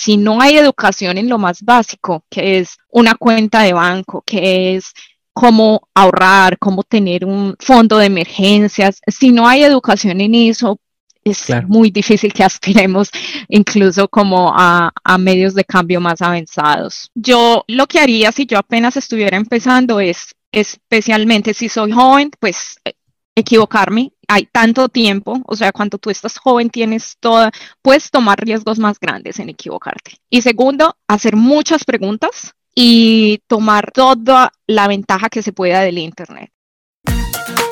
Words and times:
si 0.00 0.16
no 0.16 0.40
hay 0.40 0.56
educación 0.56 1.18
en 1.18 1.28
lo 1.28 1.36
más 1.36 1.60
básico, 1.60 2.24
que 2.30 2.58
es 2.58 2.78
una 2.88 3.14
cuenta 3.14 3.60
de 3.60 3.74
banco, 3.74 4.22
que 4.24 4.74
es 4.74 4.94
cómo 5.34 5.88
ahorrar, 5.94 6.56
cómo 6.58 6.82
tener 6.84 7.26
un 7.26 7.54
fondo 7.60 7.98
de 7.98 8.06
emergencias, 8.06 9.02
si 9.06 9.30
no 9.30 9.46
hay 9.46 9.62
educación 9.62 10.22
en 10.22 10.34
eso, 10.34 10.80
es 11.22 11.50
muy 11.66 11.90
difícil 11.90 12.32
que 12.32 12.42
aspiremos 12.42 13.10
incluso 13.50 14.08
como 14.08 14.50
a, 14.56 14.90
a, 15.04 15.18
medios 15.18 15.52
de 15.52 15.64
cambio 15.64 16.00
más 16.00 16.22
avanzados. 16.22 17.10
Yo 17.14 17.62
lo 17.68 17.86
que 17.86 18.00
haría 18.00 18.32
si 18.32 18.46
yo 18.46 18.56
apenas 18.56 18.96
estuviera 18.96 19.36
empezando 19.36 20.00
es, 20.00 20.34
especialmente 20.50 21.52
si 21.52 21.68
soy 21.68 21.92
joven, 21.92 22.30
pues 22.40 22.80
equivocarme. 23.34 24.12
Hay 24.32 24.46
tanto 24.46 24.88
tiempo, 24.88 25.42
o 25.44 25.56
sea, 25.56 25.72
cuando 25.72 25.98
tú 25.98 26.08
estás 26.08 26.38
joven 26.38 26.70
tienes 26.70 27.16
toda, 27.18 27.50
puedes 27.82 28.12
tomar 28.12 28.38
riesgos 28.38 28.78
más 28.78 29.00
grandes 29.00 29.40
en 29.40 29.48
equivocarte. 29.48 30.18
Y 30.30 30.42
segundo, 30.42 30.94
hacer 31.08 31.34
muchas 31.34 31.84
preguntas 31.84 32.52
y 32.72 33.42
tomar 33.48 33.90
toda 33.90 34.52
la 34.68 34.86
ventaja 34.86 35.30
que 35.30 35.42
se 35.42 35.52
pueda 35.52 35.80
del 35.80 35.98
Internet. 35.98 36.52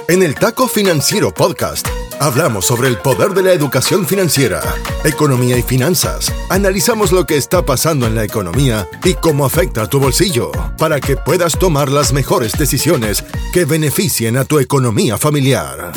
En 0.09 0.21
el 0.25 0.34
Taco 0.34 0.67
Financiero 0.67 1.33
Podcast 1.33 1.87
hablamos 2.19 2.67
sobre 2.67 2.89
el 2.89 2.98
poder 2.98 3.34
de 3.34 3.43
la 3.43 3.53
educación 3.53 4.05
financiera, 4.05 4.61
economía 5.05 5.56
y 5.59 5.62
finanzas. 5.62 6.33
Analizamos 6.51 7.12
lo 7.12 7.25
que 7.25 7.37
está 7.37 7.65
pasando 7.65 8.09
en 8.09 8.17
la 8.17 8.25
economía 8.25 8.89
y 9.05 9.15
cómo 9.15 9.47
afecta 9.47 9.83
a 9.83 9.87
tu 9.87 10.01
bolsillo 10.01 10.51
para 10.77 10.98
que 10.98 11.17
puedas 11.17 11.56
tomar 11.56 11.89
las 11.89 12.12
mejores 12.12 12.59
decisiones 12.59 13.25
que 13.53 13.65
beneficien 13.65 14.37
a 14.37 14.45
tu 14.45 14.59
economía 14.59 15.19
familiar. 15.19 15.93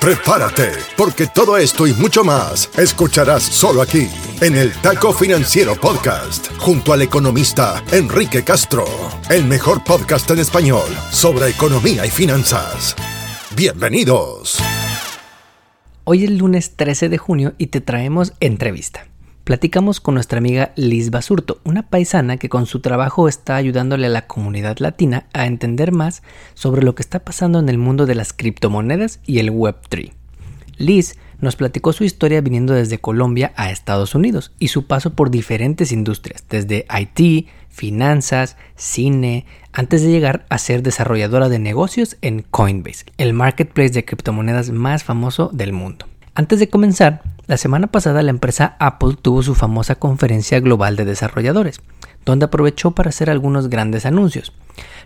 Prepárate, 0.00 0.70
porque 0.96 1.26
todo 1.26 1.58
esto 1.58 1.86
y 1.86 1.92
mucho 1.92 2.24
más 2.24 2.70
escucharás 2.78 3.42
solo 3.42 3.82
aquí, 3.82 4.08
en 4.40 4.56
el 4.56 4.72
Taco 4.72 5.12
Financiero 5.12 5.74
Podcast, 5.74 6.50
junto 6.56 6.94
al 6.94 7.02
economista 7.02 7.84
Enrique 7.92 8.42
Castro, 8.42 8.86
el 9.28 9.44
mejor 9.44 9.84
podcast 9.84 10.30
en 10.30 10.38
español 10.38 10.88
sobre 11.10 11.50
economía 11.50 12.06
y 12.06 12.10
finanzas. 12.10 12.96
Bienvenidos. 13.54 14.58
Hoy 16.04 16.24
es 16.24 16.30
lunes 16.30 16.76
13 16.76 17.10
de 17.10 17.18
junio 17.18 17.52
y 17.58 17.66
te 17.66 17.82
traemos 17.82 18.32
entrevista. 18.40 19.09
Platicamos 19.50 19.98
con 19.98 20.14
nuestra 20.14 20.38
amiga 20.38 20.70
Liz 20.76 21.10
Basurto, 21.10 21.60
una 21.64 21.82
paisana 21.82 22.36
que 22.36 22.48
con 22.48 22.66
su 22.66 22.78
trabajo 22.78 23.26
está 23.26 23.56
ayudándole 23.56 24.06
a 24.06 24.08
la 24.08 24.28
comunidad 24.28 24.78
latina 24.78 25.26
a 25.32 25.46
entender 25.46 25.90
más 25.90 26.22
sobre 26.54 26.84
lo 26.84 26.94
que 26.94 27.02
está 27.02 27.24
pasando 27.24 27.58
en 27.58 27.68
el 27.68 27.76
mundo 27.76 28.06
de 28.06 28.14
las 28.14 28.32
criptomonedas 28.32 29.18
y 29.26 29.40
el 29.40 29.50
Web3. 29.50 30.12
Liz 30.76 31.16
nos 31.40 31.56
platicó 31.56 31.92
su 31.92 32.04
historia 32.04 32.40
viniendo 32.42 32.74
desde 32.74 33.00
Colombia 33.00 33.52
a 33.56 33.72
Estados 33.72 34.14
Unidos 34.14 34.52
y 34.60 34.68
su 34.68 34.86
paso 34.86 35.14
por 35.14 35.32
diferentes 35.32 35.90
industrias, 35.90 36.44
desde 36.48 36.86
IT, 36.88 37.48
finanzas, 37.70 38.56
cine, 38.76 39.46
antes 39.72 40.02
de 40.02 40.12
llegar 40.12 40.46
a 40.48 40.58
ser 40.58 40.84
desarrolladora 40.84 41.48
de 41.48 41.58
negocios 41.58 42.18
en 42.22 42.42
Coinbase, 42.42 43.06
el 43.18 43.32
marketplace 43.32 43.90
de 43.90 44.04
criptomonedas 44.04 44.70
más 44.70 45.02
famoso 45.02 45.50
del 45.52 45.72
mundo. 45.72 46.06
Antes 46.36 46.60
de 46.60 46.68
comenzar, 46.68 47.22
la 47.50 47.56
semana 47.56 47.88
pasada 47.88 48.22
la 48.22 48.30
empresa 48.30 48.76
Apple 48.78 49.16
tuvo 49.20 49.42
su 49.42 49.56
famosa 49.56 49.96
conferencia 49.96 50.60
global 50.60 50.94
de 50.94 51.04
desarrolladores, 51.04 51.80
donde 52.24 52.44
aprovechó 52.44 52.92
para 52.92 53.08
hacer 53.08 53.28
algunos 53.28 53.68
grandes 53.68 54.06
anuncios. 54.06 54.52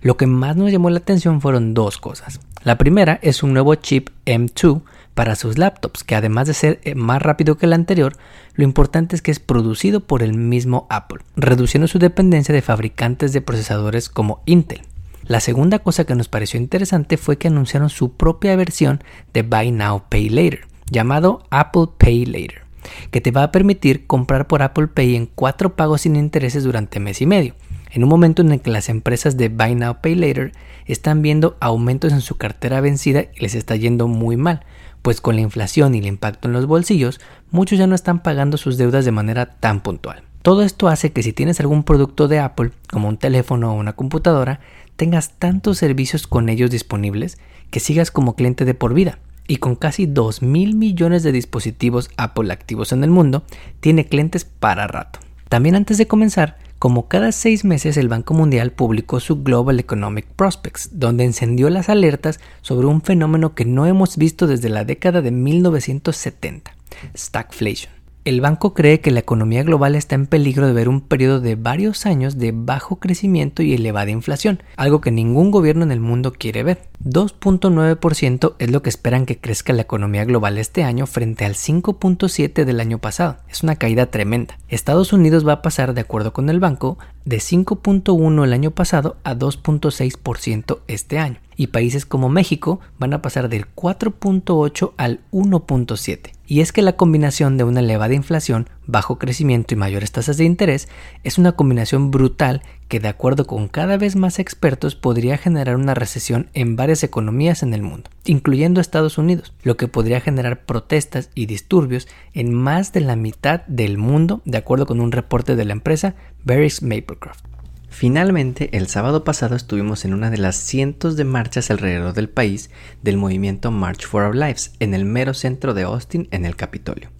Lo 0.03 0.19
que 0.19 0.27
más 0.27 0.55
nos 0.55 0.71
llamó 0.71 0.91
la 0.91 0.99
atención 0.99 1.41
fueron 1.41 1.73
dos 1.73 1.97
cosas. 1.97 2.41
La 2.63 2.77
primera 2.77 3.19
es 3.23 3.43
un 3.43 3.55
nuevo 3.55 3.75
chip 3.77 4.11
M2 4.27 4.83
para 5.15 5.37
sus 5.37 5.57
laptops, 5.57 6.05
que 6.05 6.17
además 6.17 6.47
de 6.47 6.53
ser 6.53 6.81
eh, 6.83 6.95
más 6.95 7.23
rápido 7.23 7.57
que 7.57 7.65
el 7.65 7.73
anterior, 7.73 8.15
lo 8.53 8.65
importante 8.65 9.17
es 9.17 9.23
que 9.23 9.31
es 9.31 9.41
producido 9.41 10.01
por 10.01 10.23
el 10.23 10.35
mismo 10.35 10.87
Apple, 10.91 11.23
reduciendo 11.37 11.89
su 11.89 11.99
dependencia 11.99 12.55
de 12.55 12.61
fabricantes 12.61 13.33
de 13.33 13.41
procesadores 13.41 14.11
como 14.11 14.43
Intel. 14.45 14.83
La 15.27 15.41
segunda 15.41 15.79
cosa 15.79 16.05
que 16.05 16.15
nos 16.15 16.29
pareció 16.29 16.61
interesante 16.61 17.17
fue 17.17 17.39
que 17.39 17.49
anunciaron 17.49 17.89
su 17.89 18.13
propia 18.13 18.55
versión 18.55 19.03
de 19.33 19.41
Buy 19.41 19.71
Now 19.71 20.03
Pay 20.11 20.29
Later, 20.29 20.67
llamado 20.91 21.45
Apple 21.51 21.89
Pay 21.99 22.27
Later, 22.27 22.63
que 23.11 23.21
te 23.21 23.31
va 23.31 23.45
a 23.45 23.53
permitir 23.53 24.07
comprar 24.07 24.47
por 24.47 24.63
Apple 24.63 24.89
Pay 24.89 25.17
en 25.17 25.27
cuatro 25.27 25.77
pagos 25.77 26.03
sin 26.03 26.17
intereses 26.17 26.65
durante 26.65 27.01
mes 27.01 27.21
y 27.21 27.27
medio, 27.27 27.55
en 27.91 28.03
un 28.03 28.09
momento 28.09 28.43
en 28.43 28.53
el 28.53 28.61
que 28.61 28.71
las 28.71 28.89
empresas 28.89 29.37
de 29.37 29.49
Buy 29.49 29.75
Now 29.75 29.99
Pay 30.01 30.15
Later 30.17 30.53
están 30.87 31.23
viendo 31.23 31.57
aumentos 31.61 32.13
en 32.13 32.21
su 32.21 32.37
cartera 32.37 32.81
vencida 32.81 33.27
y 33.35 33.41
les 33.41 33.55
está 33.55 33.77
yendo 33.77 34.09
muy 34.09 34.37
mal, 34.37 34.65
pues 35.03 35.21
con 35.21 35.37
la 35.37 35.43
inflación 35.43 35.95
y 35.95 35.99
el 35.99 36.07
impacto 36.07 36.49
en 36.49 36.55
los 36.55 36.67
bolsillos, 36.67 37.21
muchos 37.51 37.79
ya 37.79 37.87
no 37.87 37.95
están 37.95 38.23
pagando 38.23 38.57
sus 38.57 38.79
deudas 38.79 39.05
de 39.05 39.13
manera 39.13 39.47
tan 39.47 39.81
puntual. 39.83 40.23
Todo 40.43 40.63
esto 40.63 40.89
hace 40.89 41.13
que 41.13 41.23
si 41.23 41.33
tienes 41.33 41.59
algún 41.61 41.85
producto 41.85 42.29
de 42.29 42.39
Apple, 42.39 42.73
como 42.91 43.09
un 43.09 43.17
teléfono 43.17 43.73
o 43.73 43.79
una 43.79 43.95
computadora, 43.95 44.61
tengas 44.97 45.31
tantos 45.39 45.79
servicios 45.79 46.27
con 46.27 46.49
ellos 46.49 46.71
disponibles 46.71 47.39
que 47.71 47.81
sigas 47.81 48.11
como 48.11 48.35
cliente 48.35 48.65
de 48.65 48.75
por 48.75 48.93
vida. 48.93 49.19
Y 49.47 49.57
con 49.57 49.77
casi 49.77 50.07
2 50.07 50.43
mil 50.43 50.75
millones 50.75 51.23
de 51.23 51.33
dispositivos 51.33 52.11
Apple 52.17 52.53
activos 52.53 52.93
en 52.93 53.05
el 53.05 53.11
mundo, 53.11 53.45
tiene 53.81 54.07
clientes 54.07 54.45
para 54.45 54.87
rato. 54.87 55.19
También 55.49 55.77
antes 55.77 55.99
de 55.99 56.07
comenzar, 56.07 56.57
como 56.79 57.09
cada 57.09 57.33
seis 57.33 57.65
meses 57.65 57.97
el 57.97 58.09
Banco 58.09 58.35
Mundial 58.35 58.73
publicó 58.73 59.19
su 59.21 59.43
Global 59.43 59.81
Economic 59.81 60.27
Prospects, 60.27 60.91
donde 60.93 61.25
encendió 61.25 61.71
las 61.71 61.89
alertas 61.89 62.41
sobre 62.61 62.87
un 62.87 63.01
fenómeno 63.01 63.55
que 63.55 63.65
no 63.65 63.87
hemos 63.87 64.17
visto 64.17 64.47
desde 64.47 64.69
la 64.69 64.85
década 64.85 65.23
de 65.23 65.31
1970, 65.31 66.77
stagflation. 67.17 68.04
El 68.25 68.41
banco 68.41 68.73
cree 68.73 69.01
que 69.01 69.11
la 69.11 69.21
economía 69.21 69.63
global 69.65 69.95
está 69.95 70.15
en 70.15 70.27
peligro 70.27 70.67
de 70.67 70.73
ver 70.73 70.89
un 70.89 71.03
periodo 71.03 71.41
de 71.41 71.57
varios 71.57 72.07
años 72.07 72.39
de 72.39 72.53
bajo 72.57 72.97
crecimiento 72.97 73.63
y 73.63 73.75
elevada 73.75 74.13
inflación, 74.13 74.63
algo 74.77 75.03
que 75.03 75.11
ningún 75.11 75.51
gobierno 75.51 75.85
en 75.85 75.93
el 75.93 76.01
mundo 76.01 76.33
quiere 76.33 76.63
ver. 76.63 76.89
2.9% 77.05 78.55
es 78.59 78.71
lo 78.71 78.81
que 78.81 78.89
esperan 78.89 79.27
que 79.27 79.37
crezca 79.37 79.75
la 79.75 79.83
economía 79.83 80.25
global 80.25 80.57
este 80.57 80.85
año 80.85 81.05
frente 81.07 81.45
al 81.45 81.53
5.7% 81.53 82.65
del 82.65 82.81
año 82.81 82.99
pasado. 82.99 83.37
Es 83.51 83.63
una 83.63 83.77
caída 83.77 84.07
tremenda. 84.07 84.59
Estados 84.69 85.13
Unidos 85.13 85.47
va 85.47 85.53
a 85.53 85.63
pasar, 85.63 85.93
de 85.93 86.01
acuerdo 86.01 86.33
con 86.33 86.49
el 86.49 86.61
banco, 86.61 86.97
de 87.27 87.37
5.1 87.37 88.43
el 88.43 88.53
año 88.55 88.71
pasado 88.71 89.19
a 89.25 89.35
2.6% 89.35 90.79
este 90.89 91.19
año. 91.19 91.41
Y 91.57 91.67
países 91.67 92.07
como 92.07 92.31
México 92.31 92.81
van 92.99 93.13
a 93.13 93.21
pasar 93.21 93.51
del 93.51 93.67
4.8 93.75 94.93
al 94.97 95.21
1.7. 95.31 96.34
Y 96.55 96.61
es 96.61 96.71
que 96.71 96.83
la 96.83 96.93
combinación 96.93 97.57
de 97.57 97.65
una 97.65 97.81
elevada 97.81 98.15
inflación, 98.15 98.69
bajo 98.87 99.19
crecimiento 99.19 99.75
y 99.75 99.77
mayores 99.77 100.13
tasas 100.13 100.37
de 100.37 100.45
interés 100.45 100.87
es 101.25 101.37
una 101.37 101.51
combinación 101.57 102.13
brutal 102.13 102.63
que 102.87 103.01
de 103.01 103.09
acuerdo 103.09 103.45
con 103.49 103.67
cada 103.67 103.97
vez 103.97 104.15
más 104.15 104.39
expertos 104.39 104.95
podría 104.95 105.37
generar 105.37 105.75
una 105.75 105.95
recesión 105.95 106.51
en 106.55 106.77
varias 106.77 107.03
economías 107.03 107.65
en 107.65 107.75
el 107.75 107.83
mundo, 107.83 108.09
incluyendo 108.25 108.81
Estados 108.81 109.19
Unidos, 109.19 109.53
lo 109.65 109.77
que 109.77 109.89
podría 109.89 110.21
generar 110.21 110.65
protestas 110.65 111.29
y 111.35 111.47
disturbios 111.47 112.07
en 112.35 112.55
más 112.55 112.93
de 112.93 113.01
la 113.01 113.17
mitad 113.17 113.63
del 113.67 113.99
mundo, 113.99 114.41
de 114.45 114.59
acuerdo 114.59 114.87
con 114.87 115.01
un 115.01 115.11
reporte 115.11 115.57
de 115.57 115.65
la 115.65 115.73
empresa 115.73 116.15
Barry's 116.45 116.83
Maplecroft. 116.83 117.54
Finalmente, 117.97 118.77
el 118.77 118.89
sábado 118.89 119.23
pasado 119.23 119.55
estuvimos 119.55 120.05
en 120.05 120.15
una 120.15 120.29
de 120.29 120.37
las 120.37 120.57
cientos 120.57 121.17
de 121.17 121.23
marchas 121.23 121.71
alrededor 121.71 122.13
del 122.13 122.29
país 122.29 122.71
del 123.03 123.17
movimiento 123.17 123.71
March 123.71 124.05
for 124.09 124.25
Our 124.25 124.35
Lives, 124.35 124.73
en 124.81 124.95
el 124.95 125.05
mero 125.05 125.33
centro 125.33 125.75
de 125.75 125.85
Austin, 125.85 126.27
en 126.33 126.45
el 126.45 126.57
Capitolio. 126.57 127.11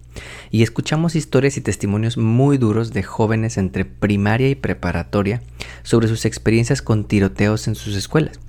Y 0.51 0.63
escuchamos 0.63 1.15
historias 1.15 1.55
y 1.55 1.61
testimonios 1.61 2.17
muy 2.17 2.57
duros 2.57 2.91
de 2.91 3.03
jóvenes 3.03 3.57
entre 3.57 3.85
primaria 3.85 4.49
y 4.49 4.55
preparatoria 4.55 5.41
sobre 5.83 6.09
sus 6.09 6.25
experiencias 6.25 6.81
con 6.81 7.05
tiroteos 7.05 7.69
en 7.69 7.75
sus 7.75 7.95
escuelas. 7.95 8.41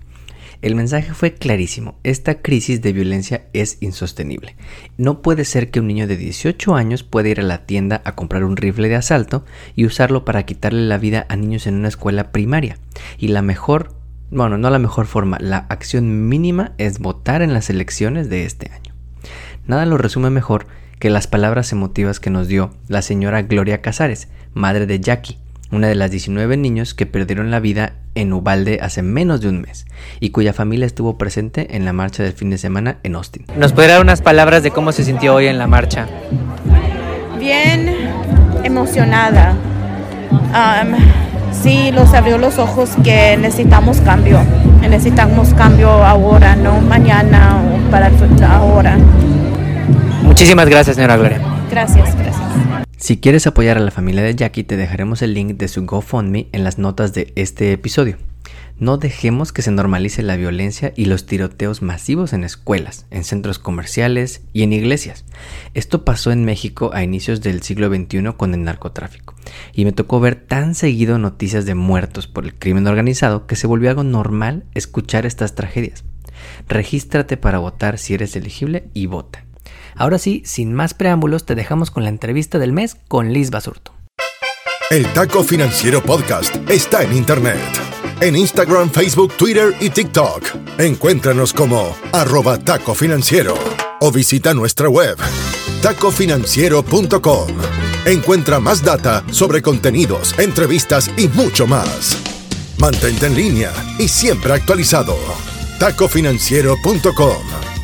El 0.63 0.75
mensaje 0.75 1.13
fue 1.13 1.35
clarísimo, 1.35 1.99
esta 2.03 2.41
crisis 2.41 2.81
de 2.83 2.93
violencia 2.93 3.47
es 3.53 3.79
insostenible. 3.81 4.57
No 4.97 5.23
puede 5.23 5.45
ser 5.45 5.71
que 5.71 5.81
un 5.81 5.87
niño 5.87 6.07
de 6.07 6.17
18 6.17 6.75
años 6.75 7.03
pueda 7.03 7.29
ir 7.29 7.41
a 7.41 7.45
la 7.45 7.67
tienda 7.67 8.01
a 8.05 8.15
comprar 8.15 8.45
un 8.45 8.57
rifle 8.57 8.89
de 8.89 8.97
asalto 8.97 9.45
y 9.75 9.85
usarlo 9.85 10.25
para 10.25 10.45
quitarle 10.45 10.83
la 10.83 10.99
vida 10.99 11.27
a 11.29 11.37
niños 11.37 11.67
en 11.67 11.75
una 11.75 11.89
escuela 11.89 12.33
primaria. 12.33 12.79
Y 13.19 13.29
la 13.29 13.43
mejor, 13.43 13.95
bueno, 14.31 14.59
no 14.59 14.71
la 14.71 14.79
mejor 14.79 15.07
forma, 15.07 15.39
la 15.41 15.59
acción 15.69 16.29
mínima 16.29 16.75
es 16.79 16.99
votar 16.99 17.43
en 17.43 17.53
las 17.53 17.71
elecciones 17.71 18.31
de 18.31 18.45
este 18.45 18.71
año. 18.73 18.95
Nada 19.67 19.85
lo 19.87 19.99
resume 19.99 20.31
mejor 20.31 20.67
que 20.99 21.11
las 21.11 21.27
palabras 21.27 21.73
emotivas 21.73 22.21
que 22.21 22.31
nos 22.31 22.49
dio 22.49 22.75
la 22.89 23.03
señora 23.03 23.43
Gloria 23.43 23.83
Casares, 23.83 24.29
madre 24.55 24.87
de 24.87 25.01
Jackie, 25.01 25.39
una 25.71 25.89
de 25.89 25.95
las 25.95 26.11
19 26.11 26.57
niños 26.57 26.95
que 26.95 27.07
perdieron 27.07 27.51
la 27.51 27.61
vida 27.61 27.95
en 28.15 28.33
Ubalde 28.33 28.79
hace 28.83 29.03
menos 29.03 29.41
de 29.41 29.49
un 29.49 29.61
mes 29.61 29.87
y 30.21 30.31
cuya 30.31 30.53
familia 30.53 30.87
estuvo 30.87 31.19
presente 31.19 31.77
en 31.77 31.85
la 31.85 31.93
marcha 31.93 32.23
del 32.23 32.33
fin 32.33 32.51
de 32.51 32.59
semana 32.59 32.99
en 33.03 33.15
Austin. 33.15 33.47
¿Nos 33.57 33.73
puede 33.73 33.89
dar 33.89 34.01
unas 34.01 34.23
palabras 34.23 34.63
de 34.63 34.71
cómo 34.71 34.93
se 34.93 35.05
sintió 35.05 35.35
hoy 35.35 35.47
en 35.47 35.59
la 35.59 35.67
marcha? 35.67 36.07
Bien 37.39 37.95
emocionada. 38.65 39.55
sí, 41.53 41.91
los 41.93 42.13
abrió 42.15 42.39
los 42.39 42.59
ojos 42.59 42.91
que 43.05 43.37
necesitamos 43.37 44.01
cambio. 44.01 44.41
Necesitamos 44.81 45.53
cambio 45.55 45.91
ahora, 45.91 46.55
no 46.55 46.81
mañana 46.81 47.61
o 47.61 47.91
para 47.91 48.11
ahora. 48.49 48.97
Muchísimas 50.23 50.69
gracias, 50.69 50.97
señora 50.97 51.17
Gloria. 51.17 51.56
Gracias, 51.77 52.17
gracias. 52.17 52.87
Si 52.97 53.19
quieres 53.19 53.47
apoyar 53.47 53.77
a 53.77 53.81
la 53.81 53.91
familia 53.91 54.23
de 54.23 54.35
Jackie, 54.35 54.65
te 54.65 54.79
dejaremos 54.79 55.21
el 55.21 55.35
link 55.35 55.59
de 55.59 55.69
su 55.69 55.85
GoFundMe 55.85 56.49
en 56.53 56.65
las 56.65 56.79
notas 56.79 57.13
de 57.13 57.35
este 57.37 57.71
episodio. 57.71 58.17
No 58.79 58.97
dejemos 58.97 59.53
que 59.53 59.61
se 59.61 59.71
normalice 59.71 60.23
la 60.23 60.37
violencia 60.37 60.95
y 60.97 61.05
los 61.05 61.27
tiroteos 61.27 61.83
masivos 61.83 62.33
en 62.33 62.45
escuelas, 62.45 63.05
en 63.11 63.25
centros 63.25 63.59
comerciales 63.59 64.41
y 64.55 64.63
en 64.63 64.73
iglesias. 64.73 65.27
Esto 65.75 66.03
pasó 66.03 66.33
en 66.33 66.47
México 66.47 66.93
a 66.95 67.03
inicios 67.03 67.43
del 67.43 67.61
siglo 67.61 67.95
XXI 67.95 68.33
con 68.39 68.55
el 68.55 68.65
narcotráfico. 68.65 69.35
Y 69.75 69.85
me 69.85 69.93
tocó 69.93 70.19
ver 70.19 70.37
tan 70.37 70.75
seguido 70.75 71.19
noticias 71.19 71.67
de 71.67 71.75
muertos 71.75 72.27
por 72.27 72.47
el 72.47 72.55
crimen 72.55 72.87
organizado 72.87 73.47
que 73.47 73.55
se 73.55 73.67
volvió 73.67 73.91
algo 73.91 74.03
normal 74.03 74.65
escuchar 74.73 75.27
estas 75.27 75.55
tragedias. 75.55 76.05
Regístrate 76.69 77.37
para 77.37 77.59
votar 77.59 77.99
si 77.99 78.15
eres 78.15 78.35
elegible 78.35 78.89
y 78.95 79.05
vota. 79.09 79.46
Ahora 79.97 80.19
sí, 80.19 80.43
sin 80.45 80.75
más 80.75 80.95
preámbulos, 80.95 81.45
te 81.45 81.55
dejamos 81.55 81.91
con 81.91 82.05
la 82.05 82.11
entrevista 82.11 82.59
del 82.59 82.73
mes 82.73 82.97
con 83.09 83.33
Liz 83.33 83.51
Basurto. 83.51 83.93
El 84.91 85.07
Taco 85.13 85.43
Financiero 85.43 86.03
Podcast 86.03 86.55
está 86.71 87.03
en 87.03 87.17
Internet 87.17 87.87
en 88.21 88.37
Instagram, 88.37 88.91
Facebook, 88.91 89.33
Twitter 89.37 89.75
y 89.81 89.91
TikTok. 89.91 90.43
Encuéntranos 90.79 91.53
como 91.53 91.95
arroba 92.13 92.59
taco 92.59 92.95
financiero 92.95 93.55
o 94.01 94.11
visita 94.11 94.55
nuestra 94.55 94.89
web 94.89 95.17
tacofinanciero.com. 95.83 97.49
Encuentra 98.07 98.61
más 98.61 98.83
data 98.83 99.25
sobre 99.31 99.63
contenidos, 99.63 100.39
entrevistas 100.39 101.11
y 101.17 101.29
mucho 101.29 101.67
más. 101.67 102.17
Mantente 102.79 103.27
en 103.27 103.35
línea 103.35 103.73
y 103.99 104.09
siempre 104.09 104.53
actualizado. 104.53 105.17
tacofinanciero.com. 105.79 107.37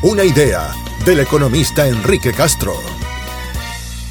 Una 0.03 0.23
idea 0.23 0.71
del 1.05 1.19
economista 1.19 1.85
Enrique 1.87 2.33
Castro. 2.33 3.02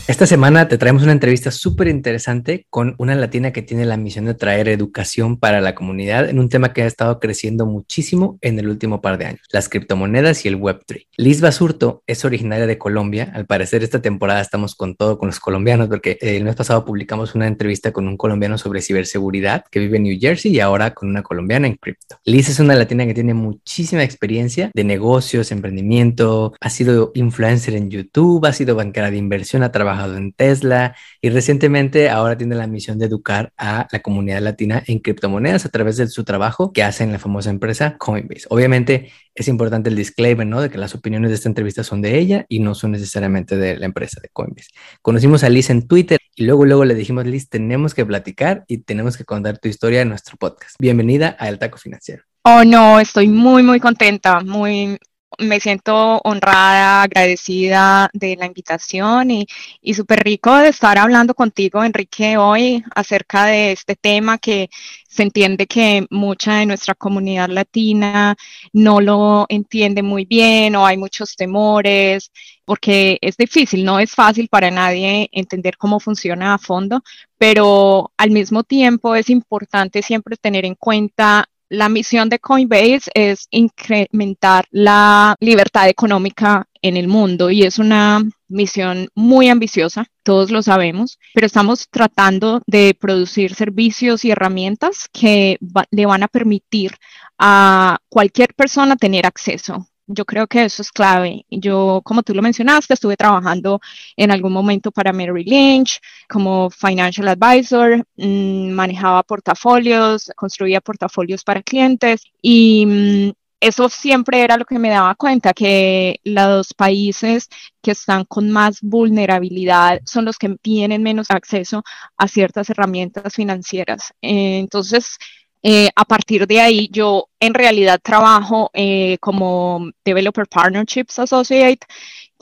Esta 0.09 0.27
semana 0.27 0.67
te 0.67 0.79
traemos 0.79 1.05
una 1.05 1.13
entrevista 1.13 1.53
súper 1.53 1.87
interesante 1.87 2.67
con 2.71 2.97
una 2.99 3.15
latina 3.15 3.53
que 3.53 3.63
tiene 3.63 3.87
la 3.87 3.97
misión 3.97 4.25
de 4.25 4.35
traer 4.35 4.69
educación 4.69 5.39
para 5.39 5.61
la 5.61 5.77
comunidad 5.77 6.29
en 6.29 6.41
un 6.41 6.49
tema 6.49 6.73
que 6.73 6.83
ha 6.83 6.87
estado 6.87 7.21
creciendo 7.21 7.67
muchísimo 7.67 8.37
en 8.41 8.59
el 8.59 8.69
último 8.69 9.01
par 9.01 9.17
de 9.17 9.27
años, 9.27 9.43
las 9.53 9.69
criptomonedas 9.69 10.45
y 10.45 10.49
el 10.49 10.59
Web3. 10.59 11.07
Liz 11.17 11.41
Basurto 11.41 12.03
es 12.09 12.25
originaria 12.25 12.67
de 12.67 12.79
Colombia. 12.79 13.31
Al 13.33 13.47
parecer 13.47 13.85
esta 13.85 14.03
temporada 14.03 14.41
estamos 14.41 14.75
con 14.75 14.97
todo 14.97 15.19
con 15.19 15.29
los 15.29 15.39
colombianos 15.39 15.87
porque 15.87 16.19
el 16.21 16.43
mes 16.43 16.57
pasado 16.57 16.85
publicamos 16.85 17.37
una 17.37 17.47
entrevista 17.47 17.93
con 17.93 18.09
un 18.09 18.17
colombiano 18.17 18.59
sobre 18.59 18.83
ciberseguridad 18.83 19.65
que 19.71 19.79
vive 19.79 19.99
en 19.99 20.03
New 20.03 20.19
Jersey 20.21 20.51
y 20.51 20.59
ahora 20.59 20.95
con 20.95 21.11
una 21.11 21.23
colombiana 21.23 21.69
en 21.69 21.77
cripto. 21.77 22.17
Liz 22.25 22.49
es 22.49 22.59
una 22.59 22.75
latina 22.75 23.07
que 23.07 23.15
tiene 23.15 23.35
muchísima 23.35 24.03
experiencia 24.03 24.73
de 24.75 24.83
negocios, 24.83 25.53
emprendimiento, 25.53 26.55
ha 26.61 26.71
sido 26.71 27.13
influencer 27.15 27.77
en 27.77 27.89
YouTube, 27.89 28.45
ha 28.47 28.53
sido 28.53 28.75
banquera 28.75 29.09
de 29.09 29.17
inversión, 29.17 29.63
ha 29.63 29.71
trabajado 29.71 30.02
en 30.07 30.33
Tesla 30.33 30.97
y 31.21 31.31
recientemente 31.31 32.11
ahora 32.11 32.37
tiene 32.37 32.55
la 32.55 32.67
misión 32.67 32.99
de 32.99 33.07
educar 33.07 33.53
a 33.57 33.89
la 33.91 34.01
comunidad 34.01 34.41
latina 34.41 34.83
en 34.87 34.99
criptomonedas 34.99 35.65
a 35.65 35.69
través 35.69 35.97
de 35.97 36.09
su 36.09 36.25
trabajo 36.25 36.73
que 36.73 36.83
hace 36.83 37.05
en 37.05 37.13
la 37.13 37.19
famosa 37.19 37.51
empresa 37.51 37.97
Coinbase. 37.99 38.47
Obviamente 38.51 39.13
es 39.35 39.49
importante 39.49 39.89
el 39.89 39.97
disclaimer, 39.97 40.47
¿no? 40.47 40.61
De 40.61 40.71
que 40.71 40.79
las 40.79 40.95
opiniones 40.95 41.31
de 41.31 41.37
esta 41.37 41.49
entrevista 41.49 41.85
son 41.85 42.03
de 42.03 42.19
ella 42.19 42.47
y 42.49 42.59
no 42.59 42.75
son 42.75 42.93
necesariamente 42.93 43.57
de 43.57 43.79
la 43.79 43.87
empresa 43.87 44.21
de 44.21 44.29
Coinbase. 44.29 44.69
Conocimos 45.01 45.45
a 45.45 45.49
Liz 45.49 45.71
en 45.71 45.87
Twitter 45.87 46.19
y 46.35 46.45
luego, 46.45 46.65
luego 46.65 46.85
le 46.85 46.95
dijimos, 46.95 47.27
Liz, 47.27 47.49
tenemos 47.49 47.95
que 47.95 48.05
platicar 48.05 48.65
y 48.69 48.79
tenemos 48.79 49.17
que 49.17 49.25
contar 49.25 49.59
tu 49.59 49.69
historia 49.69 50.03
en 50.03 50.09
nuestro 50.09 50.37
podcast. 50.37 50.77
Bienvenida 50.79 51.37
a 51.39 51.49
El 51.49 51.59
Taco 51.59 51.79
Financiero. 51.79 52.25
Oh, 52.45 52.65
no, 52.65 52.99
estoy 52.99 53.29
muy, 53.29 53.63
muy 53.63 53.79
contenta, 53.79 54.41
muy, 54.41 54.99
me 55.39 55.61
siento 55.61 56.21
honrada, 56.25 57.03
agradecida 57.03 58.11
de 58.13 58.37
la 58.37 58.47
invitación 58.47 59.31
y, 59.31 59.47
y 59.81 59.95
súper 59.95 60.21
rico 60.25 60.57
de 60.57 60.69
estar 60.69 60.99
hablando 60.99 61.35
contigo, 61.35 61.83
Enrique, 61.85 62.37
hoy 62.37 62.85
acerca 62.95 63.47
de 63.47 63.73
este 63.73 63.97
tema 63.97 64.39
que 64.39 64.71
se 65.09 65.23
entiende 65.23 65.67
que 65.67 66.07
mucha 66.11 66.57
de 66.57 66.67
nuestra 66.67 66.95
comunidad 66.95 67.49
latina 67.49 68.35
no 68.73 69.01
lo 69.01 69.47
entiende 69.49 70.03
muy 70.03 70.25
bien 70.25 70.75
o 70.75 70.87
hay 70.87 70.97
muchos 70.97 71.37
temores 71.37 72.31
porque 72.65 73.19
es 73.21 73.37
difícil, 73.37 73.85
no 73.85 73.99
es 73.99 74.13
fácil 74.13 74.49
para 74.49 74.71
nadie 74.71 75.29
entender 75.33 75.77
cómo 75.77 76.01
funciona 76.01 76.55
a 76.55 76.59
fondo, 76.59 77.03
pero 77.37 78.13
al 78.17 78.31
mismo 78.31 78.65
tiempo 78.65 79.15
es 79.15 79.29
importante 79.29 80.01
siempre 80.01 80.37
tener 80.37 80.65
en 80.65 80.77
cuenta 80.77 81.47
la 81.73 81.89
misión 81.89 82.29
de 82.29 82.39
Coinbase 82.39 83.11
es 83.15 83.49
incrementar 83.51 84.67
la 84.71 85.35
libertad 85.41 85.89
económica 85.89 86.67
en 86.83 86.99
el 86.99 87.09
mundo 87.09 87.51
y 87.51 87.63
es 87.63 87.79
una 87.79 88.21
misión 88.47 89.09
muy 89.15 89.49
ambiciosa, 89.49 90.05
todos 90.23 90.51
lo 90.51 90.63
sabemos, 90.63 91.19
pero 91.33 91.47
estamos 91.47 91.89
tratando 91.91 92.61
de 92.67 92.95
producir 93.01 93.55
servicios 93.55 94.27
y 94.27 94.33
herramientas 94.33 95.09
que 95.11 95.57
le 95.91 96.05
van 96.05 96.23
a 96.23 96.29
permitir 96.29 96.93
a 97.39 97.99
cualquier 98.11 98.53
persona 98.53 98.97
tener 98.97 99.25
acceso 99.25 99.89
yo 100.07 100.25
creo 100.25 100.47
que 100.47 100.65
eso 100.65 100.83
es 100.83 100.91
clave. 100.93 101.47
Yo, 101.51 102.01
como 102.05 102.23
tú 102.23 102.35
lo 102.35 102.43
mencionaste, 102.43 102.95
estuve 102.95 103.17
trabajando 103.17 103.81
en 104.17 104.31
algún 104.31 104.53
momento 104.53 104.91
para 104.91 105.13
Mary 105.13 105.45
Lynch 105.45 106.01
como 106.29 106.71
financial 106.71 107.29
advisor, 107.29 108.05
mm, 108.17 108.71
manejaba 108.71 109.23
portafolios, 109.23 110.31
construía 110.37 110.81
portafolios 110.81 111.45
para 111.45 111.63
clientes 111.63 112.25
y 112.41 112.87
mm, 112.87 113.33
eso 113.63 113.89
siempre 113.89 114.43
era 114.43 114.57
lo 114.57 114.65
que 114.65 114.79
me 114.79 114.91
daba 114.91 115.15
cuenta, 115.15 115.53
que 115.55 116.21
los 116.25 116.75
países 116.75 117.49
que 117.81 117.93
están 117.93 118.25
con 118.25 118.51
más 118.51 118.81
vulnerabilidad 118.83 120.01
son 120.05 120.25
los 120.25 120.37
que 120.37 120.57
tienen 120.61 121.05
menos 121.05 121.31
acceso 121.31 121.85
a 122.17 122.27
ciertas 122.27 122.71
herramientas 122.71 123.35
financieras. 123.35 124.15
Entonces, 124.21 125.17
eh, 125.63 125.91
a 125.95 126.05
partir 126.05 126.47
de 126.47 126.61
ahí, 126.61 126.89
yo 126.91 127.29
en 127.39 127.55
realidad 127.55 128.01
trabajo 128.03 128.71
eh, 128.75 129.19
como 129.21 129.91
Developer 130.05 130.47
Partnerships 130.49 131.21
Associate, 131.21 131.79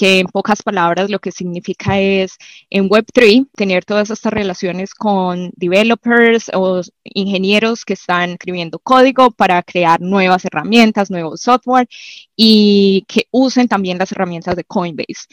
que 0.01 0.21
en 0.21 0.27
pocas 0.29 0.63
palabras 0.63 1.11
lo 1.11 1.19
que 1.19 1.31
significa 1.31 2.01
es 2.01 2.39
en 2.71 2.89
Web3 2.89 3.49
tener 3.55 3.85
todas 3.85 4.09
estas 4.09 4.33
relaciones 4.33 4.95
con 4.95 5.51
developers 5.57 6.51
o 6.55 6.81
ingenieros 7.05 7.85
que 7.85 7.93
están 7.93 8.31
escribiendo 8.31 8.79
código 8.79 9.31
para 9.31 9.63
crear 9.63 10.01
nuevas 10.01 10.47
herramientas, 10.47 11.11
nuevos 11.11 11.43
software 11.43 11.87
y 12.35 13.05
que 13.09 13.27
usen 13.31 13.69
también 13.69 13.99
las 13.99 14.13
herramientas 14.13 14.57
de 14.57 14.65
Coinbase. 14.65 15.27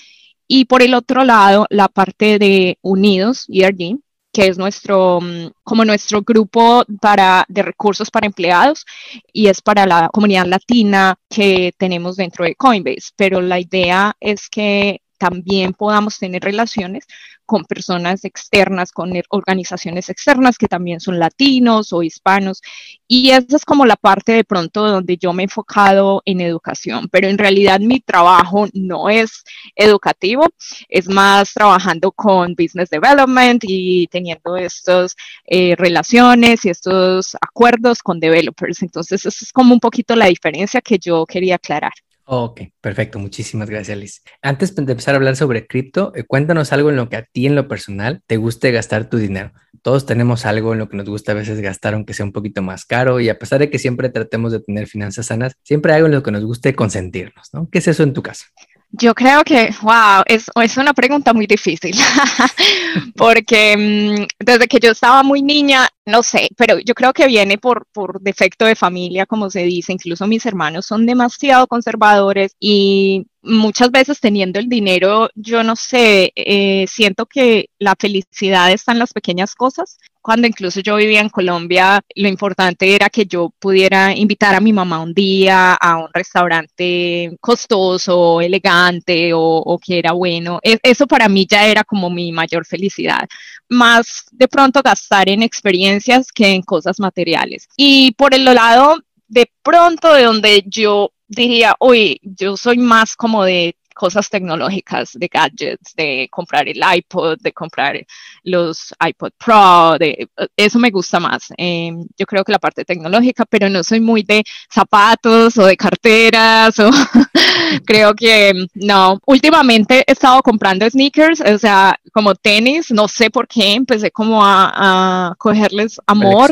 Y 0.50 0.66
por 0.66 0.82
el 0.82 0.94
otro 0.94 1.24
lado, 1.24 1.66
la 1.70 1.88
parte 1.88 2.38
de 2.38 2.78
Unidos, 2.82 3.46
ERG, 3.50 4.00
que 4.38 4.46
es 4.46 4.60
nuestro, 4.60 5.20
mm, 5.20 5.50
como 5.64 5.84
nuestro 5.84 6.22
grupo 6.22 6.84
para, 7.02 7.44
de 7.48 7.64
recursos 7.64 8.12
para 8.12 8.28
empleados 8.28 8.86
y 9.34 9.48
es 9.48 9.64
para 9.64 9.88
la 9.88 10.10
comunidad 10.14 10.46
latina 10.46 11.16
que 11.28 11.74
tenemos 11.76 12.18
dentro 12.18 12.46
de 12.46 12.54
Coinbase. 12.54 13.14
Pero 13.16 13.42
la 13.42 13.60
idea 13.60 14.16
es 14.20 14.48
que 14.48 15.02
también 15.18 15.74
podamos 15.74 16.18
tener 16.20 16.44
relaciones 16.44 17.06
con 17.48 17.64
personas 17.64 18.26
externas, 18.26 18.92
con 18.92 19.14
organizaciones 19.30 20.10
externas 20.10 20.58
que 20.58 20.68
también 20.68 21.00
son 21.00 21.18
latinos 21.18 21.94
o 21.94 22.04
hispanos. 22.04 22.62
Y 23.08 23.30
esa 23.32 23.56
es 23.56 23.66
como 23.66 23.86
la 23.86 23.96
parte 23.96 24.34
de 24.34 24.44
pronto 24.44 24.86
donde 24.86 25.18
yo 25.18 25.32
me 25.34 25.44
he 25.44 25.46
enfocado 25.46 26.22
en 26.26 26.42
educación, 26.42 27.08
pero 27.10 27.30
en 27.30 27.38
realidad 27.38 27.80
mi 27.80 28.02
trabajo 28.02 28.68
no 28.74 29.10
es 29.10 29.44
educativo, 29.76 30.46
es 30.90 31.08
más 31.08 31.54
trabajando 31.54 32.12
con 32.12 32.54
business 32.54 32.90
development 32.90 33.64
y 33.66 34.08
teniendo 34.08 34.58
estas 34.58 35.16
eh, 35.46 35.76
relaciones 35.78 36.66
y 36.66 36.70
estos 36.70 37.36
acuerdos 37.40 38.04
con 38.04 38.20
developers. 38.20 38.82
Entonces, 38.84 39.26
esa 39.26 39.46
es 39.46 39.54
como 39.54 39.74
un 39.74 39.80
poquito 39.80 40.16
la 40.18 40.26
diferencia 40.28 40.82
que 40.82 41.00
yo 41.00 41.26
quería 41.26 41.56
aclarar. 41.56 41.94
Ok, 42.30 42.60
perfecto. 42.82 43.20
Muchísimas 43.20 43.70
gracias, 43.70 43.98
Liz. 43.98 44.22
Antes 44.42 44.76
de 44.76 44.82
empezar 44.82 45.14
a 45.14 45.18
hablar 45.18 45.38
sobre 45.38 45.66
cripto, 45.66 46.12
eh, 46.14 46.26
cuéntanos 46.26 46.74
algo 46.74 46.90
en 46.90 46.98
lo 46.98 47.08
que 47.08 47.16
a 47.16 47.24
ti 47.24 47.46
en 47.46 47.56
lo 47.56 47.70
personal 47.70 48.22
te 48.28 48.36
guste 48.36 48.74
gastar 48.74 49.10
tu 49.10 49.16
dinero. 49.16 49.54
Todos 49.82 50.06
tenemos 50.06 50.46
algo 50.46 50.74
en 50.74 50.80
lo 50.80 50.90
que 50.90 50.98
nos 50.98 51.08
gusta 51.08 51.32
a 51.32 51.36
veces 51.36 51.62
gastar, 51.62 51.94
aunque 51.94 52.14
sea 52.14 52.26
un 52.26 52.34
poquito 52.34 52.62
más 52.62 52.84
caro, 52.84 53.22
y 53.22 53.30
a 53.30 53.40
pesar 53.40 53.60
de 53.60 53.70
que 53.70 53.80
siempre 53.80 54.10
tratemos 54.10 54.52
de 54.52 54.60
tener 54.60 54.88
finanzas 54.88 55.28
sanas, 55.28 55.54
siempre 55.64 55.94
hay 55.94 55.98
algo 55.98 56.08
en 56.08 56.16
lo 56.16 56.24
que 56.24 56.32
nos 56.32 56.44
guste 56.44 56.76
consentirnos, 56.76 57.48
¿no? 57.54 57.70
¿Qué 57.72 57.78
es 57.78 57.88
eso 57.88 58.04
en 58.04 58.12
tu 58.12 58.22
caso? 58.22 58.44
Yo 58.92 59.14
creo 59.14 59.44
que, 59.44 59.70
wow, 59.82 60.24
es, 60.26 60.46
es 60.64 60.78
una 60.78 60.94
pregunta 60.94 61.34
muy 61.34 61.46
difícil, 61.46 61.94
porque 63.16 63.76
mm, 63.78 64.44
desde 64.44 64.68
que 64.68 64.80
yo 64.80 64.92
estaba 64.92 65.24
muy 65.24 65.42
niña, 65.42 65.90
no 66.06 66.24
sé, 66.24 66.50
pero 66.56 66.80
yo 66.80 66.96
creo 66.96 67.12
que 67.12 67.28
viene 67.28 67.58
por, 67.58 67.86
por 67.92 68.22
defecto 68.22 68.66
de 68.66 68.76
familia, 68.76 69.26
como 69.26 69.50
se 69.50 69.64
dice, 69.64 69.92
incluso 69.92 70.26
mis 70.26 70.46
hermanos 70.46 70.86
son 70.86 71.06
demasiado 71.06 71.68
conservadores 71.68 72.56
y 72.62 73.28
muchas 73.42 73.92
veces 73.92 74.22
teniendo 74.22 74.58
el 74.60 74.70
dinero, 74.70 75.30
yo 75.36 75.64
no 75.64 75.76
sé, 75.76 76.32
eh, 76.36 76.86
siento 76.88 77.26
que 77.26 77.70
la 77.80 77.96
felicidad 78.00 78.72
está 78.72 78.94
en 78.94 79.00
las 79.00 79.14
pequeñas 79.14 79.54
cosas. 79.56 79.98
Cuando 80.28 80.46
incluso 80.46 80.82
yo 80.82 80.98
vivía 80.98 81.22
en 81.22 81.30
Colombia, 81.30 82.02
lo 82.14 82.28
importante 82.28 82.94
era 82.94 83.10
que 83.10 83.26
yo 83.26 83.50
pudiera 83.60 84.14
invitar 84.14 84.56
a 84.56 84.60
mi 84.60 84.74
mamá 84.74 85.00
un 85.00 85.14
día 85.14 85.74
a 85.74 85.96
un 86.00 86.10
restaurante 86.14 87.38
costoso, 87.40 88.42
elegante 88.42 89.32
o, 89.34 89.80
que 89.82 90.00
era 90.00 90.12
bueno. 90.12 90.60
E, 90.62 90.80
eso 90.84 91.08
para 91.08 91.30
mí 91.30 91.48
ya 91.50 91.66
era 91.66 91.86
como 91.86 92.10
mi 92.10 92.34
mayor 92.34 92.66
felicidad. 92.66 93.26
Más 93.70 94.26
de 94.34 94.50
pronto 94.50 94.82
gastar 94.82 95.30
en 95.30 95.44
experiencias 95.44 96.30
que 96.34 96.50
en 96.50 96.62
cosas 96.62 97.00
materiales. 97.00 97.70
Y 97.78 98.12
por 98.18 98.34
el 98.34 98.44
lado 98.44 98.98
de 99.30 99.50
pronto 99.64 100.12
de 100.12 100.24
donde 100.24 100.62
yo 100.68 101.14
diría, 101.30 101.74
uy, 101.80 102.20
yo 102.22 102.58
soy 102.58 102.80
más 102.80 103.16
como 103.16 103.46
de 103.46 103.78
cosas 103.98 104.30
tecnológicas, 104.30 105.14
de 105.14 105.28
gadgets, 105.28 105.96
de 105.96 106.28
comprar 106.32 106.70
el 106.70 106.80
iPod, 106.98 107.40
de 107.42 107.52
comprar 107.52 107.98
los 108.44 108.94
iPod 109.06 109.32
Pro, 109.44 109.98
de, 109.98 110.30
eso 110.56 110.78
me 110.78 110.92
gusta 110.92 111.20
más. 111.20 111.48
Em, 111.58 112.06
yo 112.16 112.26
creo 112.28 112.44
que 112.44 112.52
la 112.52 112.60
parte 112.60 112.86
tecnológica, 112.86 113.44
pero 113.46 113.70
no 113.70 113.84
soy 113.84 114.00
muy 114.00 114.22
de 114.22 114.44
zapatos 114.72 115.58
o 115.58 115.66
de 115.66 115.76
carteras, 115.76 116.78
o 116.80 116.90
creo 117.86 118.14
que 118.14 118.68
no. 118.76 119.20
Últimamente 119.26 120.04
he 120.06 120.12
estado 120.12 120.42
comprando 120.44 120.88
sneakers, 120.88 121.42
o 121.42 121.58
sea, 121.58 122.00
como 122.14 122.36
tenis, 122.36 122.92
no 122.92 123.08
sé 123.08 123.32
por 123.32 123.48
qué, 123.48 123.74
empecé 123.74 124.12
como 124.12 124.46
a, 124.46 125.32
a 125.32 125.36
cogerles 125.36 126.00
amor. 126.06 126.52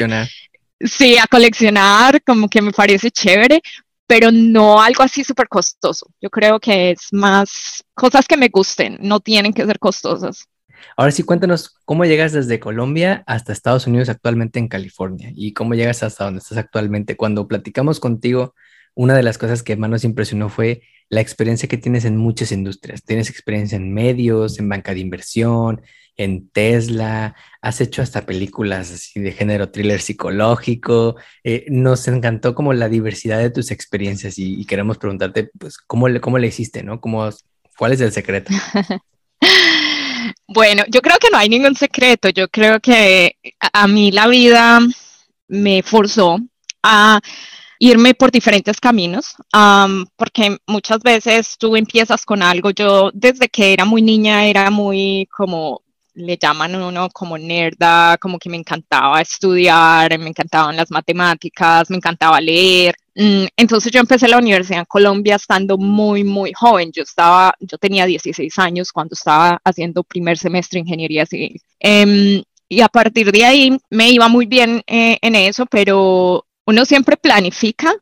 Sí, 0.81 1.17
a 1.17 1.25
coleccionar, 1.25 2.21
como 2.23 2.49
que 2.49 2.61
me 2.61 2.73
parece 2.73 3.09
chévere, 3.09 3.61
pero 4.07 4.31
no 4.31 4.81
algo 4.81 5.03
así 5.03 5.23
súper 5.23 5.47
costoso. 5.47 6.07
Yo 6.21 6.29
creo 6.29 6.59
que 6.59 6.91
es 6.91 7.07
más 7.11 7.83
cosas 7.93 8.27
que 8.27 8.37
me 8.37 8.49
gusten, 8.49 8.97
no 9.01 9.19
tienen 9.19 9.53
que 9.53 9.65
ser 9.65 9.79
costosas. 9.79 10.45
Ahora 10.97 11.11
sí, 11.11 11.23
cuéntanos 11.23 11.79
cómo 11.85 12.05
llegas 12.05 12.31
desde 12.31 12.59
Colombia 12.59 13.23
hasta 13.27 13.53
Estados 13.53 13.87
Unidos 13.87 14.09
actualmente 14.09 14.59
en 14.59 14.67
California 14.67 15.31
y 15.35 15.53
cómo 15.53 15.73
llegas 15.73 16.03
hasta 16.03 16.25
donde 16.25 16.39
estás 16.39 16.57
actualmente. 16.57 17.17
Cuando 17.17 17.47
platicamos 17.47 17.99
contigo, 17.99 18.53
una 18.93 19.15
de 19.15 19.23
las 19.23 19.37
cosas 19.37 19.63
que 19.63 19.75
más 19.75 19.89
nos 19.89 20.03
impresionó 20.03 20.49
fue 20.49 20.81
la 21.09 21.21
experiencia 21.21 21.67
que 21.67 21.77
tienes 21.77 22.05
en 22.05 22.17
muchas 22.17 22.51
industrias. 22.51 23.03
Tienes 23.03 23.29
experiencia 23.29 23.75
en 23.75 23.93
medios, 23.93 24.59
en 24.59 24.69
banca 24.69 24.93
de 24.93 24.99
inversión, 24.99 25.81
en 26.17 26.49
Tesla, 26.49 27.35
has 27.61 27.81
hecho 27.81 28.01
hasta 28.01 28.25
películas 28.25 28.91
así 28.91 29.19
de 29.19 29.31
género 29.31 29.69
thriller 29.69 30.01
psicológico. 30.01 31.15
Eh, 31.43 31.65
nos 31.69 32.07
encantó 32.07 32.55
como 32.55 32.73
la 32.73 32.89
diversidad 32.89 33.39
de 33.39 33.49
tus 33.49 33.71
experiencias 33.71 34.35
y, 34.37 34.65
queremos 34.65 34.97
preguntarte, 34.97 35.49
pues, 35.59 35.77
¿cómo 35.77 36.07
le, 36.07 36.21
cómo 36.21 36.37
le 36.37 36.47
hiciste, 36.47 36.83
no? 36.83 37.01
¿Cómo, 37.01 37.29
¿Cuál 37.77 37.93
es 37.93 38.01
el 38.01 38.11
secreto? 38.11 38.51
bueno, 40.47 40.83
yo 40.89 41.01
creo 41.01 41.17
que 41.19 41.29
no 41.31 41.37
hay 41.37 41.49
ningún 41.49 41.75
secreto. 41.75 42.29
Yo 42.29 42.47
creo 42.47 42.79
que 42.79 43.37
a 43.73 43.87
mí 43.87 44.11
la 44.11 44.27
vida 44.27 44.79
me 45.47 45.83
forzó 45.83 46.39
a 46.83 47.19
irme 47.79 48.13
por 48.13 48.31
diferentes 48.31 48.79
caminos, 48.79 49.35
porque 50.15 50.57
muchas 50.67 50.99
veces 50.99 51.55
tú 51.57 51.75
empiezas 51.75 52.25
con 52.25 52.41
algo, 52.41 52.71
yo 52.71 53.11
desde 53.13 53.49
que 53.49 53.73
era 53.73 53.85
muy 53.85 54.01
niña 54.01 54.45
era 54.45 54.69
muy 54.69 55.27
como 55.35 55.81
le 56.15 56.37
llaman 56.37 56.75
uno 56.75 57.09
como 57.09 57.37
nerda, 57.37 58.17
como 58.17 58.39
que 58.39 58.49
me 58.49 58.57
encantaba 58.57 59.21
estudiar, 59.21 60.17
me 60.17 60.29
encantaban 60.29 60.75
las 60.75 60.89
matemáticas, 60.91 61.89
me 61.89 61.97
encantaba 61.97 62.39
leer. 62.41 62.95
Mm, 63.15 63.45
entonces 63.55 63.91
yo 63.91 63.99
empecé 63.99 64.27
la 64.27 64.37
universidad 64.37 64.79
en 64.79 64.85
Colombia 64.85 65.35
estando 65.35 65.77
muy, 65.77 66.23
muy 66.23 66.53
joven. 66.53 66.91
Yo 66.91 67.03
estaba, 67.03 67.53
yo 67.59 67.77
tenía 67.77 68.05
16 68.05 68.57
años 68.59 68.91
cuando 68.91 69.13
estaba 69.13 69.59
haciendo 69.63 70.03
primer 70.03 70.37
semestre 70.37 70.77
de 70.77 70.81
ingeniería 70.81 71.25
civil. 71.25 71.61
Em, 71.79 72.43
y 72.69 72.81
a 72.81 72.87
partir 72.87 73.31
de 73.31 73.45
ahí 73.45 73.77
me 73.89 74.09
iba 74.09 74.27
muy 74.27 74.45
bien 74.45 74.81
eh, 74.87 75.17
en 75.21 75.35
eso, 75.35 75.65
pero 75.65 76.45
uno 76.65 76.85
siempre 76.85 77.17
planifica 77.17 77.93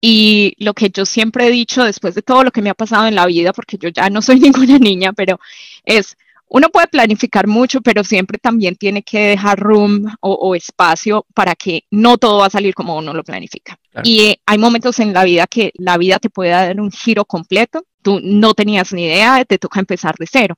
y 0.00 0.54
lo 0.58 0.74
que 0.74 0.90
yo 0.90 1.04
siempre 1.06 1.46
he 1.46 1.50
dicho 1.50 1.84
después 1.84 2.14
de 2.14 2.22
todo 2.22 2.44
lo 2.44 2.50
que 2.52 2.62
me 2.62 2.70
ha 2.70 2.74
pasado 2.74 3.06
en 3.08 3.14
la 3.14 3.26
vida, 3.26 3.52
porque 3.52 3.78
yo 3.78 3.88
ya 3.88 4.10
no 4.10 4.22
soy 4.22 4.38
ninguna 4.40 4.78
niña, 4.78 5.12
pero 5.12 5.40
es, 5.84 6.16
uno 6.48 6.68
puede 6.68 6.86
planificar 6.86 7.46
mucho, 7.46 7.80
pero 7.80 8.04
siempre 8.04 8.38
también 8.38 8.76
tiene 8.76 9.02
que 9.02 9.18
dejar 9.28 9.58
room 9.58 10.06
o, 10.20 10.54
espacio 10.54 11.26
para 11.34 11.54
que 11.54 11.84
no 11.90 12.18
todo 12.18 12.38
va 12.38 12.46
a 12.46 12.50
salir 12.50 12.74
como 12.74 12.96
uno 12.96 13.12
lo 13.12 13.24
planifica. 13.24 13.78
Y 14.04 14.20
eh, 14.20 14.40
hay 14.46 14.58
momentos 14.58 14.98
en 15.00 15.12
la 15.12 15.24
vida 15.24 15.46
que 15.46 15.72
la 15.74 15.98
vida 15.98 16.18
te 16.18 16.30
puede 16.30 16.50
dar 16.50 16.80
un 16.80 16.92
giro 16.92 17.24
completo, 17.24 17.84
tú 18.02 18.20
no 18.22 18.54
tenías 18.54 18.92
ni 18.92 19.04
idea, 19.06 19.44
te 19.44 19.58
toca 19.58 19.80
empezar 19.80 20.14
de 20.16 20.26
cero. 20.30 20.56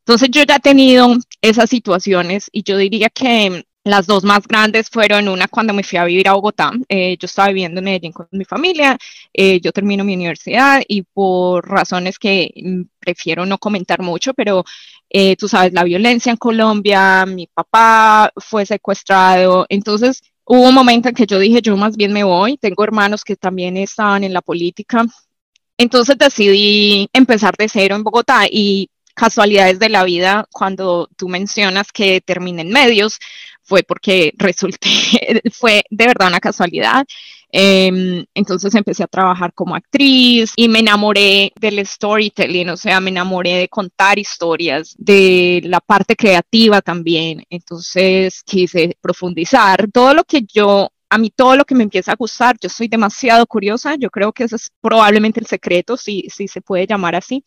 Entonces 0.00 0.28
yo 0.30 0.42
ya 0.42 0.56
he 0.56 0.60
tenido 0.60 1.16
esas 1.40 1.70
situaciones 1.70 2.48
y 2.52 2.62
yo 2.62 2.76
diría 2.76 3.08
que 3.08 3.64
las 3.84 4.06
dos 4.06 4.24
más 4.24 4.46
grandes 4.46 4.90
fueron 4.90 5.28
una 5.28 5.48
cuando 5.48 5.72
me 5.72 5.82
fui 5.82 5.98
a 5.98 6.04
vivir 6.04 6.28
a 6.28 6.34
Bogotá. 6.34 6.72
Eh, 6.88 7.16
yo 7.18 7.26
estaba 7.26 7.48
viviendo 7.48 7.78
en 7.78 7.84
Medellín 7.84 8.12
con 8.12 8.26
mi 8.32 8.44
familia, 8.44 8.98
eh, 9.32 9.60
yo 9.60 9.72
termino 9.72 10.04
mi 10.04 10.14
universidad 10.14 10.82
y 10.86 11.02
por 11.02 11.66
razones 11.68 12.18
que 12.18 12.52
mm, 12.56 12.82
prefiero 12.98 13.46
no 13.46 13.58
comentar 13.58 14.02
mucho, 14.02 14.34
pero 14.34 14.64
eh, 15.10 15.36
tú 15.36 15.48
sabes, 15.48 15.72
la 15.72 15.84
violencia 15.84 16.30
en 16.30 16.36
Colombia, 16.36 17.26
mi 17.26 17.48
papá 17.48 18.32
fue 18.36 18.64
secuestrado, 18.64 19.66
entonces 19.68 20.22
hubo 20.44 20.68
un 20.68 20.74
momento 20.74 21.08
en 21.08 21.14
que 21.14 21.26
yo 21.26 21.38
dije, 21.38 21.60
yo 21.60 21.76
más 21.76 21.96
bien 21.96 22.12
me 22.12 22.24
voy, 22.24 22.56
tengo 22.56 22.84
hermanos 22.84 23.24
que 23.24 23.36
también 23.36 23.76
estaban 23.76 24.22
en 24.24 24.32
la 24.32 24.40
política, 24.40 25.04
entonces 25.76 26.16
decidí 26.16 27.08
empezar 27.12 27.56
de 27.58 27.68
cero 27.68 27.96
en 27.96 28.04
Bogotá 28.04 28.46
y 28.48 28.88
casualidades 29.14 29.78
de 29.78 29.88
la 29.88 30.04
vida, 30.04 30.46
cuando 30.52 31.08
tú 31.16 31.28
mencionas 31.28 31.92
que 31.92 32.20
terminé 32.20 32.62
en 32.62 32.70
medios, 32.70 33.18
fue 33.62 33.82
porque 33.82 34.32
resulté, 34.38 35.42
fue 35.52 35.82
de 35.90 36.06
verdad 36.06 36.28
una 36.28 36.40
casualidad. 36.40 37.04
Em, 37.52 38.24
entonces 38.34 38.74
empecé 38.74 39.02
a 39.02 39.08
trabajar 39.08 39.52
como 39.54 39.74
actriz 39.74 40.52
y 40.56 40.68
me 40.68 40.80
enamoré 40.80 41.52
del 41.60 41.84
storytelling, 41.84 42.70
o 42.70 42.76
sea, 42.76 43.00
me 43.00 43.10
enamoré 43.10 43.54
de 43.54 43.68
contar 43.68 44.18
historias, 44.18 44.94
de 44.98 45.60
la 45.64 45.80
parte 45.80 46.16
creativa 46.16 46.80
también. 46.80 47.44
Entonces 47.50 48.42
quise 48.44 48.96
profundizar 49.00 49.90
todo 49.92 50.14
lo 50.14 50.24
que 50.24 50.42
yo 50.42 50.90
a 51.10 51.18
mí 51.18 51.30
todo 51.30 51.56
lo 51.56 51.64
que 51.64 51.74
me 51.74 51.82
empieza 51.82 52.12
a 52.12 52.16
gustar, 52.16 52.56
yo 52.60 52.68
soy 52.68 52.88
demasiado 52.88 53.44
curiosa, 53.46 53.96
yo 53.96 54.10
creo 54.10 54.32
que 54.32 54.44
ese 54.44 54.56
es 54.56 54.70
probablemente 54.80 55.40
el 55.40 55.46
secreto, 55.46 55.96
si, 55.96 56.26
si 56.30 56.46
se 56.48 56.60
puede 56.60 56.86
llamar 56.86 57.16
así. 57.16 57.44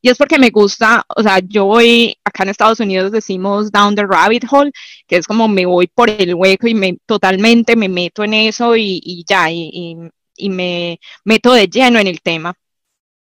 Y 0.00 0.08
es 0.08 0.16
porque 0.16 0.38
me 0.38 0.50
gusta, 0.50 1.04
o 1.16 1.22
sea, 1.22 1.40
yo 1.40 1.66
voy, 1.66 2.16
acá 2.24 2.44
en 2.44 2.50
Estados 2.50 2.80
Unidos 2.80 3.12
decimos 3.12 3.70
down 3.72 3.96
the 3.96 4.06
rabbit 4.06 4.44
hole, 4.50 4.72
que 5.08 5.16
es 5.16 5.26
como 5.26 5.48
me 5.48 5.66
voy 5.66 5.88
por 5.88 6.08
el 6.08 6.34
hueco 6.34 6.68
y 6.68 6.74
me 6.74 6.98
totalmente 7.04 7.76
me 7.76 7.88
meto 7.88 8.24
en 8.24 8.34
eso 8.34 8.76
y, 8.76 9.00
y 9.04 9.24
ya, 9.28 9.50
y, 9.50 9.96
y 10.36 10.50
me 10.50 11.00
meto 11.24 11.52
de 11.52 11.66
lleno 11.68 11.98
en 11.98 12.06
el 12.06 12.20
tema. 12.22 12.54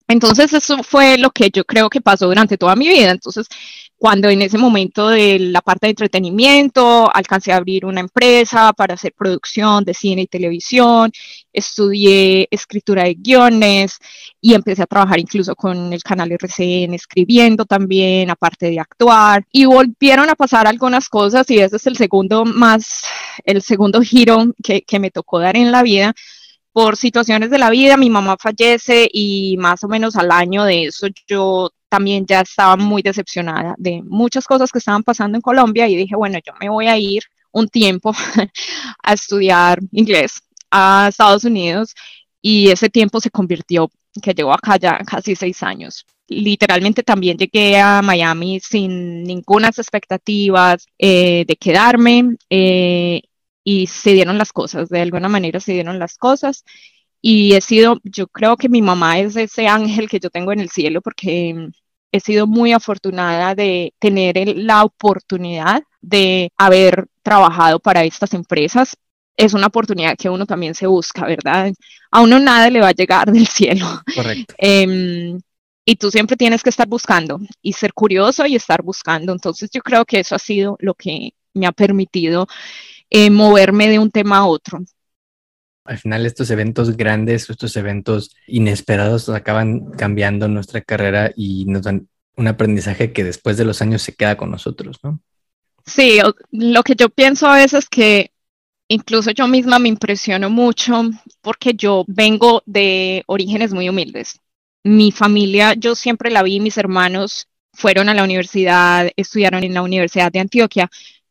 Entonces 0.10 0.52
eso 0.54 0.84
fue 0.84 1.18
lo 1.18 1.30
que 1.30 1.50
yo 1.52 1.64
creo 1.64 1.90
que 1.90 2.02
pasó 2.02 2.28
durante 2.28 2.58
toda 2.58 2.76
mi 2.76 2.90
vida. 2.90 3.12
Entonces 3.12 3.48
cuando 4.00 4.30
en 4.30 4.42
ese 4.42 4.58
momento 4.58 5.10
de 5.10 5.38
la 5.40 5.62
parte 5.62 5.88
de 5.88 5.92
entretenimiento 5.92 7.14
alcancé 7.14 7.52
a 7.52 7.58
abrir 7.58 7.86
una 7.86 8.00
empresa 8.00 8.72
para 8.72 8.94
hacer 8.94 9.14
producción 9.14 9.84
de 9.84 9.94
cine 9.94 10.22
y 10.22 10.28
televisión, 10.28 11.12
estudié 11.52 12.48
escritura 12.50 13.04
de 13.04 13.16
guiones 13.16 14.00
y 14.40 14.54
empecé 14.54 14.84
a 14.84 14.88
trabajar 14.88 15.20
incluso 15.20 15.54
con 15.54 15.92
el 15.92 16.02
canal 16.02 16.32
RCN 16.32 16.94
escribiendo 16.94 17.66
también, 17.66 18.30
aparte 18.30 18.70
de 18.70 18.80
actuar. 18.80 19.46
Y 19.52 19.66
volvieron 19.66 20.30
a 20.30 20.36
pasar 20.36 20.66
algunas 20.66 21.10
cosas 21.10 21.50
y 21.52 21.60
ese 21.60 21.76
es 21.76 21.86
el 21.86 21.98
segundo 21.98 22.46
más, 22.46 23.04
el 23.44 23.62
segundo 23.62 24.02
giro 24.02 24.54
que, 24.64 24.82
que 24.82 25.00
me 25.00 25.12
tocó 25.12 25.40
dar 25.40 25.58
en 25.58 25.74
la 25.74 25.84
vida 25.84 26.16
por 26.80 26.96
situaciones 26.96 27.50
de 27.50 27.58
la 27.58 27.70
vida, 27.70 27.98
mi 27.98 28.10
mamá 28.10 28.38
fallece 28.40 29.10
y 29.12 29.58
más 29.58 29.84
o 29.84 29.90
menos 29.90 30.16
al 30.16 30.32
año 30.32 30.64
de 30.64 30.84
eso 30.84 31.08
yo 31.28 31.72
también 31.90 32.26
ya 32.26 32.40
estaba 32.40 32.78
muy 32.78 33.02
decepcionada 33.02 33.76
de 33.78 34.02
muchas 34.02 34.46
cosas 34.46 34.72
que 34.72 34.78
estaban 34.78 35.04
pasando 35.04 35.38
en 35.38 35.42
Colombia 35.42 35.90
y 35.90 35.98
dije, 35.98 36.16
bueno, 36.16 36.40
yo 36.40 36.54
me 36.58 36.70
voy 36.70 36.88
a 36.88 36.98
ir 36.98 37.24
un 37.52 37.68
tiempo 37.68 38.14
a 39.04 39.14
estudiar 39.14 39.80
inglés 39.92 40.42
a 40.72 41.08
Estados 41.10 41.44
Unidos 41.44 41.94
y 42.42 42.70
ese 42.70 42.90
tiempo 42.90 43.20
se 43.20 43.30
convirtió, 43.30 43.92
que 44.24 44.34
llegó 44.34 44.54
acá 44.54 44.78
ya 44.78 45.00
casi 45.00 45.36
seis 45.36 45.62
años. 45.62 46.06
Literalmente 46.30 47.04
también 47.04 47.38
llegué 47.38 47.78
a 47.78 48.02
Miami 48.02 48.62
sin 48.62 49.24
ninguna 49.24 49.68
expectativas 49.68 50.86
eh, 50.98 51.44
de 51.46 51.56
quedarme 51.58 52.38
eh, 52.50 53.22
y 53.70 53.86
se 53.86 54.14
dieron 54.14 54.40
las 54.40 54.52
cosas, 54.52 54.90
de 54.90 55.00
alguna 55.00 55.30
manera 55.30 55.60
se 55.60 55.74
dieron 55.74 56.00
las 56.00 56.18
cosas 56.18 56.66
y 57.22 57.54
he 57.54 57.62
sido, 57.62 58.00
yo 58.04 58.26
creo 58.26 58.58
que 58.58 58.68
mi 58.68 58.82
mamá 58.82 59.20
es 59.20 59.36
ese 59.36 59.68
ángel 59.68 60.10
que 60.10 60.20
yo 60.20 60.32
tengo 60.32 60.52
en 60.52 60.60
el 60.60 60.72
cielo 60.72 61.02
porque 61.02 61.70
he 62.12 62.20
sido 62.20 62.48
muy 62.48 62.74
afortunada 62.74 63.54
de 63.54 63.94
tener 64.00 64.58
la 64.58 64.84
oportunidad 64.84 65.84
de 66.02 66.52
haber 66.58 67.06
trabajado 67.22 67.80
para 67.80 68.04
estas 68.06 68.34
empresas. 68.34 68.98
Es 69.38 69.54
una 69.54 69.68
oportunidad 69.68 70.18
que 70.18 70.30
uno 70.30 70.48
también 70.48 70.74
se 70.74 70.88
busca, 70.88 71.28
¿verdad? 71.28 71.72
A 72.10 72.22
uno 72.22 72.40
nada 72.40 72.72
le 72.72 72.82
va 72.82 72.88
a 72.88 72.94
llegar 72.94 73.32
del 73.32 73.46
cielo. 73.46 73.86
Correcto. 74.16 74.56
Em, 74.58 75.40
y 75.86 75.96
tú 75.96 76.10
siempre 76.10 76.38
tienes 76.38 76.64
que 76.64 76.72
estar 76.72 76.88
buscando 76.88 77.40
y 77.62 77.74
ser 77.74 77.94
curioso 77.94 78.48
y 78.48 78.56
estar 78.56 78.82
buscando. 78.82 79.32
Entonces 79.32 79.70
yo 79.72 79.82
creo 79.82 80.06
que 80.06 80.22
eso 80.22 80.34
ha 80.34 80.40
sido 80.40 80.76
lo 80.80 80.96
que 80.96 81.34
me 81.54 81.68
ha 81.68 81.72
permitido 81.72 82.48
eh, 83.10 83.30
moverme 83.30 83.90
de 83.90 84.00
un 84.00 84.12
tema 84.12 84.38
a 84.38 84.46
otro. 84.46 84.84
Al 85.86 85.98
final 85.98 86.26
estos 86.26 86.52
eventos 86.52 86.96
grandes, 86.96 87.50
estos 87.50 87.76
eventos 87.76 88.36
inesperados 88.48 89.28
acaban 89.30 89.92
cambiando 89.92 90.48
nuestra 90.48 90.82
carrera 90.82 91.32
y 91.36 91.66
nos 91.66 91.84
dan 91.84 92.08
un 92.36 92.48
aprendizaje 92.48 93.12
que 93.12 93.24
después 93.24 93.58
de 93.58 93.66
los 93.66 93.82
años 93.82 94.02
se 94.02 94.14
queda 94.14 94.38
con 94.38 94.52
nosotros, 94.52 95.00
¿no? 95.04 95.20
Sí, 95.86 96.20
lo 96.52 96.84
que 96.84 96.96
yo 96.96 97.10
pienso 97.10 97.48
a 97.48 97.56
veces 97.56 97.86
es 97.86 97.90
que 97.90 98.32
incluso 98.88 99.32
yo 99.32 99.48
misma 99.48 99.80
me 99.80 99.90
impresiono 99.90 100.50
mucho 100.50 101.10
porque 101.42 101.74
yo 101.74 102.06
vengo 102.08 102.62
de 102.66 103.24
orígenes 103.26 103.74
muy 103.74 103.90
humildes 103.90 104.40
mi 104.84 105.12
familia, 105.12 105.74
yo 105.74 105.96
siempre 105.96 106.32
la 106.32 106.44
vi, 106.44 106.60
mis 106.60 106.78
hermanos 106.78 107.48
fueron 107.74 108.10
a 108.10 108.14
la 108.14 108.24
universidad, 108.24 109.10
estudiaron 109.16 109.64
en 109.64 109.74
la 109.74 109.82
Universidad 109.82 110.32
de 110.32 110.40
Antioquia 110.40 110.90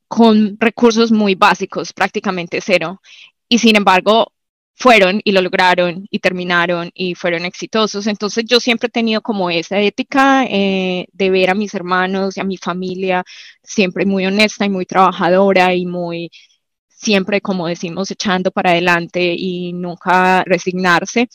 con 0.08 0.56
recursos 0.58 1.12
muy 1.12 1.34
básicos, 1.34 1.92
prácticamente 1.92 2.60
cero. 2.60 3.00
Y 3.48 3.58
sin 3.58 3.76
embargo, 3.76 4.32
fueron 4.74 5.20
y 5.24 5.32
lo 5.32 5.42
lograron 5.42 6.06
y 6.10 6.20
terminaron 6.20 6.90
y 6.94 7.14
fueron 7.14 7.44
exitosos. 7.44 8.06
Entonces 8.06 8.44
yo 8.46 8.60
siempre 8.60 8.88
he 8.88 8.90
tenido 8.90 9.22
como 9.22 9.50
esa 9.50 9.80
ética 9.80 10.44
eh, 10.46 11.06
de 11.12 11.30
ver 11.30 11.50
a 11.50 11.54
mis 11.54 11.74
hermanos 11.74 12.36
y 12.36 12.40
a 12.40 12.44
mi 12.44 12.56
familia 12.56 13.24
siempre 13.62 14.06
muy 14.06 14.26
honesta 14.26 14.64
y 14.66 14.70
muy 14.70 14.86
trabajadora 14.86 15.74
y 15.74 15.86
muy 15.86 16.30
siempre, 16.88 17.40
como 17.40 17.68
decimos, 17.68 18.10
echando 18.10 18.50
para 18.50 18.70
adelante 18.70 19.34
y 19.36 19.72
nunca 19.72 20.44
resignarse 20.44 21.28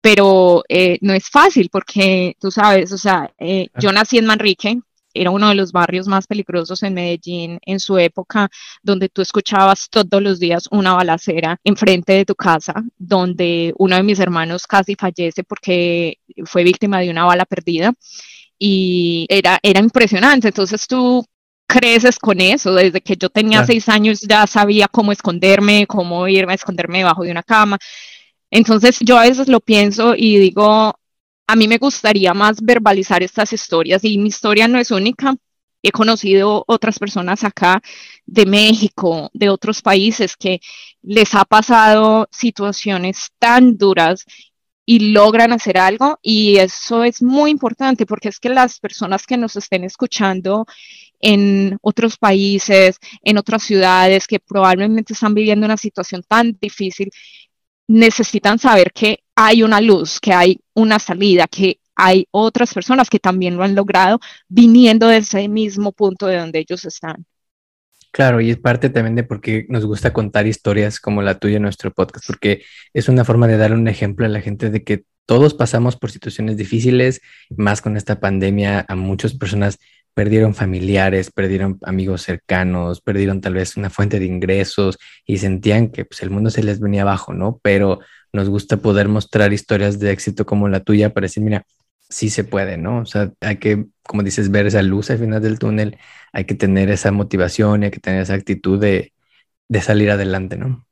pero 0.00 0.64
eh, 0.68 0.98
no 1.02 1.12
es 1.12 1.28
fácil 1.28 1.68
porque 1.70 2.36
tú 2.40 2.50
sabes, 2.50 2.92
o 2.92 2.98
sea, 2.98 3.32
eh, 3.38 3.68
yo 3.78 3.92
nací 3.92 4.18
en 4.18 4.26
Manrique, 4.26 4.80
era 5.14 5.30
uno 5.30 5.48
de 5.48 5.54
los 5.54 5.72
barrios 5.72 6.06
más 6.06 6.26
peligrosos 6.26 6.82
en 6.82 6.94
Medellín 6.94 7.58
en 7.62 7.80
su 7.80 7.98
época, 7.98 8.48
donde 8.82 9.08
tú 9.08 9.22
escuchabas 9.22 9.88
todos 9.90 10.22
los 10.22 10.38
días 10.38 10.64
una 10.70 10.94
balacera 10.94 11.58
enfrente 11.64 12.12
de 12.12 12.24
tu 12.24 12.34
casa, 12.34 12.74
donde 12.98 13.72
uno 13.78 13.96
de 13.96 14.02
mis 14.02 14.20
hermanos 14.20 14.66
casi 14.66 14.94
fallece 14.94 15.44
porque 15.44 16.18
fue 16.44 16.64
víctima 16.64 17.00
de 17.00 17.10
una 17.10 17.24
bala 17.24 17.44
perdida 17.44 17.92
y 18.58 19.26
era, 19.28 19.58
era 19.62 19.80
impresionante. 19.80 20.48
Entonces 20.48 20.86
tú 20.86 21.24
creces 21.66 22.18
con 22.18 22.40
eso. 22.40 22.74
Desde 22.74 23.00
que 23.00 23.16
yo 23.16 23.30
tenía 23.30 23.64
seis 23.64 23.88
años 23.88 24.20
ya 24.20 24.46
sabía 24.46 24.88
cómo 24.88 25.12
esconderme, 25.12 25.86
cómo 25.86 26.28
irme 26.28 26.52
a 26.52 26.56
esconderme 26.56 26.98
debajo 26.98 27.24
de 27.24 27.30
una 27.30 27.42
cama. 27.42 27.78
Entonces 28.50 28.98
yo 29.00 29.16
a 29.18 29.22
veces 29.22 29.48
lo 29.48 29.60
pienso 29.60 30.14
y 30.16 30.38
digo, 30.38 30.94
a 31.50 31.56
mí 31.56 31.66
me 31.66 31.78
gustaría 31.78 32.32
más 32.32 32.62
verbalizar 32.62 33.24
estas 33.24 33.52
historias 33.52 34.04
y 34.04 34.18
mi 34.18 34.28
historia 34.28 34.68
no 34.68 34.78
es 34.78 34.92
única. 34.92 35.34
He 35.82 35.90
conocido 35.90 36.62
otras 36.68 37.00
personas 37.00 37.42
acá 37.42 37.82
de 38.24 38.46
México, 38.46 39.30
de 39.32 39.50
otros 39.50 39.82
países 39.82 40.36
que 40.36 40.60
les 41.02 41.34
ha 41.34 41.44
pasado 41.44 42.28
situaciones 42.30 43.32
tan 43.40 43.76
duras 43.76 44.24
y 44.86 45.10
logran 45.10 45.52
hacer 45.52 45.76
algo 45.76 46.20
y 46.22 46.58
eso 46.58 47.02
es 47.02 47.20
muy 47.20 47.50
importante 47.50 48.06
porque 48.06 48.28
es 48.28 48.38
que 48.38 48.50
las 48.50 48.78
personas 48.78 49.26
que 49.26 49.36
nos 49.36 49.56
estén 49.56 49.82
escuchando 49.82 50.66
en 51.18 51.78
otros 51.82 52.16
países, 52.16 52.98
en 53.24 53.38
otras 53.38 53.64
ciudades 53.64 54.28
que 54.28 54.38
probablemente 54.38 55.14
están 55.14 55.34
viviendo 55.34 55.66
una 55.66 55.76
situación 55.76 56.22
tan 56.28 56.56
difícil, 56.60 57.10
necesitan 57.90 58.60
saber 58.60 58.92
que 58.92 59.24
hay 59.34 59.64
una 59.64 59.80
luz, 59.80 60.20
que 60.20 60.32
hay 60.32 60.60
una 60.74 61.00
salida, 61.00 61.48
que 61.48 61.80
hay 61.96 62.28
otras 62.30 62.72
personas 62.72 63.10
que 63.10 63.18
también 63.18 63.56
lo 63.56 63.64
han 63.64 63.74
logrado 63.74 64.20
viniendo 64.48 65.08
de 65.08 65.16
ese 65.16 65.48
mismo 65.48 65.90
punto 65.90 66.26
de 66.26 66.36
donde 66.36 66.60
ellos 66.60 66.84
están. 66.84 67.26
Claro, 68.12 68.40
y 68.40 68.50
es 68.50 68.58
parte 68.58 68.90
también 68.90 69.16
de 69.16 69.24
por 69.24 69.40
qué 69.40 69.66
nos 69.68 69.86
gusta 69.86 70.12
contar 70.12 70.46
historias 70.46 71.00
como 71.00 71.20
la 71.20 71.40
tuya 71.40 71.56
en 71.56 71.62
nuestro 71.62 71.92
podcast, 71.92 72.26
porque 72.28 72.62
es 72.94 73.08
una 73.08 73.24
forma 73.24 73.48
de 73.48 73.56
dar 73.56 73.72
un 73.72 73.88
ejemplo 73.88 74.24
a 74.24 74.28
la 74.28 74.40
gente 74.40 74.70
de 74.70 74.84
que 74.84 75.02
todos 75.26 75.54
pasamos 75.54 75.96
por 75.96 76.12
situaciones 76.12 76.56
difíciles, 76.56 77.20
más 77.56 77.82
con 77.82 77.96
esta 77.96 78.20
pandemia, 78.20 78.84
a 78.88 78.94
muchas 78.94 79.34
personas 79.34 79.78
perdieron 80.14 80.54
familiares, 80.54 81.30
perdieron 81.30 81.78
amigos 81.82 82.22
cercanos, 82.22 83.00
perdieron 83.00 83.40
tal 83.40 83.54
vez 83.54 83.76
una 83.76 83.90
fuente 83.90 84.18
de 84.18 84.26
ingresos 84.26 84.98
y 85.24 85.38
sentían 85.38 85.90
que 85.90 86.04
pues, 86.04 86.22
el 86.22 86.30
mundo 86.30 86.50
se 86.50 86.62
les 86.62 86.80
venía 86.80 87.02
abajo, 87.02 87.32
¿no? 87.32 87.60
Pero 87.62 88.00
nos 88.32 88.48
gusta 88.48 88.76
poder 88.76 89.08
mostrar 89.08 89.52
historias 89.52 89.98
de 89.98 90.12
éxito 90.12 90.46
como 90.46 90.68
la 90.68 90.80
tuya 90.80 91.12
para 91.12 91.24
decir, 91.26 91.42
mira, 91.42 91.64
sí 92.08 92.28
se 92.30 92.44
puede, 92.44 92.76
¿no? 92.76 92.98
O 93.00 93.06
sea, 93.06 93.32
hay 93.40 93.56
que, 93.58 93.86
como 94.02 94.22
dices, 94.22 94.50
ver 94.50 94.66
esa 94.66 94.82
luz 94.82 95.10
al 95.10 95.18
final 95.18 95.40
del 95.40 95.58
túnel, 95.58 95.98
hay 96.32 96.44
que 96.44 96.54
tener 96.54 96.90
esa 96.90 97.12
motivación, 97.12 97.84
hay 97.84 97.90
que 97.90 98.00
tener 98.00 98.22
esa 98.22 98.34
actitud 98.34 98.78
de, 98.80 99.12
salir 99.80 100.10
adelante, 100.10 100.56
¿no? 100.56 100.86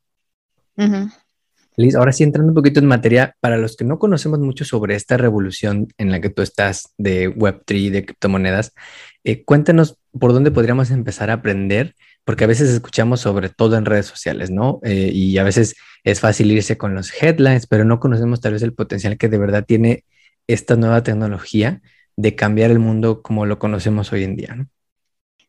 Liz, 1.79 1.95
ahora 1.95 2.11
sí 2.11 2.25
entrando 2.25 2.51
un 2.51 2.57
poquito 2.57 2.81
en 2.81 2.87
materia, 2.87 3.37
para 3.39 3.57
los 3.57 3.77
que 3.77 3.85
no 3.85 4.01
conocemos 4.01 4.41
mucho 4.41 4.65
sobre 4.65 4.97
esta 4.97 5.17
revolución 5.17 5.87
en 5.97 6.11
la 6.11 6.21
que 6.21 6.29
tú 6.29 6.43
estás 6.43 6.93
de 6.99 7.33
Web3, 7.33 7.91
de 7.91 8.05
criptomonedas, 8.05 8.75
eh, 9.23 9.45
cuéntanos 9.45 9.97
por 10.19 10.33
dónde 10.33 10.51
podríamos 10.51 10.91
empezar 10.91 11.31
a 11.31 11.35
aprender, 11.35 11.95
porque 12.25 12.43
a 12.43 12.49
veces 12.49 12.71
escuchamos 12.71 13.21
sobre 13.21 13.49
todo 13.49 13.77
en 13.77 13.85
redes 13.85 14.07
sociales, 14.07 14.51
¿no? 14.51 14.81
Eh, 14.83 15.13
y 15.15 15.39
a 15.39 15.45
veces 15.45 15.77
es 16.03 16.19
fácil 16.19 16.51
irse 16.51 16.77
con 16.77 16.97
los 16.97 17.13
headlines, 17.23 17.69
pero 17.69 17.85
no 17.85 18.01
conocemos 18.01 18.41
tal 18.41 18.55
vez 18.55 18.63
el 18.63 18.75
potencial 18.75 19.17
que 19.17 19.29
de 19.29 19.39
verdad 19.39 19.65
tiene 19.65 20.03
esta 20.49 20.75
nueva 20.75 21.05
tecnología 21.05 21.81
de 22.17 22.35
cambiar 22.35 22.73
el 22.73 22.81
mundo 22.81 23.23
como 23.23 23.47
lo 23.47 23.61
conocemos 23.61 24.13
hoy 24.13 24.25
en 24.25 24.35
día, 24.35 24.57
¿no? 24.57 24.67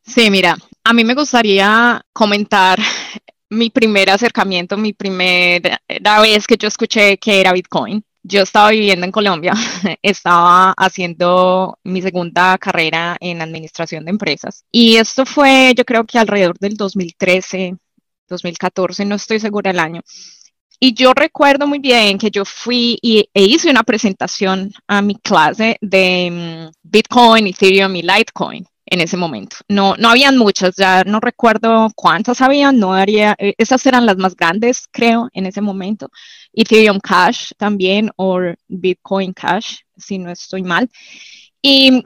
Sí, 0.03 0.29
mira, 0.29 0.55
a 0.83 0.93
mí 0.93 1.03
me 1.03 1.15
gustaría 1.15 2.01
comentar 2.13 2.77
mi 3.49 3.69
primer 3.69 4.09
acercamiento, 4.09 4.77
mi 4.77 4.93
primera 4.93 5.79
vez 6.21 6.47
que 6.47 6.57
yo 6.57 6.67
escuché 6.67 7.17
que 7.17 7.41
era 7.41 7.53
Bitcoin. 7.53 8.03
Yo 8.21 8.41
estaba 8.41 8.71
viviendo 8.71 9.05
en 9.05 9.11
Colombia, 9.11 9.53
estaba 10.01 10.73
haciendo 10.77 11.79
mi 11.83 12.01
segunda 12.01 12.57
carrera 12.57 13.17
en 13.19 13.41
administración 13.41 14.03
de 14.03 14.11
empresas 14.11 14.65
y 14.71 14.97
esto 14.97 15.25
fue 15.25 15.73
yo 15.75 15.85
creo 15.85 16.05
que 16.05 16.19
alrededor 16.19 16.59
del 16.59 16.75
2013, 16.75 17.77
2014, 18.27 19.05
no 19.05 19.15
estoy 19.15 19.39
segura 19.39 19.71
el 19.71 19.79
año. 19.79 20.01
Y 20.81 20.93
yo 20.93 21.13
recuerdo 21.13 21.67
muy 21.67 21.79
bien 21.79 22.17
que 22.17 22.31
yo 22.31 22.45
fui 22.45 22.97
y, 23.01 23.29
e 23.33 23.43
hice 23.43 23.69
una 23.69 23.83
presentación 23.83 24.71
a 24.87 25.01
mi 25.01 25.15
clase 25.15 25.77
de 25.81 26.69
mm, 26.71 26.71
Bitcoin, 26.83 27.47
Ethereum 27.47 27.95
y 27.95 28.01
Litecoin 28.01 28.65
en 28.89 29.01
ese 29.01 29.17
momento. 29.17 29.57
No, 29.67 29.95
no 29.97 30.09
habían 30.09 30.37
muchas, 30.37 30.75
ya 30.75 31.03
no 31.03 31.19
recuerdo 31.19 31.89
cuántas 31.95 32.41
habían, 32.41 32.79
no 32.79 32.93
haría, 32.93 33.35
eh, 33.37 33.53
esas 33.57 33.85
eran 33.85 34.05
las 34.05 34.17
más 34.17 34.35
grandes, 34.35 34.87
creo, 34.91 35.29
en 35.33 35.45
ese 35.45 35.61
momento. 35.61 36.09
Ethereum 36.53 36.99
Cash 36.99 37.51
también, 37.57 38.11
o 38.15 38.39
Bitcoin 38.67 39.33
Cash, 39.33 39.77
si 39.95 40.17
no 40.17 40.31
estoy 40.31 40.63
mal. 40.63 40.89
Y 41.61 42.03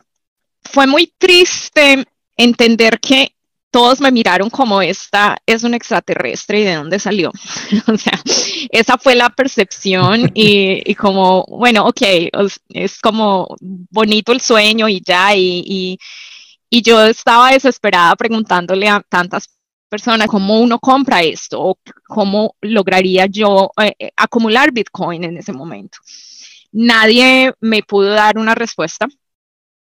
fue 0.62 0.86
muy 0.88 1.14
triste 1.18 2.06
entender 2.36 3.00
que 3.00 3.34
todos 3.72 4.00
me 4.00 4.12
miraron 4.12 4.52
como 4.52 4.84
esta 4.84 5.36
es 5.48 5.64
un 5.64 5.74
extraterrestre 5.74 6.60
y 6.60 6.64
de 6.64 6.76
dónde 6.76 7.00
salió. 7.00 7.32
o 7.88 7.98
sea, 7.98 8.22
esa 8.70 8.98
fue 8.98 9.16
la 9.16 9.30
percepción 9.30 10.32
y, 10.36 10.84
y, 10.86 10.96
como, 10.96 11.46
bueno, 11.48 11.88
ok, 11.88 12.02
es 12.70 13.00
como 13.00 13.56
bonito 13.60 14.32
el 14.32 14.42
sueño 14.42 14.88
y 14.90 15.02
ya, 15.02 15.36
y, 15.36 15.64
y 15.66 16.00
yo 16.82 17.06
estaba 17.06 17.52
desesperada 17.52 18.16
preguntándole 18.16 18.88
a 18.88 19.02
tantas 19.08 19.50
personas 19.90 20.28
cómo 20.28 20.60
uno 20.60 20.80
compra 20.80 21.22
esto 21.22 21.62
o 21.62 21.78
cómo 22.08 22.56
lograría 22.62 23.28
yo 23.28 23.70
eh, 23.82 23.94
eh, 24.00 24.12
acumular 24.16 24.72
Bitcoin 24.72 25.24
en 25.24 25.38
ese 25.38 25.54
momento. 25.54 26.00
Nadie 26.72 27.54
me 27.60 27.84
pudo 27.84 28.10
dar 28.10 28.38
una 28.38 28.56
respuesta 28.56 29.08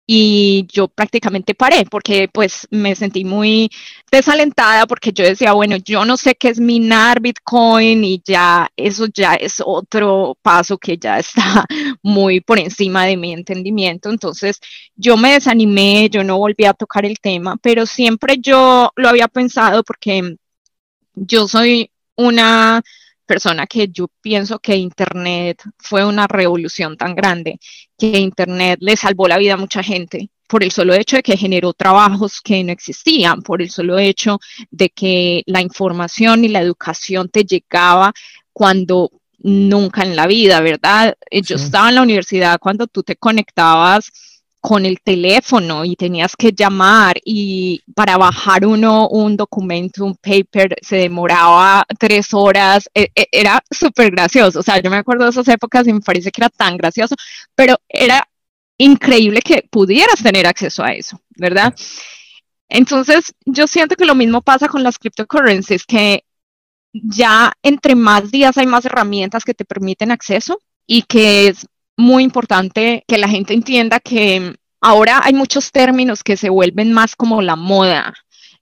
y 0.06 0.66
yo 0.72 0.88
prácticamente 0.88 1.54
paré 1.54 1.84
porque 1.88 2.28
pues 2.32 2.66
me 2.70 2.96
sentí 2.96 3.24
muy 3.24 3.70
desalentada 4.10 4.86
porque 4.86 5.12
yo 5.12 5.24
decía, 5.24 5.52
bueno, 5.52 5.76
yo 5.76 6.04
no 6.04 6.16
sé 6.16 6.34
qué 6.34 6.48
es 6.48 6.58
minar 6.58 7.20
Bitcoin 7.20 8.02
y 8.02 8.20
ya 8.24 8.68
eso 8.76 9.06
ya 9.14 9.34
es 9.34 9.62
otro 9.64 10.36
paso 10.42 10.78
que 10.78 10.98
ya 10.98 11.18
está 11.20 11.64
muy 12.02 12.40
por 12.40 12.58
encima 12.58 13.06
de 13.06 13.16
mi 13.16 13.32
entendimiento. 13.32 14.10
Entonces 14.10 14.58
yo 14.96 15.16
me 15.16 15.32
desanimé, 15.32 16.08
yo 16.10 16.24
no 16.24 16.38
volví 16.38 16.64
a 16.64 16.74
tocar 16.74 17.04
el 17.06 17.20
tema, 17.20 17.56
pero 17.62 17.86
siempre 17.86 18.36
yo 18.40 18.90
lo 18.96 19.08
había 19.08 19.28
pensado 19.28 19.84
porque 19.84 20.36
yo 21.14 21.46
soy 21.46 21.90
una 22.16 22.82
persona 23.30 23.64
que 23.68 23.86
yo 23.86 24.08
pienso 24.20 24.58
que 24.58 24.74
Internet 24.74 25.62
fue 25.78 26.04
una 26.04 26.26
revolución 26.26 26.96
tan 26.96 27.14
grande, 27.14 27.60
que 27.96 28.18
Internet 28.18 28.80
le 28.82 28.96
salvó 28.96 29.28
la 29.28 29.38
vida 29.38 29.54
a 29.54 29.56
mucha 29.56 29.84
gente 29.84 30.30
por 30.48 30.64
el 30.64 30.72
solo 30.72 30.94
hecho 30.94 31.14
de 31.14 31.22
que 31.22 31.36
generó 31.36 31.72
trabajos 31.72 32.40
que 32.40 32.64
no 32.64 32.72
existían, 32.72 33.40
por 33.42 33.62
el 33.62 33.70
solo 33.70 34.00
hecho 34.00 34.40
de 34.72 34.88
que 34.88 35.44
la 35.46 35.60
información 35.60 36.44
y 36.44 36.48
la 36.48 36.60
educación 36.60 37.28
te 37.28 37.44
llegaba 37.44 38.12
cuando 38.52 39.12
nunca 39.38 40.02
en 40.02 40.16
la 40.16 40.26
vida, 40.26 40.60
¿verdad? 40.60 41.16
Eh, 41.30 41.40
yo 41.42 41.54
estaba 41.54 41.88
en 41.88 41.94
la 41.94 42.02
universidad 42.02 42.58
cuando 42.58 42.88
tú 42.88 43.04
te 43.04 43.14
conectabas 43.14 44.10
con 44.60 44.84
el 44.84 45.00
teléfono 45.00 45.84
y 45.84 45.96
tenías 45.96 46.36
que 46.36 46.52
llamar 46.52 47.16
y 47.24 47.82
para 47.94 48.18
bajar 48.18 48.66
uno 48.66 49.08
un 49.08 49.36
documento, 49.36 50.04
un 50.04 50.16
paper, 50.16 50.76
se 50.82 50.96
demoraba 50.96 51.84
tres 51.98 52.34
horas, 52.34 52.88
e, 52.94 53.10
e, 53.14 53.26
era 53.32 53.62
súper 53.70 54.10
gracioso, 54.10 54.60
o 54.60 54.62
sea, 54.62 54.80
yo 54.80 54.90
me 54.90 54.98
acuerdo 54.98 55.24
de 55.24 55.30
esas 55.30 55.48
épocas 55.48 55.86
y 55.88 55.92
me 55.94 56.00
parece 56.00 56.30
que 56.30 56.42
era 56.42 56.50
tan 56.50 56.76
gracioso, 56.76 57.16
pero 57.54 57.76
era 57.88 58.28
increíble 58.76 59.40
que 59.40 59.66
pudieras 59.70 60.22
tener 60.22 60.46
acceso 60.46 60.82
a 60.82 60.92
eso, 60.92 61.20
¿verdad? 61.30 61.74
Entonces, 62.68 63.34
yo 63.44 63.66
siento 63.66 63.96
que 63.96 64.04
lo 64.04 64.14
mismo 64.14 64.42
pasa 64.42 64.68
con 64.68 64.82
las 64.82 64.98
cryptocurrencies, 64.98 65.84
que 65.84 66.24
ya 66.92 67.52
entre 67.62 67.94
más 67.94 68.30
días 68.30 68.56
hay 68.58 68.66
más 68.66 68.84
herramientas 68.84 69.44
que 69.44 69.54
te 69.54 69.64
permiten 69.64 70.10
acceso 70.10 70.60
y 70.86 71.02
que 71.02 71.48
es 71.48 71.66
muy 72.00 72.24
importante 72.24 73.04
que 73.06 73.18
la 73.18 73.28
gente 73.28 73.54
entienda 73.54 74.00
que 74.00 74.56
ahora 74.80 75.20
hay 75.22 75.34
muchos 75.34 75.70
términos 75.70 76.24
que 76.24 76.36
se 76.36 76.48
vuelven 76.48 76.92
más 76.92 77.14
como 77.14 77.42
la 77.42 77.56
moda. 77.56 78.14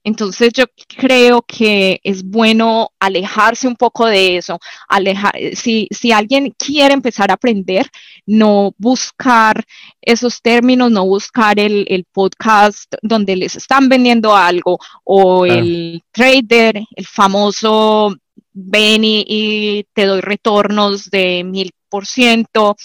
Entonces 0.03 0.53
yo 0.53 0.63
creo 0.97 1.41
que 1.41 1.99
es 2.03 2.23
bueno 2.23 2.89
alejarse 2.99 3.67
un 3.67 3.75
poco 3.75 4.05
de 4.05 4.37
eso, 4.37 4.57
alejar, 4.87 5.33
si, 5.53 5.87
si 5.91 6.11
alguien 6.13 6.53
quiere 6.57 6.93
empezar 6.93 7.31
a 7.31 7.33
aprender, 7.33 7.89
no 8.25 8.73
buscar 8.77 9.63
esos 10.01 10.41
términos, 10.41 10.89
no 10.89 11.05
buscar 11.05 11.59
el, 11.59 11.85
el 11.89 12.05
podcast 12.05 12.93
donde 13.01 13.35
les 13.35 13.57
están 13.57 13.89
vendiendo 13.89 14.35
algo 14.35 14.79
o 15.03 15.45
el 15.45 16.01
trader, 16.11 16.81
el 16.95 17.05
famoso 17.05 18.15
ven 18.53 19.01
y, 19.03 19.85
te 19.93 20.05
doy 20.05 20.21
retornos 20.21 21.09
de 21.09 21.43
mil 21.43 21.71
por 21.89 22.05
ciento 22.05 22.75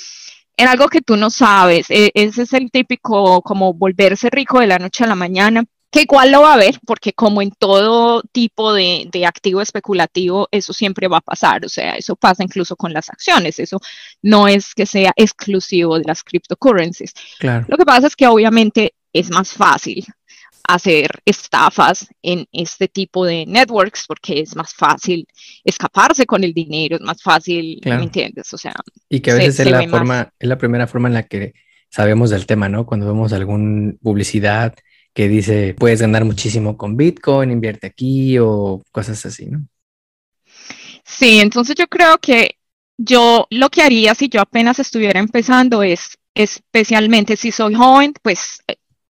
en 0.56 0.68
algo 0.68 0.88
que 0.88 1.02
tú 1.02 1.16
no 1.16 1.30
sabes. 1.30 1.90
E, 1.90 2.10
ese 2.14 2.42
es 2.42 2.52
el 2.52 2.70
típico 2.70 3.42
como 3.42 3.74
volverse 3.74 4.30
rico 4.30 4.60
de 4.60 4.66
la 4.66 4.78
noche 4.78 5.04
a 5.04 5.08
la 5.08 5.14
mañana 5.14 5.64
que 5.94 6.02
igual 6.02 6.32
lo 6.32 6.42
va 6.42 6.50
a 6.50 6.54
haber, 6.54 6.80
porque 6.84 7.12
como 7.12 7.40
en 7.40 7.52
todo 7.52 8.20
tipo 8.32 8.74
de, 8.74 9.08
de, 9.12 9.26
activo 9.26 9.60
especulativo, 9.60 10.48
eso 10.50 10.72
siempre 10.72 11.06
va 11.06 11.18
a 11.18 11.20
pasar, 11.20 11.64
o 11.64 11.68
sea, 11.68 11.92
eso 11.92 12.16
pasa 12.16 12.42
incluso 12.42 12.74
con 12.74 12.92
las 12.92 13.08
acciones, 13.10 13.60
eso 13.60 13.78
no 14.20 14.48
es 14.48 14.74
que 14.74 14.86
sea 14.86 15.12
exclusivo 15.14 15.96
de 15.96 16.04
las 16.04 16.24
cryptocurrencies. 16.24 17.12
Claro. 17.38 17.66
Lo 17.68 17.76
que 17.76 17.84
pasa 17.84 18.08
es 18.08 18.16
que 18.16 18.26
obviamente 18.26 18.94
es 19.12 19.30
más 19.30 19.52
fácil 19.52 20.04
hacer 20.66 21.10
estafas 21.24 22.08
en 22.22 22.46
este 22.52 22.88
tipo 22.88 23.24
de 23.24 23.44
networks 23.46 24.06
porque 24.06 24.40
es 24.40 24.56
más 24.56 24.72
fácil 24.74 25.26
escaparse 25.62 26.26
con 26.26 26.42
el 26.42 26.54
dinero, 26.54 26.96
es 26.96 27.02
más 27.02 27.22
fácil, 27.22 27.80
¿me 27.84 28.02
entiendes? 28.02 28.52
O 28.52 28.58
sea, 28.58 28.74
y 29.08 29.20
que 29.20 29.30
a 29.30 29.34
veces 29.34 29.60
es 29.60 29.70
la 29.70 29.88
forma, 29.88 30.32
es 30.38 30.48
la 30.48 30.58
primera 30.58 30.86
forma 30.86 31.08
en 31.08 31.14
la 31.14 31.24
que 31.24 31.54
sabemos 31.90 32.30
del 32.30 32.46
tema, 32.46 32.68
¿no? 32.68 32.86
Cuando 32.86 33.06
vemos 33.06 33.32
alguna 33.32 33.92
publicidad 34.02 34.74
que 35.12 35.28
dice 35.28 35.74
puedes 35.78 36.00
ganar 36.00 36.24
muchísimo 36.24 36.76
con 36.76 36.96
Bitcoin, 36.96 37.50
invierte 37.50 37.86
aquí 37.86 38.38
o 38.38 38.82
cosas 38.90 39.24
así, 39.26 39.46
¿no? 39.46 39.66
Sí, 41.04 41.40
entonces 41.40 41.76
yo 41.76 41.86
creo 41.86 42.18
que 42.18 42.56
yo 42.96 43.46
lo 43.50 43.68
que 43.70 43.82
haría 43.82 44.14
si 44.14 44.28
yo 44.28 44.40
apenas 44.40 44.78
estuviera 44.78 45.20
empezando 45.20 45.82
es, 45.82 46.18
especialmente 46.34 47.36
si 47.36 47.52
soy 47.52 47.74
joven, 47.74 48.14
pues 48.22 48.62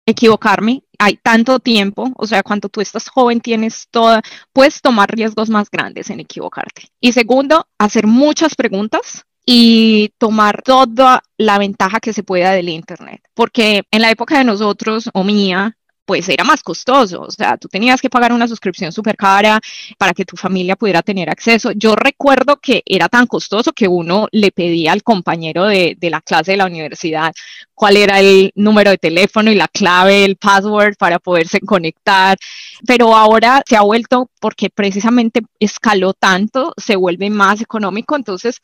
equivocarme. 0.06 0.82
Hay 1.04 1.18
tanto 1.20 1.58
tiempo, 1.58 2.12
o 2.16 2.28
sea, 2.28 2.44
cuando 2.44 2.68
tú 2.68 2.80
estás 2.80 3.08
joven 3.08 3.40
tienes 3.40 3.88
toda, 3.90 4.22
puedes 4.52 4.80
tomar 4.80 5.10
riesgos 5.10 5.50
más 5.50 5.68
grandes 5.68 6.10
en 6.10 6.20
equivocarte. 6.20 6.90
Y 7.00 7.10
segundo, 7.10 7.66
hacer 7.76 8.06
muchas 8.06 8.54
preguntas 8.54 9.24
y 9.44 10.10
tomar 10.18 10.62
toda 10.62 11.24
la 11.36 11.58
ventaja 11.58 11.98
que 11.98 12.12
se 12.12 12.22
pueda 12.22 12.52
del 12.52 12.68
Internet. 12.68 13.20
Porque 13.34 13.82
en 13.90 14.00
la 14.00 14.12
época 14.12 14.38
de 14.38 14.44
nosotros 14.44 15.10
o 15.12 15.24
mía, 15.24 15.76
pues 16.04 16.28
era 16.28 16.44
más 16.44 16.62
costoso. 16.62 17.22
O 17.22 17.30
sea, 17.30 17.56
tú 17.56 17.68
tenías 17.68 18.00
que 18.00 18.10
pagar 18.10 18.32
una 18.32 18.48
suscripción 18.48 18.92
súper 18.92 19.16
cara 19.16 19.60
para 19.98 20.12
que 20.12 20.24
tu 20.24 20.36
familia 20.36 20.76
pudiera 20.76 21.02
tener 21.02 21.30
acceso. 21.30 21.72
Yo 21.72 21.94
recuerdo 21.96 22.56
que 22.56 22.82
era 22.84 23.08
tan 23.08 23.26
costoso 23.26 23.72
que 23.72 23.88
uno 23.88 24.28
le 24.32 24.50
pedía 24.52 24.92
al 24.92 25.02
compañero 25.02 25.64
de, 25.64 25.96
de 25.98 26.10
la 26.10 26.20
clase 26.20 26.52
de 26.52 26.56
la 26.58 26.66
universidad 26.66 27.32
cuál 27.74 27.96
era 27.96 28.20
el 28.20 28.52
número 28.54 28.90
de 28.90 28.98
teléfono 28.98 29.50
y 29.50 29.56
la 29.56 29.68
clave, 29.68 30.24
el 30.24 30.36
password 30.36 30.96
para 30.98 31.18
poderse 31.18 31.60
conectar. 31.60 32.38
Pero 32.86 33.16
ahora 33.16 33.62
se 33.66 33.76
ha 33.76 33.82
vuelto, 33.82 34.30
porque 34.40 34.70
precisamente 34.70 35.42
escaló 35.58 36.14
tanto, 36.14 36.74
se 36.76 36.96
vuelve 36.96 37.30
más 37.30 37.60
económico. 37.60 38.16
Entonces, 38.16 38.58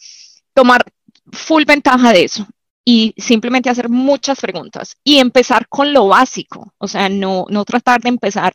tomar 0.54 0.84
full 1.32 1.64
ventaja 1.64 2.12
de 2.12 2.24
eso 2.24 2.46
y 2.84 3.14
simplemente 3.16 3.70
hacer 3.70 3.88
muchas 3.88 4.40
preguntas 4.40 4.96
y 5.04 5.18
empezar 5.18 5.68
con 5.68 5.92
lo 5.92 6.08
básico, 6.08 6.72
o 6.78 6.88
sea, 6.88 7.08
no, 7.08 7.46
no 7.50 7.64
tratar 7.64 8.00
de 8.00 8.08
empezar 8.08 8.54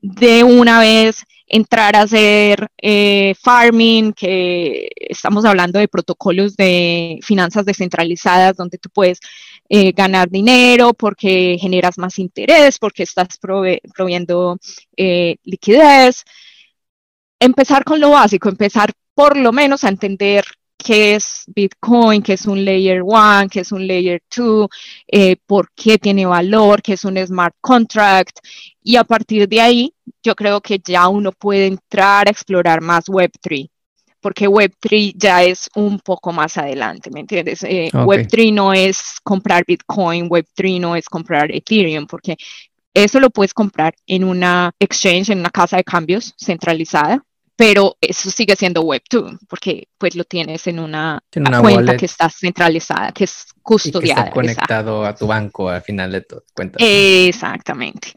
de 0.00 0.44
una 0.44 0.80
vez, 0.80 1.24
entrar 1.46 1.96
a 1.96 2.02
hacer 2.02 2.68
eh, 2.76 3.34
farming, 3.40 4.12
que 4.12 4.88
estamos 4.96 5.44
hablando 5.44 5.78
de 5.78 5.88
protocolos 5.88 6.56
de 6.56 7.18
finanzas 7.22 7.64
descentralizadas 7.64 8.56
donde 8.56 8.78
tú 8.78 8.90
puedes 8.90 9.18
eh, 9.68 9.92
ganar 9.92 10.28
dinero 10.28 10.92
porque 10.92 11.56
generas 11.58 11.96
más 11.96 12.18
interés, 12.18 12.78
porque 12.78 13.04
estás 13.04 13.38
proviendo 13.94 14.58
eh, 14.96 15.36
liquidez. 15.44 16.24
Empezar 17.40 17.84
con 17.84 18.00
lo 18.00 18.10
básico, 18.10 18.48
empezar 18.48 18.92
por 19.14 19.36
lo 19.36 19.52
menos 19.52 19.84
a 19.84 19.88
entender 19.88 20.44
qué 20.84 21.14
es 21.14 21.44
Bitcoin, 21.46 22.22
qué 22.22 22.34
es 22.34 22.44
un 22.44 22.62
Layer 22.62 23.02
1, 23.02 23.48
qué 23.50 23.60
es 23.60 23.72
un 23.72 23.86
Layer 23.86 24.22
2, 24.36 24.68
eh, 25.08 25.36
por 25.46 25.70
qué 25.74 25.96
tiene 25.98 26.26
valor, 26.26 26.82
qué 26.82 26.92
es 26.92 27.04
un 27.04 27.16
smart 27.26 27.56
contract. 27.60 28.38
Y 28.82 28.96
a 28.96 29.04
partir 29.04 29.48
de 29.48 29.62
ahí, 29.62 29.94
yo 30.22 30.34
creo 30.34 30.60
que 30.60 30.78
ya 30.84 31.08
uno 31.08 31.32
puede 31.32 31.66
entrar 31.66 32.28
a 32.28 32.30
explorar 32.30 32.82
más 32.82 33.06
Web3 33.06 33.70
porque 34.20 34.48
Web3 34.48 35.12
ya 35.16 35.42
es 35.42 35.68
un 35.74 35.98
poco 35.98 36.32
más 36.32 36.56
adelante, 36.56 37.10
¿me 37.10 37.20
entiendes? 37.20 37.62
Eh, 37.62 37.90
Web3 37.92 38.54
no 38.54 38.72
es 38.72 39.16
comprar 39.22 39.64
Bitcoin, 39.66 40.30
Web3 40.30 40.80
no 40.80 40.96
es 40.96 41.10
comprar 41.10 41.54
Ethereum, 41.54 42.06
porque 42.06 42.38
eso 42.94 43.20
lo 43.20 43.28
puedes 43.28 43.52
comprar 43.52 43.94
en 44.06 44.24
una 44.24 44.72
exchange, 44.78 45.28
en 45.28 45.40
una 45.40 45.50
casa 45.50 45.76
de 45.76 45.84
cambios 45.84 46.32
centralizada, 46.38 47.22
pero 47.56 47.96
eso 48.00 48.30
sigue 48.30 48.56
siendo 48.56 48.82
Web2, 48.82 49.38
porque 49.48 49.88
pues 49.96 50.16
lo 50.16 50.24
tienes 50.24 50.66
en 50.66 50.80
una, 50.80 51.22
cuenta 51.60 51.96
que 51.96 52.06
está 52.06 52.28
centralizada, 52.28 53.12
que 53.12 53.24
es 53.24 53.46
custodiada. 53.62 54.02
Y 54.02 54.24
que 54.24 54.28
está 54.28 54.32
conectado 54.32 55.04
a 55.04 55.14
tu 55.14 55.26
banco 55.26 55.68
al 55.68 55.82
final 55.82 56.10
de 56.12 56.22
todo. 56.22 56.44
Cuentas. 56.52 56.82
Exactamente. 56.84 58.12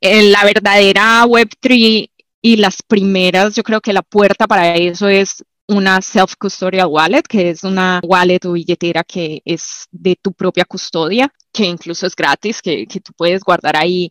Eh, 0.00 0.30
la 0.30 0.44
verdadera 0.44 1.24
Web3 1.24 2.10
y 2.42 2.56
las 2.56 2.82
primeras, 2.82 3.54
yo 3.54 3.62
creo 3.62 3.80
que 3.80 3.92
la 3.92 4.02
puerta 4.02 4.46
para 4.46 4.74
eso 4.76 5.08
es 5.08 5.44
una 5.66 6.00
self-custodial 6.00 6.88
wallet, 6.88 7.22
que 7.22 7.50
es 7.50 7.64
una 7.64 8.00
wallet 8.02 8.44
o 8.44 8.52
billetera 8.52 9.04
que 9.04 9.42
es 9.44 9.86
de 9.90 10.16
tu 10.20 10.32
propia 10.32 10.64
custodia, 10.64 11.32
que 11.52 11.64
incluso 11.64 12.06
es 12.06 12.16
gratis, 12.16 12.62
que, 12.62 12.86
que 12.86 13.00
tú 13.00 13.12
puedes 13.16 13.42
guardar 13.42 13.76
ahí 13.76 14.10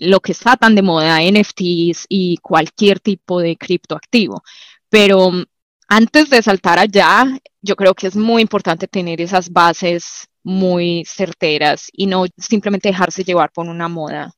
lo 0.00 0.20
que 0.20 0.32
está 0.32 0.56
tan 0.56 0.74
de 0.74 0.82
moda, 0.82 1.20
NFTs 1.22 2.06
y 2.08 2.38
cualquier 2.38 3.00
tipo 3.00 3.40
de 3.40 3.56
criptoactivo. 3.56 4.42
Pero 4.88 5.30
mm, 5.30 5.44
antes 5.88 6.30
de 6.30 6.42
saltar 6.42 6.78
allá, 6.78 7.26
yo 7.60 7.76
creo 7.76 7.94
que 7.94 8.06
es 8.06 8.16
muy 8.16 8.42
importante 8.42 8.88
tener 8.88 9.20
esas 9.20 9.50
bases 9.50 10.26
muy 10.42 11.04
certeras 11.06 11.88
y 11.92 12.06
no 12.06 12.24
simplemente 12.38 12.88
dejarse 12.88 13.24
llevar 13.24 13.52
por 13.52 13.68
una 13.68 13.88
moda. 13.88 14.32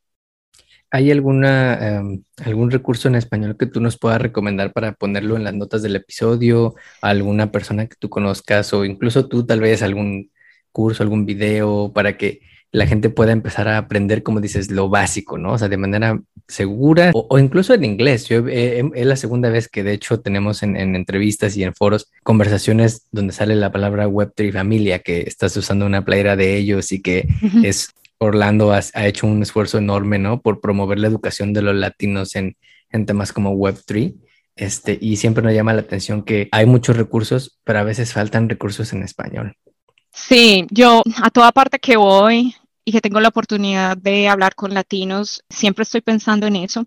¿Hay 0.90 1.10
alguna, 1.10 1.74
em, 1.74 2.24
algún 2.44 2.70
recurso 2.70 3.08
en 3.08 3.14
español 3.14 3.56
que 3.56 3.66
tú 3.66 3.80
nos 3.80 3.96
puedas 3.98 4.20
recomendar 4.20 4.72
para 4.72 4.92
ponerlo 4.92 5.36
en 5.36 5.44
las 5.44 5.54
notas 5.54 5.80
del 5.82 5.96
episodio? 5.96 6.74
¿Alguna 7.00 7.50
persona 7.52 7.86
que 7.86 7.96
tú 7.98 8.10
conozcas 8.10 8.72
o 8.74 8.84
incluso 8.84 9.28
tú 9.28 9.46
tal 9.46 9.60
vez 9.60 9.82
algún 9.82 10.32
curso, 10.72 11.02
algún 11.02 11.24
video 11.24 11.92
para 11.94 12.16
que 12.18 12.40
la 12.72 12.86
gente 12.86 13.10
pueda 13.10 13.32
empezar 13.32 13.68
a 13.68 13.76
aprender, 13.76 14.22
como 14.22 14.40
dices, 14.40 14.70
lo 14.70 14.88
básico, 14.88 15.36
¿no? 15.36 15.52
O 15.52 15.58
sea, 15.58 15.68
de 15.68 15.76
manera 15.76 16.20
segura 16.48 17.10
o, 17.14 17.38
incluso 17.38 17.74
en 17.74 17.84
inglés. 17.84 18.28
Yo 18.28 18.48
es 18.48 19.06
la 19.06 19.16
segunda 19.16 19.50
vez 19.50 19.68
que 19.68 19.84
de 19.84 19.92
hecho 19.92 20.20
tenemos 20.20 20.62
en, 20.62 20.76
entrevistas 20.76 21.56
y 21.56 21.64
en 21.64 21.74
foros 21.74 22.10
conversaciones 22.22 23.06
donde 23.12 23.34
sale 23.34 23.56
la 23.56 23.70
palabra 23.70 24.08
Web3 24.08 24.52
familia, 24.52 25.00
que 25.00 25.20
estás 25.20 25.54
usando 25.56 25.84
una 25.84 26.04
playera 26.04 26.34
de 26.34 26.56
ellos 26.56 26.92
y 26.92 27.02
que 27.02 27.28
es 27.62 27.90
Orlando 28.18 28.72
ha, 28.72 29.06
hecho 29.06 29.26
un 29.26 29.42
esfuerzo 29.42 29.76
enorme, 29.76 30.18
¿no? 30.18 30.40
Por 30.40 30.60
promover 30.60 30.98
la 30.98 31.08
educación 31.08 31.52
de 31.52 31.62
los 31.62 31.74
latinos 31.74 32.36
en, 32.36 32.56
en 32.90 33.04
temas 33.04 33.34
como 33.34 33.54
Web3. 33.54 34.14
Este, 34.56 34.98
y 35.00 35.16
siempre 35.16 35.42
nos 35.42 35.54
llama 35.54 35.74
la 35.74 35.80
atención 35.80 36.22
que 36.22 36.48
hay 36.52 36.64
muchos 36.66 36.96
recursos, 36.96 37.58
pero 37.64 37.80
a 37.80 37.84
veces 37.84 38.12
faltan 38.12 38.48
recursos 38.48 38.92
en 38.92 39.02
español. 39.02 39.56
Sí, 40.12 40.66
yo 40.70 41.02
a 41.22 41.30
toda 41.30 41.52
parte 41.52 41.78
que 41.78 41.96
voy, 41.96 42.54
y 42.84 42.92
que 42.92 43.00
tengo 43.00 43.20
la 43.20 43.28
oportunidad 43.28 43.96
de 43.96 44.28
hablar 44.28 44.54
con 44.54 44.74
latinos, 44.74 45.42
siempre 45.48 45.84
estoy 45.84 46.00
pensando 46.00 46.46
en 46.46 46.56
eso. 46.56 46.86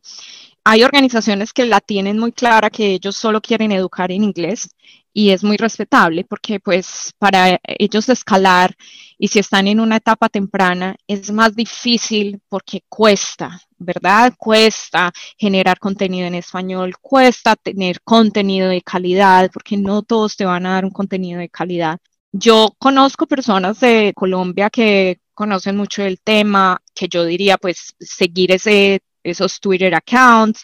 Hay 0.64 0.84
organizaciones 0.84 1.54
que 1.54 1.66
la 1.66 1.80
tienen 1.80 2.18
muy 2.18 2.32
clara, 2.32 2.70
que 2.70 2.88
ellos 2.88 3.16
solo 3.16 3.42
quieren 3.42 3.72
educar 3.72 4.12
en 4.12 4.24
inglés 4.24 4.70
y 5.14 5.30
es 5.30 5.44
muy 5.44 5.58
respetable 5.58 6.26
porque 6.26 6.60
pues 6.60 7.14
para 7.18 7.60
ellos 7.64 8.10
escalar 8.10 8.76
y 9.18 9.30
si 9.30 9.40
están 9.40 9.68
en 9.68 9.80
una 9.80 9.98
etapa 9.98 10.28
temprana 10.28 10.98
es 11.08 11.32
más 11.32 11.56
difícil 11.56 12.42
porque 12.50 12.82
cuesta, 12.90 13.62
¿verdad? 13.78 14.34
Cuesta 14.38 15.14
generar 15.38 15.80
contenido 15.80 16.28
en 16.28 16.36
español, 16.36 16.96
cuesta 17.00 17.56
tener 17.56 18.02
contenido 18.02 18.68
de 18.68 18.82
calidad 18.82 19.50
porque 19.54 19.78
no 19.78 20.02
todos 20.02 20.36
te 20.36 20.46
van 20.46 20.66
a 20.66 20.74
dar 20.74 20.86
un 20.86 20.92
contenido 20.92 21.40
de 21.40 21.50
calidad. 21.50 22.00
Yo 22.34 22.76
conozco 22.78 23.28
personas 23.28 23.80
de 23.80 24.12
Colombia 24.14 24.70
que 24.70 25.20
conocen 25.36 25.76
mucho 25.76 26.04
el 26.04 26.20
tema, 26.20 26.82
que 26.96 27.08
yo 27.08 27.26
diría 27.26 27.58
pues 27.58 27.94
seguir 28.00 28.52
ese, 28.52 29.02
esos 29.24 29.60
Twitter 29.60 29.94
accounts, 29.94 30.64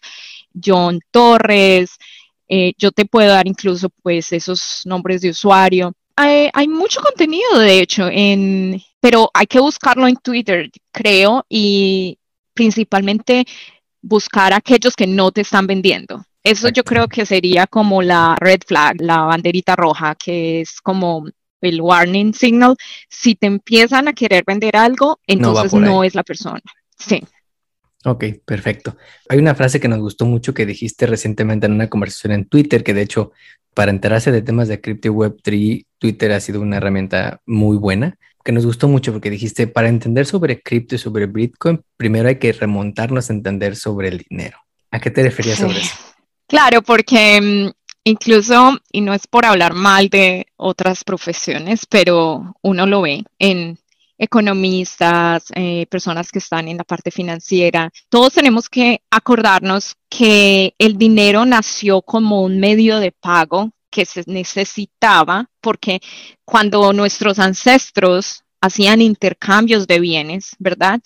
John 0.64 1.00
Torres, 1.12 1.98
eh, 2.48 2.74
yo 2.78 2.92
te 2.92 3.06
puedo 3.06 3.30
dar 3.30 3.48
incluso 3.48 3.90
pues 4.02 4.34
esos 4.34 4.82
nombres 4.86 5.22
de 5.22 5.30
usuario. 5.30 5.94
Hay, 6.16 6.68
mucho 6.68 7.02
contenido, 7.02 7.58
de 7.58 7.80
hecho, 7.80 8.08
en, 8.12 8.80
pero 9.00 9.32
hay 9.34 9.48
que 9.48 9.60
buscarlo 9.60 10.08
en 10.08 10.18
Twitter, 10.18 10.70
creo, 10.92 11.46
y 11.50 12.20
principalmente 12.54 13.46
buscar 14.02 14.54
a 14.54 14.58
aquellos 14.58 14.96
que 14.96 15.08
no 15.08 15.32
te 15.32 15.42
están 15.42 15.66
vendiendo. 15.66 16.24
Eso 16.44 16.70
yo 16.70 16.84
creo 16.84 17.08
que 17.08 17.26
sería 17.26 17.66
como 17.68 18.02
la 18.02 18.36
red 18.40 18.60
flag, 18.68 19.00
la 19.00 19.22
banderita 19.22 19.76
roja, 19.76 20.16
que 20.16 20.62
es 20.62 20.82
como 20.82 21.26
el 21.62 21.82
warning 21.82 22.34
signal. 22.34 22.76
Si 23.10 23.36
te 23.36 23.48
empiezan 23.48 24.08
a 24.08 24.14
querer 24.14 24.44
vender 24.46 24.76
algo, 24.76 25.20
entonces 25.28 25.74
no 25.74 26.04
es 26.04 26.16
la 26.16 26.24
persona. 26.24 26.62
Sí. 26.98 27.24
Ok, 28.04 28.26
perfecto. 28.46 28.98
Hay 29.30 29.38
una 29.38 29.54
frase 29.54 29.80
que 29.80 29.88
nos 29.88 30.00
gustó 30.00 30.26
mucho 30.26 30.54
que 30.54 30.66
dijiste 30.66 31.06
recientemente 31.06 31.68
en 31.68 31.74
una 31.74 31.88
conversación 31.88 32.34
en 32.34 32.46
Twitter, 32.46 32.84
que 32.84 32.94
de 32.94 33.04
hecho, 33.04 33.32
para 33.76 33.92
enterarse 33.92 34.32
de 34.32 34.42
temas 34.42 34.68
de 34.68 34.82
Crypto 34.82 35.10
Web3, 35.10 35.86
Twitter 36.00 36.32
ha 36.32 36.40
sido 36.40 36.62
una 36.62 36.78
herramienta 36.78 37.42
muy 37.46 37.78
buena, 37.78 38.18
que 38.44 38.52
nos 38.52 38.66
gustó 38.66 38.88
mucho 38.88 39.12
porque 39.12 39.30
dijiste, 39.30 39.68
para 39.68 39.88
entender 39.88 40.26
sobre 40.26 40.62
cripto 40.62 40.96
y 40.96 40.98
sobre 40.98 41.28
Bitcoin, 41.28 41.82
primero 41.96 42.28
hay 42.28 42.40
que 42.40 42.52
remontarnos 42.54 43.30
a 43.30 43.34
entender 43.34 43.76
sobre 43.76 44.08
el 44.08 44.26
dinero. 44.28 44.58
¿A 44.90 45.00
qué 45.00 45.12
te 45.12 45.22
referías 45.22 45.60
sobre 45.60 45.80
eso? 45.80 45.96
Claro, 46.48 46.82
porque 46.82 47.40
mm, 47.40 47.70
incluso, 48.04 48.78
y 48.92 49.02
no 49.02 49.14
es 49.14 49.28
por 49.28 49.46
hablar 49.46 49.74
mal 49.74 50.10
de 50.10 50.48
otras 50.58 51.04
profesiones, 51.04 51.86
pero 51.86 52.56
uno 52.62 52.86
lo 52.86 53.02
ve 53.02 53.24
en 53.40 53.78
economistas, 54.18 55.46
eh, 55.56 55.88
personas 55.88 56.32
que 56.32 56.38
están 56.38 56.68
en 56.68 56.78
la 56.78 56.84
parte 56.84 57.10
financiera, 57.10 57.92
todos 58.08 58.34
tenemos 58.34 58.70
que 58.70 59.02
acordarnos 59.10 59.96
que 60.10 60.76
el 60.78 60.98
dinero 60.98 61.44
nació 61.46 62.04
como 62.04 62.44
un 62.44 62.60
medio 62.60 63.00
de 63.00 63.12
pago 63.12 63.72
que 63.90 64.06
se 64.06 64.24
necesitaba 64.28 65.50
porque 65.60 66.02
cuando 66.46 66.94
nuestros 66.94 67.40
ancestros 67.40 68.44
hacían 68.62 69.02
intercambios 69.02 69.88
de 69.88 70.00
bienes, 70.00 70.56
¿verdad? 70.60 71.02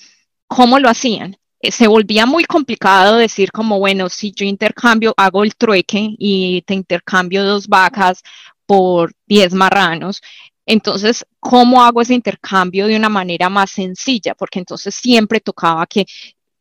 ¿Cómo 0.47 0.79
lo 0.79 0.89
hacían? 0.89 1.37
Eh, 1.65 1.71
se 1.71 1.87
volvía 1.87 2.25
muy 2.25 2.43
complicado 2.45 3.17
decir 3.17 3.51
como, 3.51 3.79
bueno, 3.79 4.09
si 4.09 4.31
yo 4.31 4.45
intercambio, 4.45 5.13
hago 5.17 5.43
el 5.43 5.55
trueque 5.55 6.15
y 6.17 6.61
te 6.63 6.73
intercambio 6.73 7.43
dos 7.43 7.67
vacas 7.67 8.21
por 8.65 9.13
10 9.27 9.53
marranos, 9.53 10.21
entonces, 10.65 11.25
¿cómo 11.39 11.83
hago 11.83 12.01
ese 12.01 12.15
intercambio 12.15 12.87
de 12.87 12.95
una 12.95 13.09
manera 13.09 13.49
más 13.49 13.71
sencilla? 13.71 14.33
Porque 14.35 14.59
entonces 14.59 14.95
siempre 14.95 15.39
tocaba 15.39 15.85
que 15.85 16.05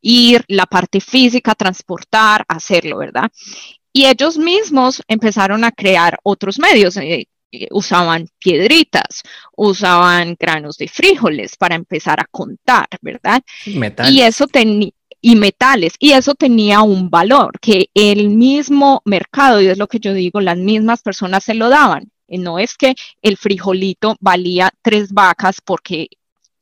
ir, 0.02 0.44
la 0.48 0.66
parte 0.66 1.00
física, 1.00 1.54
transportar, 1.54 2.44
hacerlo, 2.48 2.98
¿verdad? 2.98 3.30
Y 3.92 4.06
ellos 4.06 4.36
mismos 4.36 5.02
empezaron 5.08 5.64
a 5.64 5.72
crear 5.72 6.18
otros 6.22 6.58
medios. 6.58 6.96
Eh, 6.98 7.28
eh, 7.54 7.68
usaban 7.70 8.26
piedritas, 8.38 9.22
usaban 9.56 10.36
granos 10.38 10.76
de 10.76 10.88
frijoles 10.88 11.56
para 11.56 11.76
empezar 11.76 12.18
a 12.20 12.26
contar, 12.28 12.88
¿verdad? 13.00 13.42
Y 14.10 14.22
eso 14.22 14.48
tenía 14.48 14.90
y 15.24 15.36
metales. 15.36 15.94
Y 15.98 16.12
eso 16.12 16.34
tenía 16.34 16.82
un 16.82 17.08
valor 17.08 17.58
que 17.58 17.88
el 17.94 18.28
mismo 18.28 19.00
mercado, 19.06 19.62
y 19.62 19.68
es 19.68 19.78
lo 19.78 19.86
que 19.86 19.98
yo 19.98 20.12
digo, 20.12 20.42
las 20.42 20.58
mismas 20.58 21.00
personas 21.00 21.44
se 21.44 21.54
lo 21.54 21.70
daban. 21.70 22.10
Eh, 22.28 22.36
no 22.36 22.58
es 22.58 22.76
que 22.76 22.94
el 23.22 23.38
frijolito 23.38 24.16
valía 24.20 24.70
tres 24.82 25.12
vacas 25.12 25.62
porque 25.64 26.08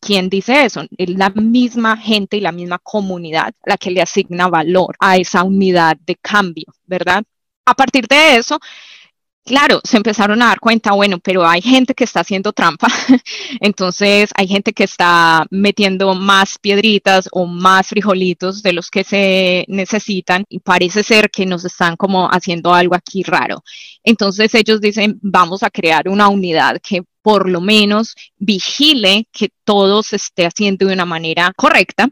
¿Quién 0.05 0.29
dice 0.29 0.65
eso? 0.65 0.83
Es 0.99 1.11
la 1.11 1.31
misma 1.31 1.97
gente 1.97 2.37
y 2.37 2.41
la 2.41 2.51
misma 2.51 2.81
comunidad 2.81 3.55
la 3.65 3.77
que 3.77 3.93
le 3.93 4.03
asigna 4.03 4.49
valor 4.49 4.97
a 4.99 5.17
esa 5.17 5.45
unidad 5.45 5.97
de 6.05 6.17
cambio, 6.17 6.67
¿verdad? 6.87 7.23
A 7.65 7.75
partir 7.75 8.09
de 8.09 8.35
eso, 8.37 8.59
Claro, 9.45 9.81
se 9.83 9.97
empezaron 9.97 10.41
a 10.41 10.47
dar 10.47 10.61
cuenta, 10.61 10.93
bueno, 10.93 11.19
pero 11.19 11.45
hay 11.45 11.61
gente 11.61 11.95
que 11.95 12.05
está 12.05 12.21
haciendo 12.21 12.53
trampa, 12.53 12.87
entonces 13.61 14.31
hay 14.37 14.47
gente 14.47 14.73
que 14.73 14.85
está 14.85 15.45
metiendo 15.51 16.15
más 16.15 16.59
piedritas 16.59 17.29
o 17.33 17.47
más 17.47 17.89
frijolitos 17.89 18.63
de 18.63 18.73
los 18.73 18.89
que 18.89 19.03
se 19.03 19.65
necesitan 19.67 20.45
y 20.49 20.61
parece 20.61 21.03
ser 21.03 21.29
que 21.29 21.45
nos 21.45 21.65
están 21.65 21.97
como 21.97 22.29
haciendo 22.29 22.73
algo 22.73 22.95
aquí 22.95 23.25
raro. 23.25 23.65
Entonces 24.05 24.55
ellos 24.55 24.81
dicen, 24.81 25.19
vamos 25.23 25.65
a 25.65 25.71
crear 25.71 26.09
una 26.09 26.29
unidad 26.29 26.77
que 26.81 27.03
por 27.21 27.49
lo 27.49 27.61
menos 27.61 28.15
vigile 28.39 29.27
que 29.33 29.51
todo 29.65 30.05
se 30.05 30.17
esté 30.17 30.47
haciendo 30.47 30.87
de 30.87 30.95
una 30.95 31.05
manera 31.05 31.53
correcta 31.57 32.09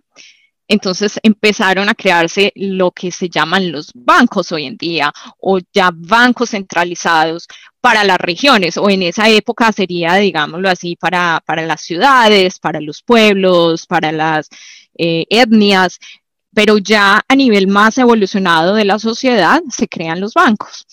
entonces 0.70 1.18
empezaron 1.24 1.88
a 1.88 1.96
crearse 1.96 2.52
lo 2.54 2.92
que 2.92 3.10
se 3.10 3.28
llaman 3.28 3.72
los 3.72 3.90
bancos 3.92 4.52
hoy 4.52 4.66
en 4.66 4.76
día 4.76 5.12
o 5.40 5.58
ya 5.72 5.90
bancos 5.92 6.50
centralizados 6.50 7.48
para 7.80 8.04
las 8.04 8.18
regiones 8.18 8.76
o 8.76 8.88
en 8.88 9.02
esa 9.02 9.28
época 9.28 9.72
sería, 9.72 10.14
digámoslo 10.14 10.68
así, 10.68 10.94
para, 10.94 11.42
las 11.66 11.80
ciudades, 11.80 12.60
para 12.60 12.80
los 12.80 13.02
pueblos, 13.02 13.86
para 13.86 14.12
las 14.12 14.48
eh, 14.96 15.26
etnias, 15.28 15.98
pero 16.54 16.78
ya 16.78 17.20
a 17.26 17.34
nivel 17.34 17.66
más 17.66 17.98
evolucionado 17.98 18.76
de 18.76 18.84
la 18.84 19.00
sociedad 19.00 19.60
se 19.76 19.88
crean 19.88 20.20
los 20.20 20.34
bancos. 20.34 20.86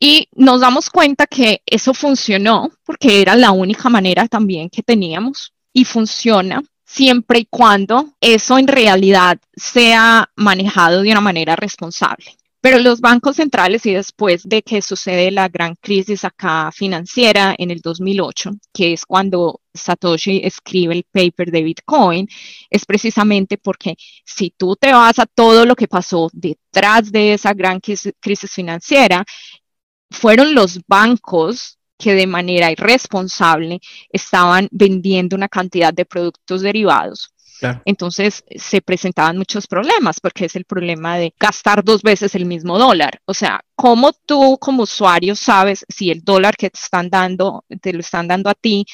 Y 0.00 0.26
nos 0.34 0.60
damos 0.60 0.90
cuenta 0.90 1.28
que 1.28 1.62
eso 1.66 1.94
funcionó 1.94 2.68
porque 2.84 3.22
era 3.22 3.36
la 3.36 3.52
única 3.52 3.88
manera 3.88 4.26
también 4.26 4.68
que 4.70 4.82
teníamos 4.82 5.52
y 5.72 5.84
funciona 5.84 6.64
siempre 6.90 7.40
y 7.40 7.46
cuando 7.48 8.14
eso 8.20 8.58
en 8.58 8.66
realidad 8.66 9.38
sea 9.54 10.28
manejado 10.34 11.02
de 11.02 11.12
una 11.12 11.20
manera 11.20 11.54
responsable. 11.54 12.36
Pero 12.60 12.78
los 12.78 13.00
bancos 13.00 13.36
centrales 13.36 13.86
y 13.86 13.94
después 13.94 14.42
de 14.46 14.62
que 14.62 14.82
sucede 14.82 15.30
la 15.30 15.48
gran 15.48 15.76
crisis 15.76 16.24
acá 16.24 16.70
financiera 16.72 17.54
en 17.56 17.70
el 17.70 17.80
2008, 17.80 18.50
que 18.74 18.92
es 18.92 19.06
cuando 19.06 19.60
Satoshi 19.72 20.42
escribe 20.44 20.94
el 20.94 21.04
paper 21.04 21.52
de 21.52 21.62
Bitcoin, 21.62 22.28
es 22.68 22.84
precisamente 22.84 23.56
porque 23.56 23.94
si 24.26 24.50
tú 24.50 24.76
te 24.76 24.92
vas 24.92 25.18
a 25.20 25.26
todo 25.26 25.64
lo 25.64 25.76
que 25.76 25.88
pasó 25.88 26.28
detrás 26.32 27.10
de 27.12 27.34
esa 27.34 27.54
gran 27.54 27.80
crisis 27.80 28.50
financiera, 28.50 29.24
fueron 30.10 30.54
los 30.54 30.80
bancos 30.86 31.79
que 32.00 32.14
de 32.14 32.26
manera 32.26 32.72
irresponsable 32.72 33.80
estaban 34.10 34.68
vendiendo 34.72 35.36
una 35.36 35.48
cantidad 35.48 35.92
de 35.94 36.06
productos 36.06 36.62
derivados. 36.62 37.32
Entonces 37.84 38.42
se 38.56 38.80
presentaban 38.80 39.36
muchos 39.36 39.66
problemas 39.66 40.18
porque 40.18 40.46
es 40.46 40.56
el 40.56 40.64
problema 40.64 41.18
de 41.18 41.34
gastar 41.38 41.84
dos 41.84 42.02
veces 42.02 42.34
el 42.34 42.46
mismo 42.46 42.78
dólar. 42.78 43.20
O 43.26 43.34
sea, 43.34 43.60
¿cómo 43.74 44.12
tú 44.12 44.56
como 44.58 44.84
usuario 44.84 45.36
sabes 45.36 45.84
si 45.88 46.10
el 46.10 46.22
dólar 46.22 46.56
que 46.56 46.70
te 46.70 46.80
están 46.82 47.10
dando, 47.10 47.64
te 47.82 47.92
lo 47.92 48.00
están 48.00 48.28
dando 48.28 48.48
a 48.48 48.54
ti, 48.54 48.86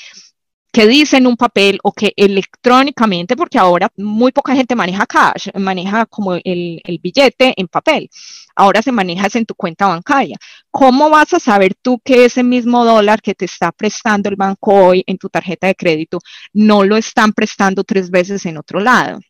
que 0.76 0.86
dice 0.86 1.16
en 1.16 1.26
un 1.26 1.38
papel 1.38 1.78
o 1.84 1.90
que 1.90 2.12
electrónicamente, 2.16 3.34
porque 3.34 3.58
ahora 3.58 3.88
muy 3.96 4.30
poca 4.30 4.54
gente 4.54 4.74
maneja 4.76 5.06
cash, 5.06 5.48
maneja 5.54 6.04
como 6.04 6.34
el, 6.34 6.82
el, 6.84 6.98
billete 7.02 7.54
en 7.56 7.66
papel. 7.66 8.10
Ahora 8.54 8.82
se 8.82 8.92
maneja 8.92 9.26
en 9.32 9.46
tu 9.46 9.54
cuenta 9.54 9.86
bancaria. 9.86 10.36
¿Cómo 10.70 11.08
vas 11.08 11.32
a 11.32 11.40
saber 11.40 11.74
tú 11.80 11.98
que 12.04 12.26
ese 12.26 12.42
mismo 12.42 12.84
dólar 12.84 13.22
que 13.22 13.34
te 13.34 13.46
está 13.46 13.72
prestando 13.72 14.28
el 14.28 14.36
banco 14.36 14.74
hoy 14.74 15.02
en 15.06 15.16
tu 15.16 15.30
tarjeta 15.30 15.66
de 15.66 15.74
crédito 15.74 16.18
no 16.52 16.84
lo 16.84 16.98
están 16.98 17.32
prestando 17.32 17.82
tres 17.82 18.10
veces 18.10 18.44
en 18.44 18.58
otro 18.58 18.78
lado? 18.78 19.20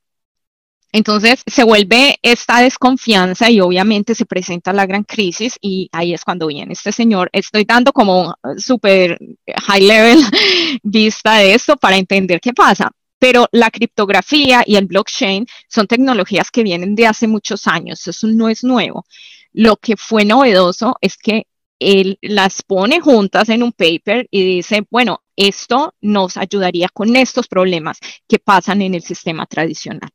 Entonces 0.96 1.42
se 1.46 1.62
vuelve 1.62 2.18
esta 2.22 2.62
desconfianza 2.62 3.50
y 3.50 3.61
obviamente 3.61 4.14
se 4.14 4.24
presenta 4.24 4.72
la 4.72 4.87
gran 4.87 5.04
crisis 5.04 5.59
y 5.61 5.90
ahí 5.92 6.14
es 6.14 6.24
cuando 6.24 6.46
viene 6.46 6.72
este 6.72 6.90
señor. 6.90 7.28
Estoy 7.35 7.66
dando 7.66 7.92
como 7.92 8.35
súper 8.56 9.18
high 9.66 9.82
level 9.82 10.20
vista 10.82 11.35
de 11.35 11.52
esto 11.52 11.76
para 11.76 11.98
entender 11.98 12.40
qué 12.40 12.54
pasa. 12.54 12.90
Pero 13.18 13.46
la 13.52 13.70
criptografía 13.70 14.62
y 14.64 14.76
el 14.76 14.87
blockchain 14.87 15.46
son 15.68 15.87
tecnologías 15.87 16.50
que 16.50 16.62
vienen 16.62 16.94
de 16.94 17.06
hace 17.06 17.26
muchos 17.26 17.66
años, 17.66 18.06
eso 18.09 18.26
no 18.28 18.48
es 18.48 18.64
nuevo. 18.64 19.04
Lo 19.52 19.76
que 19.76 19.98
fue 19.98 20.24
novedoso 20.24 20.96
es 21.02 21.18
que 21.18 21.46
él 21.78 22.18
las 22.22 22.62
pone 22.62 23.00
juntas 23.00 23.50
en 23.50 23.62
un 23.62 23.72
paper 23.72 24.28
y 24.30 24.42
dice, 24.42 24.87
bueno, 24.90 25.20
esto 25.37 25.94
nos 26.00 26.38
ayudaría 26.38 26.88
con 26.88 27.16
estos 27.16 27.48
problemas 27.48 27.98
que 28.26 28.38
pasan 28.38 28.80
en 28.80 28.94
el 28.94 29.02
sistema 29.02 29.44
tradicional 29.44 30.09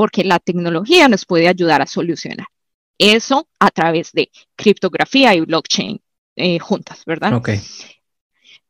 porque 0.00 0.24
la 0.24 0.38
tecnología 0.38 1.08
nos 1.08 1.26
puede 1.26 1.46
ayudar 1.46 1.82
a 1.82 1.86
solucionar. 1.86 2.46
Eso 2.96 3.46
a 3.58 3.68
través 3.70 4.12
de 4.12 4.30
criptografía 4.56 5.34
y 5.34 5.42
blockchain. 5.42 6.00
eh, 6.36 6.58
juntas, 6.58 7.02
¿verdad? 7.04 7.34
Ok. 7.34 7.50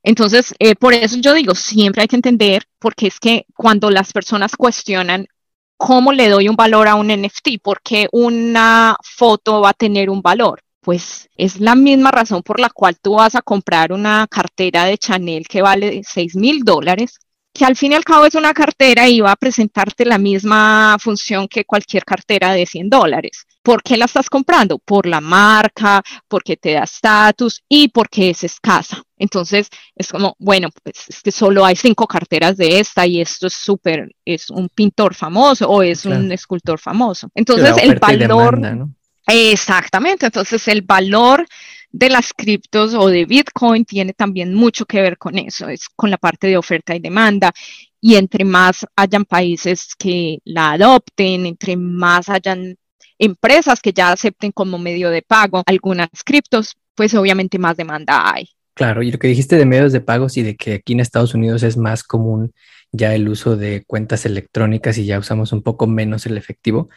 Entonces, 0.02 0.52
eh, 0.58 0.74
por 0.74 0.92
eso 0.92 1.18
yo 1.20 1.32
digo, 1.32 1.54
siempre 1.54 2.02
hay 2.02 2.08
que 2.08 2.16
entender, 2.16 2.64
porque 2.80 3.06
es 3.06 3.20
que 3.20 3.46
cuando 3.54 3.92
las 3.92 4.12
personas 4.12 4.56
cuestionan 4.56 5.28
cómo 5.76 6.12
le 6.12 6.28
doy 6.28 6.48
un 6.48 6.56
valor 6.56 6.88
a 6.88 6.96
un 6.96 7.12
NFT, 7.12 7.62
por 7.62 7.80
qué 7.80 8.08
una 8.10 8.96
foto 9.00 9.60
va 9.60 9.70
a 9.70 9.74
tener 9.84 10.10
un 10.10 10.22
valor, 10.22 10.60
pues 10.80 11.28
es 11.36 11.60
la 11.60 11.76
misma 11.76 12.10
razón 12.10 12.42
por 12.42 12.58
la 12.58 12.70
cual 12.70 12.98
tú 13.00 13.14
vas 13.14 13.36
a 13.36 13.42
comprar 13.42 13.92
una 13.92 14.26
cartera 14.28 14.84
de 14.84 14.98
Chanel 14.98 15.46
que 15.46 15.62
vale 15.62 16.02
6 16.02 16.34
mil 16.34 16.64
dólares, 16.64 17.20
que 17.60 17.66
al 17.66 17.76
fin 17.76 17.92
y 17.92 17.94
al 17.94 18.04
cabo 18.04 18.24
es 18.24 18.34
una 18.34 18.54
cartera 18.54 19.06
y 19.06 19.20
va 19.20 19.32
a 19.32 19.36
presentarte 19.36 20.06
la 20.06 20.16
misma 20.16 20.96
función 20.98 21.46
que 21.46 21.66
cualquier 21.66 22.06
cartera 22.06 22.54
de 22.54 22.64
100 22.64 22.88
dólares. 22.88 23.44
¿Por 23.62 23.82
qué 23.82 23.98
la 23.98 24.06
estás 24.06 24.30
comprando? 24.30 24.78
Por 24.78 25.04
la 25.04 25.20
marca, 25.20 26.02
porque 26.26 26.56
te 26.56 26.72
da 26.72 26.84
estatus 26.84 27.62
y 27.68 27.88
porque 27.88 28.30
es 28.30 28.44
escasa. 28.44 29.02
Entonces 29.18 29.68
es 29.94 30.08
como, 30.08 30.36
bueno, 30.38 30.70
pues 30.82 31.04
es 31.10 31.20
que 31.20 31.30
solo 31.30 31.66
hay 31.66 31.76
cinco 31.76 32.06
carteras 32.06 32.56
de 32.56 32.80
esta 32.80 33.06
y 33.06 33.20
esto 33.20 33.48
es 33.48 33.52
súper, 33.52 34.10
es 34.24 34.48
un 34.48 34.70
pintor 34.70 35.14
famoso 35.14 35.68
o 35.68 35.82
es 35.82 36.06
un 36.06 36.32
escultor 36.32 36.78
famoso. 36.78 37.28
Entonces 37.34 37.74
el 37.82 37.96
valor... 37.96 38.88
Exactamente, 39.26 40.26
entonces 40.26 40.66
el 40.66 40.80
valor 40.80 41.46
de 41.92 42.08
las 42.08 42.32
criptos 42.32 42.94
o 42.94 43.08
de 43.08 43.24
Bitcoin 43.24 43.84
tiene 43.84 44.12
también 44.12 44.54
mucho 44.54 44.86
que 44.86 45.02
ver 45.02 45.18
con 45.18 45.38
eso, 45.38 45.68
es 45.68 45.88
con 45.88 46.10
la 46.10 46.16
parte 46.16 46.46
de 46.46 46.56
oferta 46.56 46.94
y 46.94 47.00
demanda. 47.00 47.52
Y 48.00 48.14
entre 48.14 48.44
más 48.44 48.86
hayan 48.96 49.24
países 49.24 49.94
que 49.98 50.38
la 50.44 50.72
adopten, 50.72 51.46
entre 51.46 51.76
más 51.76 52.28
hayan 52.28 52.76
empresas 53.18 53.80
que 53.80 53.92
ya 53.92 54.12
acepten 54.12 54.52
como 54.52 54.78
medio 54.78 55.10
de 55.10 55.22
pago 55.22 55.62
algunas 55.66 56.08
criptos, 56.24 56.76
pues 56.94 57.14
obviamente 57.14 57.58
más 57.58 57.76
demanda 57.76 58.32
hay. 58.32 58.48
Claro, 58.74 59.02
y 59.02 59.12
lo 59.12 59.18
que 59.18 59.28
dijiste 59.28 59.56
de 59.56 59.66
medios 59.66 59.92
de 59.92 60.00
pagos 60.00 60.38
y 60.38 60.42
de 60.42 60.56
que 60.56 60.74
aquí 60.74 60.94
en 60.94 61.00
Estados 61.00 61.34
Unidos 61.34 61.62
es 61.62 61.76
más 61.76 62.02
común 62.02 62.52
ya 62.92 63.14
el 63.14 63.28
uso 63.28 63.56
de 63.56 63.84
cuentas 63.86 64.24
electrónicas 64.26 64.98
y 64.98 65.04
ya 65.04 65.18
usamos 65.18 65.52
un 65.52 65.62
poco 65.62 65.86
menos 65.86 66.26
el 66.26 66.36
efectivo, 66.36 66.88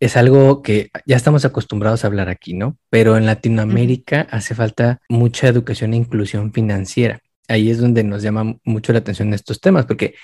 es 0.00 0.16
algo 0.16 0.62
que 0.62 0.90
ya 1.04 1.16
estamos 1.16 1.44
acostumbrados 1.44 2.02
a 2.02 2.06
hablar 2.06 2.30
aquí, 2.30 2.54
¿no? 2.54 2.78
Pero 2.88 3.18
en 3.18 3.26
Latinoamérica 3.26 4.26
hace 4.30 4.54
falta 4.54 5.00
mucha 5.10 5.46
educación 5.46 5.92
e 5.92 5.98
inclusión 5.98 6.52
financiera. 6.52 7.20
Ahí 7.48 7.70
es 7.70 7.78
donde 7.78 8.02
nos 8.02 8.22
llama 8.22 8.56
mucho 8.64 8.92
la 8.92 9.00
atención 9.00 9.34
estos 9.34 9.60
temas, 9.60 9.84
porque 9.84 10.14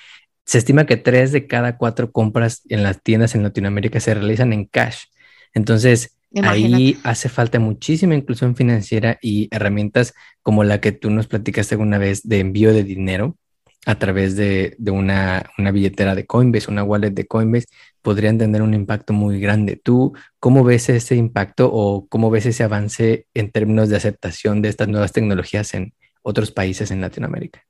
se 0.47 0.59
estima 0.59 0.87
que 0.87 0.97
tres 0.97 1.31
de 1.31 1.47
cada 1.47 1.77
cuatro 1.77 2.11
compras 2.11 2.63
en 2.69 2.83
las 2.83 3.03
tiendas 3.03 3.35
en 3.35 3.43
Latinoamérica 3.43 4.01
se 4.01 4.15
realizan 4.15 4.55
en 4.55 4.65
cash. 4.65 5.05
Entonces, 5.53 6.17
ahí 6.43 6.99
hace 7.03 7.29
falta 7.29 7.59
muchísima 7.59 8.15
inclusión 8.15 8.57
financiera 8.57 9.19
y 9.21 9.49
herramientas 9.51 10.15
como 10.41 10.65
la 10.65 10.81
que 10.81 10.93
tú 10.93 11.11
nos 11.11 11.27
platicaste 11.27 11.75
alguna 11.75 11.99
vez 11.99 12.23
de 12.23 12.41
envío 12.41 12.73
de 12.73 12.85
dinero, 12.85 13.37
a 13.85 13.99
través 13.99 14.37
de, 14.37 14.77
una, 14.91 15.51
billetera 15.73 16.15
de 16.15 16.27
Coinbase, 16.27 16.71
una 16.71 16.83
wallet 16.83 17.11
de 17.11 17.27
Coinbase, 17.27 17.67
podrían 18.03 18.39
tener 18.39 18.63
un 18.63 18.75
impacto 18.75 19.13
muy 19.13 19.41
grande. 19.41 19.77
¿Tú 19.77 20.13
cómo 20.41 20.65
ves 20.65 20.89
ese 20.89 21.17
impacto 21.17 21.71
o 21.73 22.07
cómo 22.09 22.31
ves 22.31 22.47
ese 22.47 22.65
avance 22.65 23.27
en 23.35 23.51
términos 23.51 23.89
de 23.89 23.97
aceptación 23.97 24.63
de 24.63 24.71
estas 24.71 24.89
nuevas 24.89 25.13
tecnologías 25.13 25.75
en 25.75 25.95
otros 26.23 26.51
países 26.51 26.91
en 26.91 27.01
Latinoamérica? 27.01 27.65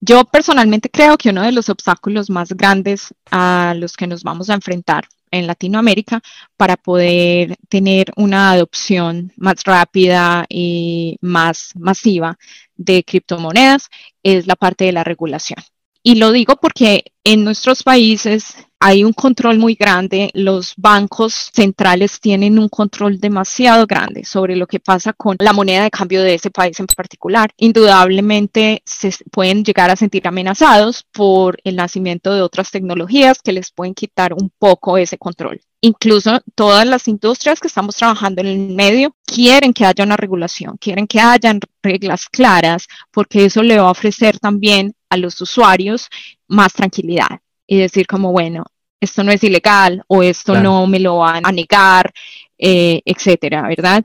Yo 0.00 0.24
personalmente 0.24 0.88
creo 0.88 1.18
que 1.18 1.28
uno 1.28 1.42
de 1.42 1.52
los 1.52 1.68
obstáculos 1.68 2.30
más 2.30 2.52
grandes 2.54 3.14
a 3.30 3.74
los 3.76 3.96
que 3.96 4.06
nos 4.06 4.22
vamos 4.22 4.48
a 4.48 4.54
enfrentar 4.54 5.06
en 5.30 5.46
Latinoamérica 5.46 6.20
para 6.56 6.76
poder 6.76 7.56
tener 7.68 8.12
una 8.16 8.50
adopción 8.50 9.32
más 9.36 9.62
rápida 9.64 10.46
y 10.48 11.18
más 11.20 11.72
masiva 11.76 12.38
de 12.80 13.04
criptomonedas 13.04 13.88
es 14.22 14.46
la 14.46 14.56
parte 14.56 14.86
de 14.86 14.92
la 14.92 15.04
regulación. 15.04 15.58
Y 16.02 16.14
lo 16.14 16.32
digo 16.32 16.56
porque 16.56 17.04
en 17.24 17.44
nuestros 17.44 17.82
países 17.82 18.54
hay 18.78 19.04
un 19.04 19.12
control 19.12 19.58
muy 19.58 19.74
grande, 19.74 20.30
los 20.32 20.72
bancos 20.78 21.50
centrales 21.52 22.18
tienen 22.20 22.58
un 22.58 22.70
control 22.70 23.20
demasiado 23.20 23.86
grande 23.86 24.24
sobre 24.24 24.56
lo 24.56 24.66
que 24.66 24.80
pasa 24.80 25.12
con 25.12 25.36
la 25.38 25.52
moneda 25.52 25.82
de 25.82 25.90
cambio 25.90 26.22
de 26.22 26.32
ese 26.32 26.50
país 26.50 26.80
en 26.80 26.86
particular. 26.86 27.50
Indudablemente 27.58 28.82
se 28.86 29.12
pueden 29.30 29.62
llegar 29.62 29.90
a 29.90 29.96
sentir 29.96 30.26
amenazados 30.26 31.04
por 31.12 31.58
el 31.64 31.76
nacimiento 31.76 32.34
de 32.34 32.40
otras 32.40 32.70
tecnologías 32.70 33.42
que 33.42 33.52
les 33.52 33.70
pueden 33.70 33.92
quitar 33.92 34.32
un 34.32 34.50
poco 34.58 34.96
ese 34.96 35.18
control. 35.18 35.60
Incluso 35.82 36.40
todas 36.54 36.86
las 36.86 37.08
industrias 37.08 37.58
que 37.58 37.68
estamos 37.68 37.96
trabajando 37.96 38.42
en 38.42 38.48
el 38.48 38.58
medio 38.74 39.16
quieren 39.24 39.72
que 39.72 39.86
haya 39.86 40.04
una 40.04 40.16
regulación, 40.16 40.76
quieren 40.76 41.06
que 41.06 41.20
hayan 41.20 41.60
reglas 41.82 42.28
claras, 42.28 42.86
porque 43.10 43.46
eso 43.46 43.62
le 43.62 43.78
va 43.78 43.88
a 43.88 43.92
ofrecer 43.92 44.38
también 44.38 44.94
a 45.08 45.16
los 45.16 45.40
usuarios 45.40 46.08
más 46.48 46.74
tranquilidad 46.74 47.40
y 47.66 47.78
decir 47.78 48.06
como, 48.06 48.30
bueno, 48.32 48.64
esto 49.00 49.24
no 49.24 49.32
es 49.32 49.42
ilegal 49.42 50.02
o 50.06 50.22
esto 50.22 50.60
no 50.60 50.86
me 50.86 51.00
lo 51.00 51.18
van 51.18 51.46
a 51.46 51.52
negar, 51.52 52.12
eh, 52.58 53.00
etcétera, 53.04 53.62
¿verdad? 53.62 54.04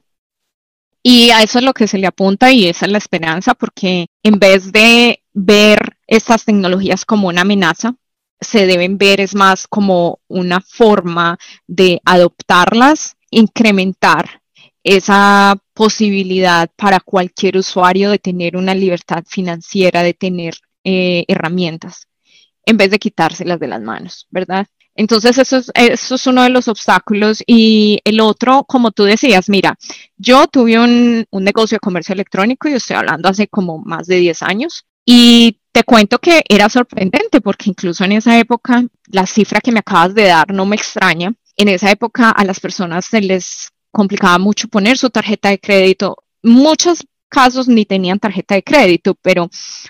Y 1.04 1.30
a 1.32 1.44
eso 1.44 1.60
es 1.60 1.66
lo 1.66 1.74
que 1.74 1.88
se 1.88 1.98
le 1.98 2.08
apunta 2.08 2.52
y 2.52 2.68
esa 2.68 2.86
es 2.86 2.92
la 2.92 2.98
esperanza, 2.98 3.54
porque 3.54 4.08
en 4.24 4.40
vez 4.40 4.72
de 4.72 5.22
ver 5.34 5.98
estas 6.08 6.46
tecnologías 6.46 7.06
como 7.06 7.28
una 7.28 7.42
amenaza, 7.42 7.96
se 8.40 8.66
deben 8.66 8.98
ver 8.98 9.22
es 9.22 9.36
más 9.36 9.68
como 9.68 10.20
una 10.28 10.62
forma 10.62 11.38
de 11.68 12.02
adoptarlas, 12.06 13.16
incrementar 13.30 14.42
esa 14.84 15.58
posibilidad 15.74 16.70
para 16.76 17.00
cualquier 17.00 17.58
usuario 17.58 18.12
de 18.12 18.20
tener 18.20 18.56
una 18.56 18.76
libertad 18.76 19.24
financiera, 19.28 20.04
de 20.04 20.14
tener 20.14 20.56
eh, 20.84 21.26
herramientas 21.28 22.08
en 22.66 22.78
vez 22.78 22.92
de 22.92 23.00
quitárselas 23.00 23.60
de 23.60 23.68
las 23.68 23.82
manos, 23.82 24.28
¿verdad? 24.30 24.68
Entonces, 24.96 25.38
eso 25.38 25.58
es, 25.58 25.72
eso 25.76 26.16
es 26.16 26.28
uno 26.28 26.44
de 26.44 26.50
los 26.50 26.68
obstáculos. 26.68 27.44
Y 27.46 28.00
el 28.06 28.22
otro, 28.22 28.64
como 28.64 28.92
tú 28.92 29.04
decías, 29.04 29.50
mira, 29.50 29.78
yo 30.18 30.48
tuve 30.48 30.80
un, 30.80 31.26
un 31.30 31.44
negocio 31.44 31.76
de 31.76 31.80
comercio 31.80 32.14
electrónico 32.14 32.70
y 32.70 32.74
estoy 32.74 32.96
hablando 32.96 33.28
hace 33.28 33.48
como 33.48 33.80
más 33.80 34.08
de 34.08 34.18
10 34.18 34.42
años. 34.44 34.86
Y 35.06 35.60
te 35.72 35.84
cuento 35.84 36.20
que 36.20 36.42
era 36.48 36.70
sorprendente 36.70 37.42
porque 37.42 37.70
incluso 37.70 38.04
en 38.04 38.14
esa 38.14 38.40
época, 38.40 38.86
la 39.08 39.26
cifra 39.26 39.62
que 39.62 39.72
me 39.72 39.80
acabas 39.80 40.16
de 40.16 40.24
dar 40.24 40.52
no 40.54 40.66
me 40.66 40.76
extraña. 40.76 41.34
En 41.58 41.70
esa 41.70 41.92
época 41.92 42.30
a 42.32 42.44
las 42.44 42.60
personas 42.60 43.06
se 43.06 43.22
les 43.22 43.72
complicaba 43.92 44.38
mucho 44.40 44.68
poner 44.68 44.98
su 44.98 45.10
tarjeta 45.10 45.50
de 45.50 45.60
crédito. 45.60 46.18
Muchas 46.42 47.06
casos 47.30 47.68
ni 47.68 47.86
tenían 47.86 48.20
tarjeta 48.20 48.56
de 48.56 48.64
crédito, 48.64 49.16
pero 49.22 49.50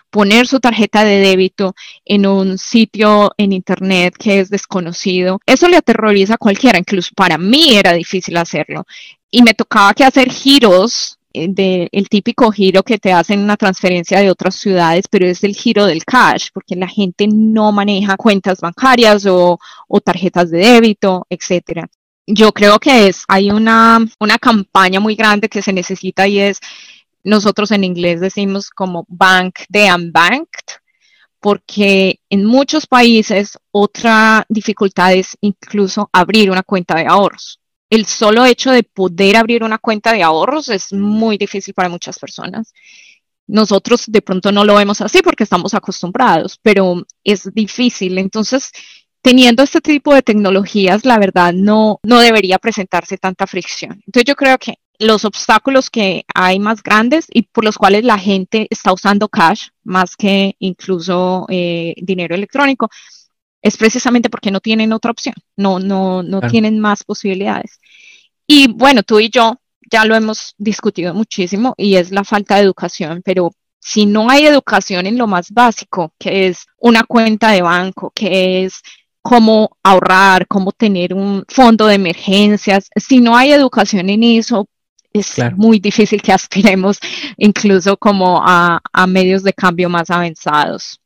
poner 0.10 0.47
su 0.47 0.60
tarjeta 0.60 1.04
de 1.04 1.17
débito 1.19 1.75
en 2.04 2.25
un 2.25 2.58
sitio 2.58 3.32
en 3.38 3.54
internet 3.54 4.15
que 4.17 4.39
es 4.39 4.49
desconocido, 4.49 5.39
eso 5.45 5.67
le 5.67 5.78
aterroriza 5.78 6.36
a 6.36 6.38
cualquiera, 6.39 6.80
incluso 6.80 7.12
para 7.15 7.38
mí 7.38 7.75
era 7.75 7.93
difícil 7.93 8.38
hacerlo. 8.38 8.86
Y 9.30 9.43
me 9.43 9.54
tocaba 9.54 9.93
que 9.93 10.04
hacer 10.04 10.32
giros 10.32 11.19
eh, 11.36 11.48
del 11.50 11.89
el 11.91 12.10
típico 12.10 12.52
giro 12.52 12.84
que 12.84 12.98
te 12.98 13.12
hacen 13.13 13.39
una 13.41 13.58
transferencia 13.58 14.19
de 14.19 14.30
otras 14.32 14.56
ciudades, 14.56 15.06
pero 15.10 15.28
es 15.28 15.43
el 15.43 15.56
giro 15.56 15.86
del 15.86 16.06
cash, 16.06 16.50
porque 16.54 16.76
la 16.76 16.88
gente 16.88 17.28
no 17.28 17.71
maneja 17.71 18.17
cuentas 18.17 18.60
bancarias 18.62 19.26
o, 19.26 19.60
o 19.88 20.02
tarjetas 20.02 20.52
de 20.52 20.60
débito, 20.60 21.26
etcétera. 21.30 21.88
Yo 22.28 22.52
creo 22.52 22.80
que 22.80 23.08
es, 23.08 23.24
hay 23.28 23.52
una, 23.52 24.00
una 24.19 24.38
campaña 24.39 25.00
muy 25.00 25.15
grande 25.15 25.50
que 25.50 25.62
se 25.62 25.74
necesita 25.74 26.28
y 26.28 26.39
es 26.39 26.60
nosotros 27.26 27.71
en 27.71 27.84
inglés 27.84 28.21
decimos 28.21 28.69
como 28.69 29.06
bank 29.08 29.60
de 29.69 29.93
unbanked, 29.93 30.78
porque 31.39 32.19
en 32.30 32.45
muchos 32.45 32.88
países 32.88 33.58
otra 33.71 34.45
dificultad 34.48 35.13
es 35.13 35.36
incluso 35.41 36.10
abrir 36.13 36.50
una 36.50 36.63
cuenta 36.63 36.95
de 36.95 37.06
ahorros. 37.08 37.60
El 37.89 38.06
solo 38.06 38.45
hecho 38.45 38.71
de 38.71 38.84
poder 38.84 39.38
abrir 39.38 39.63
una 39.63 39.78
cuenta 39.78 40.12
de 40.13 40.24
ahorros 40.24 40.69
es 40.69 40.91
muy 40.91 41.38
difícil 41.38 41.74
para 41.74 41.89
muchas 41.89 42.17
personas. 42.19 42.74
Nosotros 43.48 44.06
de 44.08 44.21
pronto 44.21 44.52
no 44.52 44.65
lo 44.65 44.76
vemos 44.76 45.02
así 45.02 45.21
porque 45.21 45.43
estamos 45.43 45.74
acostumbrados, 45.74 46.60
pero 46.62 47.04
es 47.24 47.54
difícil. 47.54 48.17
Entonces, 48.17 48.71
teniendo 49.21 49.62
este 49.63 49.82
tipo 49.82 50.13
de 50.13 50.24
tecnologías, 50.24 51.06
la 51.06 51.19
verdad 51.19 51.54
no, 51.54 52.00
no 52.04 52.19
debería 52.19 52.58
presentarse 52.58 53.17
tanta 53.17 53.45
fricción. 53.45 54.02
Entonces, 54.06 54.26
yo 54.26 54.36
creo 54.36 54.58
que 54.58 54.80
los 55.00 55.26
obstáculos 55.26 55.89
que 55.89 56.26
hay 56.34 56.60
más 56.60 56.82
grandes 56.82 57.26
y 57.30 57.43
por 57.43 57.65
los 57.65 57.78
cuales 57.78 58.04
la 58.04 58.17
gente 58.17 58.67
está 58.69 58.93
usando 58.93 59.28
cash 59.28 59.67
más 59.84 60.15
que 60.15 60.56
incluso 60.60 61.45
eh, 61.50 61.93
dinero 61.98 62.36
electrónico 62.36 62.89
es 63.62 63.78
precisamente 63.78 64.30
porque 64.30 64.51
no 64.51 64.59
tienen 64.59 64.93
otra 64.93 65.09
opción, 65.09 65.34
no, 65.57 65.80
no, 65.80 66.22
no 66.22 66.39
tienen 66.41 66.80
más 66.80 67.03
posibilidades. 67.03 67.80
Y 68.48 68.72
bueno, 68.72 69.04
tú 69.04 69.20
y 69.20 69.30
yo 69.30 69.60
ya 69.91 70.06
lo 70.06 70.16
hemos 70.16 70.56
discutido 70.58 71.14
muchísimo 71.14 71.74
y 71.78 71.96
es 71.96 72.12
la 72.12 72.24
falta 72.24 72.56
de 72.56 72.64
educación, 72.64 73.22
pero 73.24 73.52
si 73.80 74.06
no 74.06 74.30
hay 74.30 74.46
educación 74.46 75.06
en 75.06 75.18
lo 75.18 75.28
más 75.28 75.52
básico, 75.52 76.14
que 76.18 76.48
es 76.48 76.66
una 76.80 77.04
cuenta 77.04 77.52
de 77.52 77.62
banco, 77.62 78.12
que 78.16 78.66
es 78.66 78.82
cómo 79.22 79.78
ahorrar, 79.84 80.48
cómo 80.48 80.72
tener 80.72 81.14
un 81.14 81.46
fondo 81.48 81.88
de 81.88 81.96
emergencias, 81.96 82.89
si 82.96 83.22
no 83.22 83.36
hay 83.36 83.52
educación 83.52 84.10
en 84.10 84.24
eso, 84.24 84.68
es 85.14 85.38
muy 85.56 85.80
difícil 85.80 86.22
que 86.22 86.32
aspiremos 86.34 87.00
incluso 87.38 87.96
como 87.98 88.41
a, 88.43 88.82
a 88.91 89.08
medios 89.08 89.43
de 89.43 89.54
cambio 89.54 89.89
más 89.89 90.10
avanzados. 90.10 91.00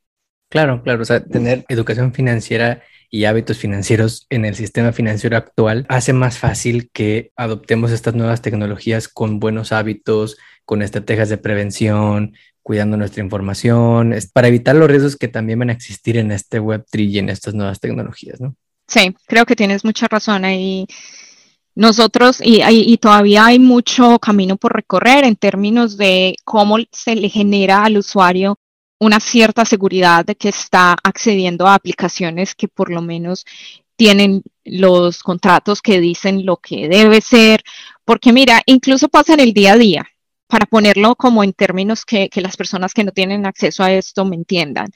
Claro, 0.49 0.81
claro, 0.81 1.03
o 1.03 1.05
sea, 1.05 1.23
tener 1.23 1.65
educación 1.69 2.11
financiera 2.11 2.81
y 3.09 3.25
hábitos 3.25 3.57
financieros 3.57 4.27
en 4.29 4.45
el 4.45 4.55
sistema 4.55 4.91
financiero 4.91 5.37
actual 5.37 5.85
hace 5.89 6.13
más 6.13 6.37
fácil 6.37 6.89
que 6.91 7.31
adoptemos 7.35 7.91
estas 7.91 8.15
nuevas 8.15 8.41
tecnologías 8.41 9.07
con 9.07 9.39
buenos 9.39 9.71
hábitos, 9.71 10.37
con 10.65 10.81
estrategias 10.81 11.29
de 11.29 11.37
prevención, 11.37 12.35
cuidando 12.61 12.97
nuestra 12.97 13.23
información, 13.23 14.13
para 14.31 14.47
evitar 14.47 14.75
los 14.75 14.89
riesgos 14.89 15.15
que 15.15 15.27
también 15.27 15.59
van 15.59 15.71
a 15.71 15.73
existir 15.73 16.17
en 16.17 16.31
este 16.31 16.61
Web3 16.61 17.09
y 17.09 17.19
en 17.19 17.29
estas 17.29 17.55
nuevas 17.55 17.79
tecnologías, 17.79 18.39
¿no? 18.39 18.55
Sí, 18.87 19.15
creo 19.27 19.45
que 19.45 19.55
tienes 19.55 19.83
mucha 19.83 20.07
razón 20.07 20.45
ahí. 20.45 20.85
Nosotros, 21.75 22.41
y, 22.43 22.61
y, 22.63 22.97
todavía 22.97 23.45
hay 23.45 23.57
mucho 23.57 24.19
camino 24.19 24.57
por 24.57 24.73
recorrer 24.73 25.23
en 25.23 25.35
términos 25.35 25.97
de 25.97 26.35
cómo 26.43 26.77
se 26.91 27.15
le 27.15 27.29
genera 27.29 27.85
al 27.85 27.97
usuario 27.97 28.59
una 28.99 29.19
cierta 29.19 29.65
seguridad 29.65 30.25
de 30.25 30.35
que 30.35 30.49
está 30.49 30.95
accediendo 31.03 31.67
a 31.67 31.75
aplicaciones 31.75 32.53
que 32.53 32.67
por 32.67 32.91
lo 32.91 33.01
menos 33.01 33.45
tienen 33.95 34.43
los 34.63 35.23
contratos 35.23 35.81
que 35.81 35.99
dicen 35.99 36.45
lo 36.45 36.57
que 36.57 36.87
debe 36.87 37.21
ser, 37.21 37.63
porque 38.05 38.31
mira, 38.31 38.61
incluso 38.65 39.09
pasa 39.09 39.33
en 39.33 39.41
el 39.41 39.53
día 39.53 39.73
a 39.73 39.77
día, 39.77 40.07
para 40.47 40.65
ponerlo 40.65 41.15
como 41.15 41.43
en 41.43 41.53
términos 41.53 42.05
que, 42.05 42.29
las 42.35 42.57
personas 42.57 42.93
que 42.93 43.03
no 43.03 43.11
tienen 43.11 43.45
acceso 43.45 43.83
a 43.83 43.91
esto 43.91 44.25
me 44.25 44.35
entiendan. 44.35 44.87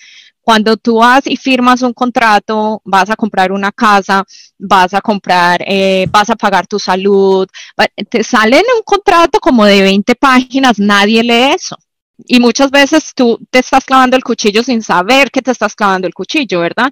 Cuando 0.42 0.78
tú 0.78 0.96
vas 0.98 1.28
y 1.28 1.38
firmas 1.38 1.84
un 1.84 1.94
contrato, 1.94 2.82
vas 2.84 3.10
a 3.10 3.16
comprar 3.16 3.52
una 3.52 3.72
casa, 3.72 4.26
vas 4.58 4.94
a 4.94 5.02
comprar, 5.02 5.64
eh, 5.68 6.08
vas 6.10 6.30
a 6.32 6.36
pagar 6.36 6.66
tu 6.66 6.80
salud, 6.80 7.48
te 8.10 8.24
sale 8.24 8.58
en 8.58 8.66
un 8.76 8.82
contrato 8.84 9.40
como 9.40 9.64
de 9.66 9.84
20 9.84 10.16
páginas, 10.16 10.80
nadie 10.80 11.24
lee 11.24 11.54
eso. 11.56 11.78
Y 12.18 12.40
muchas 12.40 12.72
veces 12.72 13.14
tú 13.16 13.40
te 13.50 13.60
estás 13.60 13.86
clavando 13.86 14.16
el 14.16 14.24
cuchillo 14.24 14.64
sin 14.64 14.82
saber 14.82 15.32
que 15.32 15.42
te 15.42 15.52
estás 15.52 15.76
clavando 15.76 16.08
el 16.08 16.14
cuchillo, 16.14 16.60
¿verdad? 16.60 16.92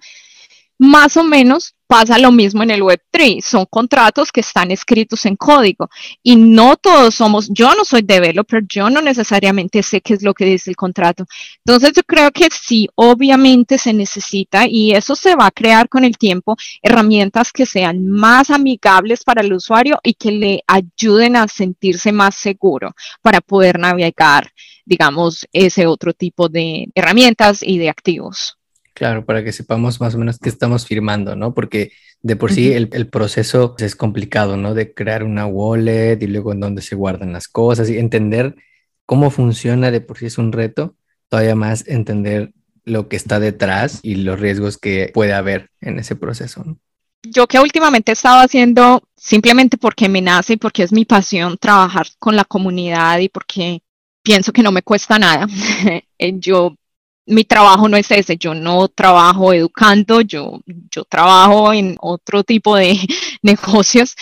Más 0.83 1.15
o 1.15 1.23
menos 1.23 1.75
pasa 1.85 2.17
lo 2.17 2.31
mismo 2.31 2.63
en 2.63 2.71
el 2.71 2.81
Web3. 2.81 3.39
Son 3.43 3.67
contratos 3.69 4.31
que 4.31 4.39
están 4.39 4.71
escritos 4.71 5.27
en 5.27 5.35
código 5.35 5.91
y 6.23 6.35
no 6.35 6.75
todos 6.75 7.13
somos, 7.13 7.49
yo 7.51 7.75
no 7.75 7.85
soy 7.85 8.01
developer, 8.01 8.63
yo 8.67 8.89
no 8.89 8.99
necesariamente 8.99 9.83
sé 9.83 10.01
qué 10.01 10.15
es 10.15 10.23
lo 10.23 10.33
que 10.33 10.45
dice 10.45 10.71
el 10.71 10.75
contrato. 10.75 11.25
Entonces 11.63 11.91
yo 11.95 12.01
creo 12.01 12.31
que 12.31 12.47
sí, 12.49 12.89
obviamente 12.95 13.77
se 13.77 13.93
necesita 13.93 14.65
y 14.67 14.93
eso 14.95 15.15
se 15.15 15.35
va 15.35 15.45
a 15.45 15.51
crear 15.51 15.87
con 15.87 16.03
el 16.03 16.17
tiempo, 16.17 16.57
herramientas 16.81 17.51
que 17.51 17.67
sean 17.67 18.07
más 18.07 18.49
amigables 18.49 19.23
para 19.23 19.41
el 19.41 19.53
usuario 19.53 19.99
y 20.01 20.15
que 20.15 20.31
le 20.31 20.63
ayuden 20.65 21.35
a 21.35 21.47
sentirse 21.47 22.11
más 22.11 22.33
seguro 22.33 22.95
para 23.21 23.39
poder 23.39 23.77
navegar, 23.77 24.51
digamos, 24.83 25.47
ese 25.53 25.85
otro 25.85 26.13
tipo 26.13 26.49
de 26.49 26.87
herramientas 26.95 27.61
y 27.61 27.77
de 27.77 27.89
activos. 27.89 28.57
Claro, 29.01 29.25
para 29.25 29.43
que 29.43 29.51
sepamos 29.51 29.99
más 29.99 30.13
o 30.13 30.19
menos 30.19 30.37
qué 30.37 30.47
estamos 30.47 30.85
firmando, 30.85 31.35
¿no? 31.35 31.55
Porque 31.55 31.91
de 32.21 32.35
por 32.35 32.53
sí 32.53 32.71
el, 32.71 32.87
proceso 33.07 33.73
es 33.79 33.95
complicado, 33.95 34.57
¿no? 34.57 34.75
De 34.75 34.93
crear 34.93 35.23
una 35.23 35.47
wallet 35.47 36.21
y 36.21 36.27
luego 36.27 36.51
en 36.51 36.59
dónde 36.59 36.83
se 36.83 36.95
guardan 36.95 37.33
las 37.33 37.47
cosas 37.47 37.89
y 37.89 37.97
entender 37.97 38.55
cómo 39.07 39.31
funciona 39.31 39.89
de 39.89 40.01
por 40.01 40.19
sí 40.19 40.27
es 40.27 40.37
un 40.37 40.51
reto, 40.51 40.93
todavía 41.29 41.55
más 41.55 41.87
entender 41.87 42.53
lo 42.83 43.09
que 43.09 43.15
está 43.15 43.39
detrás 43.39 44.01
y 44.03 44.17
los 44.17 44.39
riesgos 44.39 44.77
que 44.77 45.09
puede 45.11 45.33
haber 45.33 45.71
en 45.81 45.97
ese 45.97 46.15
proceso. 46.15 46.63
¿no? 46.63 46.77
Yo 47.23 47.47
que 47.47 47.59
últimamente 47.59 48.11
he 48.11 48.13
estado 48.13 48.41
haciendo 48.41 49.01
simplemente 49.15 49.77
porque 49.77 50.09
me 50.09 50.21
nace 50.21 50.53
y 50.53 50.57
porque 50.57 50.83
es 50.83 50.91
mi 50.91 51.05
pasión 51.05 51.57
trabajar 51.57 52.05
con 52.19 52.35
la 52.35 52.45
comunidad 52.45 53.17
y 53.17 53.29
porque 53.29 53.81
pienso 54.21 54.53
que 54.53 54.61
no 54.61 54.71
me 54.71 54.83
cuesta 54.83 55.17
nada. 55.17 55.47
yo 56.19 56.75
mi 57.31 57.45
trabajo 57.45 57.87
no 57.87 57.97
es 57.97 58.11
ese, 58.11 58.37
yo 58.37 58.53
no 58.53 58.87
trabajo 58.89 59.53
educando, 59.53 60.21
yo, 60.21 60.59
yo 60.91 61.05
trabajo 61.05 61.73
en 61.73 61.97
otro 62.01 62.43
tipo 62.43 62.75
de 62.75 62.99
negocios, 63.41 64.15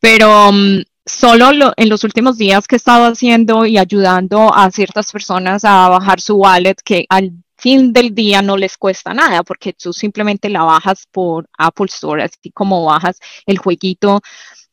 pero 0.00 0.48
um, 0.48 0.82
solo 1.04 1.72
en 1.76 1.88
los 1.88 2.04
últimos 2.04 2.38
días 2.38 2.66
que 2.66 2.76
he 2.76 2.78
estado 2.78 3.06
haciendo 3.06 3.66
y 3.66 3.78
ayudando 3.78 4.54
a 4.54 4.70
ciertas 4.70 5.10
personas 5.10 5.64
a 5.64 5.88
bajar 5.88 6.20
su 6.20 6.36
wallet, 6.36 6.76
que 6.84 7.04
al 7.08 7.32
fin 7.56 7.92
del 7.92 8.14
día 8.14 8.42
no 8.42 8.56
les 8.56 8.76
cuesta 8.76 9.12
nada, 9.12 9.42
porque 9.42 9.72
tú 9.72 9.92
simplemente 9.92 10.48
la 10.48 10.62
bajas 10.62 11.06
por 11.10 11.48
Apple 11.58 11.86
Store, 11.86 12.22
así 12.22 12.50
como 12.52 12.84
bajas 12.84 13.18
el 13.44 13.58
jueguito 13.58 14.20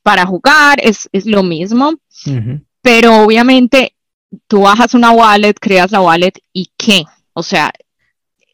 para 0.04 0.26
jugar, 0.26 0.80
es, 0.82 1.10
lo 1.26 1.44
mismo. 1.44 1.94
Pero 2.82 3.24
obviamente 3.24 3.96
tú 4.48 4.62
bajas 4.62 4.94
una 4.94 5.12
wallet, 5.12 5.56
creas 5.60 5.92
la 5.92 6.02
wallet 6.02 6.34
y 6.54 6.72
qué? 6.78 7.04
O 7.40 7.44
sea, 7.44 7.72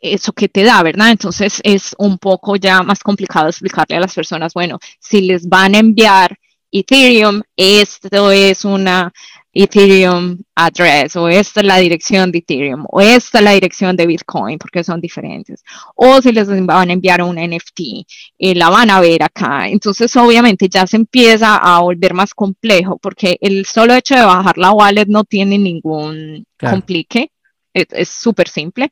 eso 0.02 0.34
que 0.34 0.50
te 0.50 0.64
da, 0.64 0.82
¿verdad? 0.84 1.12
Entonces 1.12 1.62
es 1.64 1.96
un 1.98 2.18
poco 2.18 2.56
ya 2.56 2.84
más 2.84 3.00
complicado 3.00 3.48
explicarle 3.50 3.98
a 3.98 4.00
las 4.02 4.14
personas, 4.14 4.54
bueno, 4.54 4.80
si 5.00 5.22
les 5.22 5.48
van 5.48 5.76
a 5.76 5.80
enviar 5.80 6.38
Ethereum, 6.72 7.42
esto 7.56 8.32
es 8.32 8.66
una 8.66 9.14
Ethereum 9.54 10.38
address, 10.54 11.16
o 11.16 11.30
esta 11.30 11.62
es 11.62 11.66
la 11.66 11.78
dirección 11.78 12.30
de 12.30 12.40
Ethereum, 12.40 12.86
o 12.90 13.00
esta 13.00 13.38
es 13.38 13.44
la 13.44 13.52
dirección 13.52 13.96
de 13.96 14.06
Bitcoin, 14.06 14.58
porque 14.60 14.84
son 14.84 15.00
diferentes. 15.00 15.64
O 15.96 16.22
si 16.22 16.34
les 16.34 16.50
van 16.66 16.90
a 16.90 16.94
enviar 16.94 17.22
un 17.22 17.38
NFT, 17.38 18.06
eh, 18.38 18.54
la 18.56 18.70
van 18.70 18.92
a 18.92 19.00
ver 19.00 19.24
acá. 19.24 19.70
Entonces, 19.70 20.14
obviamente, 20.18 20.68
ya 20.68 20.86
se 20.86 20.98
empieza 20.98 21.56
a 21.56 21.80
volver 21.80 22.14
más 22.14 22.34
complejo, 22.34 22.98
porque 22.98 23.38
el 23.40 23.66
solo 23.66 23.94
hecho 23.94 24.16
de 24.16 24.26
bajar 24.26 24.58
la 24.58 24.72
wallet 24.72 25.08
no 25.08 25.24
tiene 25.24 25.58
ningún 25.58 26.46
complique 26.60 27.32
es 27.76 28.10
súper 28.10 28.48
simple, 28.48 28.92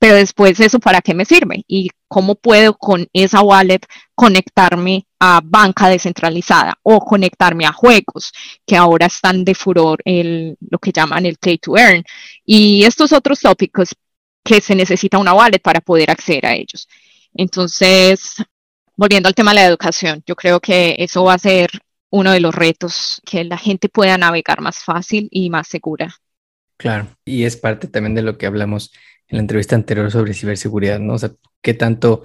pero 0.00 0.14
después 0.14 0.58
eso 0.60 0.80
para 0.80 1.02
qué 1.02 1.12
me 1.12 1.26
sirve 1.26 1.62
y 1.68 1.90
cómo 2.08 2.34
puedo 2.34 2.74
con 2.78 3.06
esa 3.12 3.42
wallet 3.42 3.80
conectarme 4.14 5.06
a 5.18 5.40
banca 5.44 5.88
descentralizada 5.88 6.78
o 6.82 7.00
conectarme 7.00 7.66
a 7.66 7.72
juegos 7.72 8.32
que 8.66 8.76
ahora 8.76 9.06
están 9.06 9.44
de 9.44 9.54
furor 9.54 10.00
el, 10.06 10.56
lo 10.70 10.78
que 10.78 10.92
llaman 10.92 11.26
el 11.26 11.36
play 11.36 11.58
to 11.58 11.76
earn 11.76 12.02
y 12.46 12.84
estos 12.84 13.12
otros 13.12 13.40
tópicos 13.40 13.90
que 14.42 14.62
se 14.62 14.74
necesita 14.74 15.18
una 15.18 15.34
wallet 15.34 15.60
para 15.60 15.82
poder 15.82 16.10
acceder 16.10 16.46
a 16.46 16.54
ellos. 16.54 16.88
Entonces, 17.34 18.36
volviendo 18.96 19.28
al 19.28 19.34
tema 19.34 19.50
de 19.50 19.56
la 19.56 19.66
educación, 19.66 20.22
yo 20.26 20.34
creo 20.34 20.60
que 20.60 20.96
eso 20.98 21.24
va 21.24 21.34
a 21.34 21.38
ser 21.38 21.70
uno 22.10 22.32
de 22.32 22.40
los 22.40 22.54
retos, 22.54 23.20
que 23.24 23.44
la 23.44 23.58
gente 23.58 23.88
pueda 23.88 24.18
navegar 24.18 24.62
más 24.62 24.82
fácil 24.82 25.28
y 25.30 25.50
más 25.50 25.68
segura. 25.68 26.14
Claro, 26.80 27.08
y 27.26 27.44
es 27.44 27.58
parte 27.58 27.88
también 27.88 28.14
de 28.14 28.22
lo 28.22 28.38
que 28.38 28.46
hablamos 28.46 28.90
en 29.28 29.36
la 29.36 29.42
entrevista 29.42 29.76
anterior 29.76 30.10
sobre 30.10 30.32
ciberseguridad, 30.32 30.98
¿no? 30.98 31.12
O 31.12 31.18
sea, 31.18 31.30
qué 31.60 31.74
tanto 31.74 32.22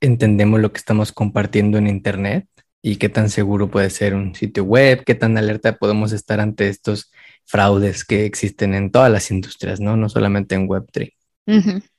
entendemos 0.00 0.60
lo 0.60 0.72
que 0.72 0.78
estamos 0.78 1.12
compartiendo 1.12 1.76
en 1.76 1.86
Internet 1.86 2.48
y 2.80 2.96
qué 2.96 3.10
tan 3.10 3.28
seguro 3.28 3.70
puede 3.70 3.90
ser 3.90 4.14
un 4.14 4.34
sitio 4.34 4.64
web, 4.64 5.04
qué 5.04 5.14
tan 5.14 5.36
alerta 5.36 5.76
podemos 5.76 6.12
estar 6.12 6.40
ante 6.40 6.70
estos 6.70 7.12
fraudes 7.44 8.06
que 8.06 8.24
existen 8.24 8.72
en 8.72 8.90
todas 8.90 9.12
las 9.12 9.30
industrias, 9.30 9.78
¿no? 9.78 9.94
No 9.98 10.08
solamente 10.08 10.54
en 10.54 10.66
Web3. 10.66 11.12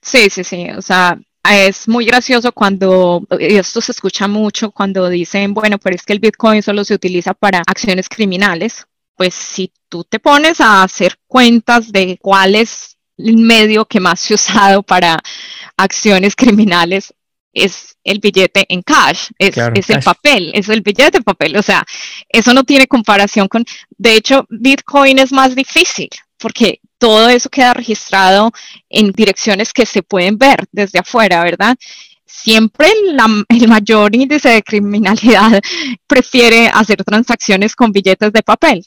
Sí, 0.02 0.32
sí, 0.32 0.44
sí. 0.44 0.68
O 0.76 0.82
sea, 0.82 1.20
es 1.48 1.88
muy 1.88 2.06
gracioso 2.06 2.52
cuando, 2.54 3.22
y 3.40 3.56
esto 3.56 3.82
se 3.82 3.92
escucha 3.92 4.28
mucho 4.28 4.72
cuando 4.72 5.10
dicen, 5.10 5.54
bueno, 5.54 5.78
pero 5.78 5.96
es 5.96 6.02
que 6.02 6.14
el 6.14 6.20
Bitcoin 6.20 6.64
solo 6.64 6.84
se 6.84 6.96
utiliza 6.96 7.36
para 7.36 7.62
acciones 7.68 8.10
criminales 8.10 8.88
pues 9.20 9.34
si 9.34 9.74
tú 9.90 10.06
te 10.06 10.18
pones 10.18 10.62
a 10.62 10.82
hacer 10.82 11.18
cuentas 11.28 11.92
de 11.92 12.18
cuál 12.22 12.56
es 12.56 12.96
el 13.18 13.36
medio 13.36 13.84
que 13.84 14.00
más 14.00 14.22
se 14.22 14.34
ha 14.34 14.36
usado 14.36 14.82
para 14.82 15.20
acciones 15.76 16.38
criminales, 16.38 17.14
es 17.52 17.98
el 18.02 18.20
billete 18.20 18.66
en 18.70 18.82
cash, 18.82 19.32
es, 19.38 19.58
el 19.58 20.00
papel, 20.02 20.52
es 20.54 20.70
el 20.70 20.80
billete 20.80 21.18
en 21.18 21.26
papel. 21.26 21.58
O 21.58 21.62
sea, 21.62 21.86
eso 22.30 22.54
no 22.54 22.64
tiene 22.64 22.88
comparación 22.88 23.50
con, 23.50 23.66
de 23.98 24.16
hecho, 24.16 24.46
Bitcoin 24.48 25.20
es 25.20 25.34
más 25.34 25.54
difícil 25.54 26.08
porque 26.38 26.80
todo 26.98 27.28
eso 27.28 27.50
queda 27.50 27.74
registrado 27.74 28.54
en 28.90 29.12
direcciones 29.12 29.74
que 29.74 29.86
se 29.86 30.02
pueden 30.02 30.38
ver 30.38 30.66
desde 30.72 31.00
afuera, 31.00 31.44
¿verdad? 31.44 31.76
Siempre 32.26 32.88
el 33.50 33.68
mayor 33.68 34.16
índice 34.16 34.48
de 34.48 34.64
criminalidad 34.64 35.60
prefiere 36.08 36.70
hacer 36.70 37.04
transacciones 37.04 37.76
con 37.76 37.92
billetes 37.92 38.32
de 38.32 38.44
papel. 38.44 38.86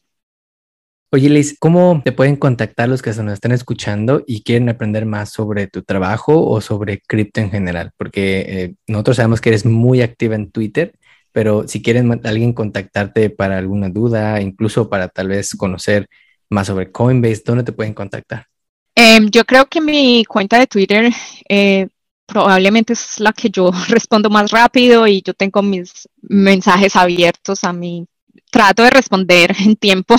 Oye, 1.14 1.28
Liz, 1.28 1.58
¿cómo 1.60 2.00
te 2.02 2.10
pueden 2.10 2.36
contactar 2.36 2.88
los 2.88 3.02
que 3.02 3.12
se 3.12 3.22
nos 3.22 3.34
están 3.34 3.52
escuchando 3.52 4.24
y 4.26 4.42
quieren 4.42 4.70
aprender 4.70 5.04
más 5.04 5.30
sobre 5.30 5.66
tu 5.66 5.82
trabajo 5.82 6.46
o 6.46 6.62
sobre 6.62 7.02
cripto 7.02 7.42
en 7.42 7.50
general? 7.50 7.90
Porque 7.98 8.40
eh, 8.48 8.74
nosotros 8.86 9.16
sabemos 9.18 9.42
que 9.42 9.50
eres 9.50 9.66
muy 9.66 10.00
activa 10.00 10.36
en 10.36 10.50
Twitter, 10.50 10.94
pero 11.30 11.68
si 11.68 11.82
quieren 11.82 12.18
alguien 12.24 12.54
contactarte 12.54 13.28
para 13.28 13.58
alguna 13.58 13.90
duda, 13.90 14.40
incluso 14.40 14.88
para 14.88 15.08
tal 15.08 15.28
vez 15.28 15.54
conocer 15.54 16.08
más 16.48 16.68
sobre 16.68 16.90
Coinbase, 16.90 17.42
¿dónde 17.44 17.64
te 17.64 17.72
pueden 17.72 17.92
contactar? 17.92 18.46
Em, 18.94 19.28
yo 19.28 19.44
creo 19.44 19.66
que 19.66 19.82
mi 19.82 20.24
cuenta 20.24 20.58
de 20.58 20.66
Twitter 20.66 21.12
eh, 21.46 21.88
probablemente 22.24 22.94
es 22.94 23.20
la 23.20 23.34
que 23.34 23.50
yo 23.50 23.70
respondo 23.88 24.30
más 24.30 24.50
rápido 24.50 25.06
y 25.06 25.20
yo 25.20 25.34
tengo 25.34 25.60
mis 25.60 26.08
mensajes 26.22 26.96
abiertos 26.96 27.64
a 27.64 27.74
mí. 27.74 28.06
Trato 28.50 28.82
de 28.82 28.88
responder 28.88 29.54
en 29.60 29.76
tiempo 29.76 30.16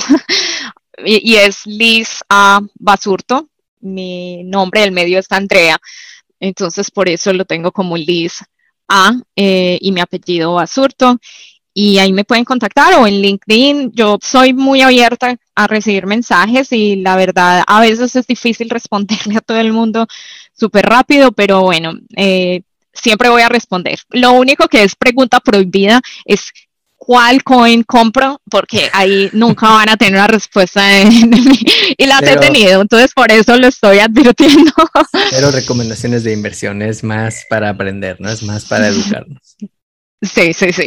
y, 1.05 1.35
es 1.35 1.65
Liz 1.65 2.23
A. 2.29 2.61
Basurto. 2.75 3.49
Mi 3.81 4.43
nombre 4.43 4.81
del 4.81 4.91
medio 4.91 5.19
es 5.19 5.31
Andrea. 5.31 5.77
Entonces, 6.39 6.91
por 6.91 7.09
eso 7.09 7.33
lo 7.33 7.45
tengo 7.45 7.71
como 7.71 7.97
Liz 7.97 8.43
A 8.87 9.13
eh, 9.35 9.77
y 9.81 9.91
mi 9.91 10.01
apellido 10.01 10.53
Basurto 10.53 11.19
y 11.73 11.97
ahí 11.97 12.13
me 12.13 12.23
pueden 12.23 12.45
contactar 12.45 12.93
o 12.95 13.07
en 13.07 13.21
LinkedIn. 13.21 13.91
Yo 13.93 14.19
soy 14.21 14.53
muy 14.53 14.81
abierta 14.81 15.35
a 15.55 15.67
recibir 15.67 16.05
mensajes 16.05 16.71
y 16.71 16.97
la 16.97 17.15
verdad 17.15 17.63
a 17.65 17.81
veces 17.81 18.15
es 18.15 18.27
difícil 18.27 18.69
responderle 18.69 19.37
a 19.37 19.41
todo 19.41 19.57
el 19.57 19.73
mundo 19.73 20.07
súper 20.53 20.85
rápido, 20.85 21.31
pero 21.31 21.61
bueno, 21.61 21.93
eh, 22.15 22.61
siempre 22.93 23.29
voy 23.29 23.41
a 23.41 23.49
responder. 23.49 23.99
Lo 24.09 24.33
único 24.33 24.67
que 24.67 24.83
es 24.83 24.95
pregunta 24.95 25.39
prohibida 25.39 26.01
es 26.25 26.51
cuál 27.05 27.43
coin 27.43 27.83
compro, 27.83 28.41
porque 28.49 28.89
ahí 28.93 29.29
nunca 29.33 29.69
van 29.69 29.89
a 29.89 29.97
tener 29.97 30.13
una 30.13 30.27
respuesta 30.27 30.85
de, 30.87 31.05
mí 31.05 31.59
y 31.97 32.05
las 32.05 32.21
he 32.23 32.37
tenido, 32.37 32.81
entonces 32.81 33.11
por 33.13 33.31
eso 33.31 33.57
lo 33.57 33.67
estoy 33.67 33.99
advirtiendo. 33.99 34.71
Pero 35.31 35.51
recomendaciones 35.51 36.23
de 36.23 36.31
inversión 36.31 36.81
es 36.81 37.03
más 37.03 37.45
para 37.49 37.69
aprender, 37.69 38.19
¿no? 38.19 38.29
Es 38.29 38.43
más 38.43 38.65
para 38.65 38.87
educarnos. 38.87 39.57
Sí, 40.21 40.53
sí, 40.53 40.71
sí. 40.71 40.85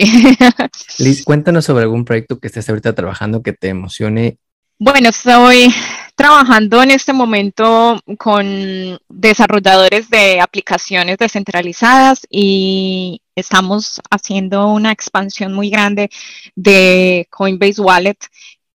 Liz, 0.99 1.23
cuéntanos 1.23 1.67
sobre 1.67 1.83
algún 1.83 2.07
proyecto 2.07 2.39
que 2.39 2.47
estés 2.47 2.69
ahorita 2.71 2.95
trabajando 2.95 3.43
que 3.43 3.53
te 3.53 3.69
emocione. 3.69 4.39
Bueno, 4.79 5.11
estoy 5.11 5.75
trabajando 6.17 6.83
en 6.83 6.91
este 6.91 7.12
momento 7.12 8.01
con 8.19 8.99
desarrolladores 9.09 10.09
de 10.09 10.41
aplicaciones 10.41 11.19
descentralizadas 11.19 12.27
y 12.31 13.21
estamos 13.35 14.01
haciendo 14.11 14.67
una 14.69 14.93
expansión 14.93 15.53
muy 15.53 15.69
grande 15.69 16.09
de 16.55 17.29
Coinbase 17.31 17.83
Wallet 17.83 18.17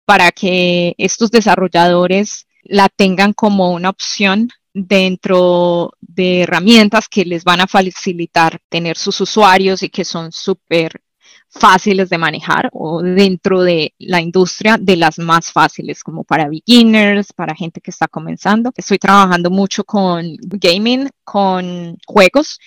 para 0.05 0.31
que 0.31 0.93
estos 0.99 1.31
desarrolladores 1.31 2.47
la 2.63 2.89
tengan 2.89 3.33
como 3.33 3.71
una 3.71 3.89
opción 3.89 4.49
dentro 4.73 5.93
de 5.99 6.41
herramientas 6.43 7.09
que 7.09 7.25
les 7.25 7.43
van 7.43 7.61
a 7.61 7.67
facilitar 7.67 8.59
tener 8.69 8.97
sus 8.97 9.19
usuarios 9.19 9.81
y 9.81 9.89
que 9.89 10.05
son 10.05 10.31
súper 10.31 11.01
fáciles 11.51 12.09
de 12.09 12.17
manejar 12.17 12.69
o 12.71 13.01
dentro 13.01 13.61
de 13.61 13.93
la 13.99 14.21
industria 14.21 14.77
de 14.79 14.95
las 14.95 15.19
más 15.19 15.51
fáciles 15.51 16.03
como 16.03 16.23
para 16.23 16.49
beginners, 16.49 17.33
para 17.33 17.55
gente 17.55 17.81
que 17.81 17.91
está 17.91 18.07
comenzando. 18.07 18.71
Estoy 18.75 18.97
trabajando 18.97 19.49
mucho 19.49 19.83
con 19.83 20.37
gaming, 20.39 21.09
con 21.23 21.97
juegos 22.05 22.59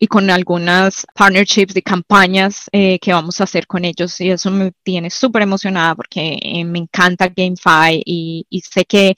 y 0.00 0.06
con 0.08 0.30
algunas 0.30 1.06
partnerships 1.14 1.76
y 1.76 1.82
campañas 1.82 2.68
eh, 2.72 2.98
que 2.98 3.12
vamos 3.12 3.40
a 3.40 3.44
hacer 3.44 3.66
con 3.66 3.84
ellos 3.84 4.20
y 4.20 4.30
eso 4.30 4.50
me 4.50 4.72
tiene 4.82 5.10
súper 5.10 5.42
emocionada 5.42 5.94
porque 5.94 6.38
eh, 6.40 6.64
me 6.64 6.80
encanta 6.80 7.28
GameFi 7.28 8.02
y, 8.04 8.46
y 8.48 8.60
sé 8.60 8.84
que 8.84 9.14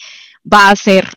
va 0.50 0.70
a 0.70 0.76
ser 0.76 1.08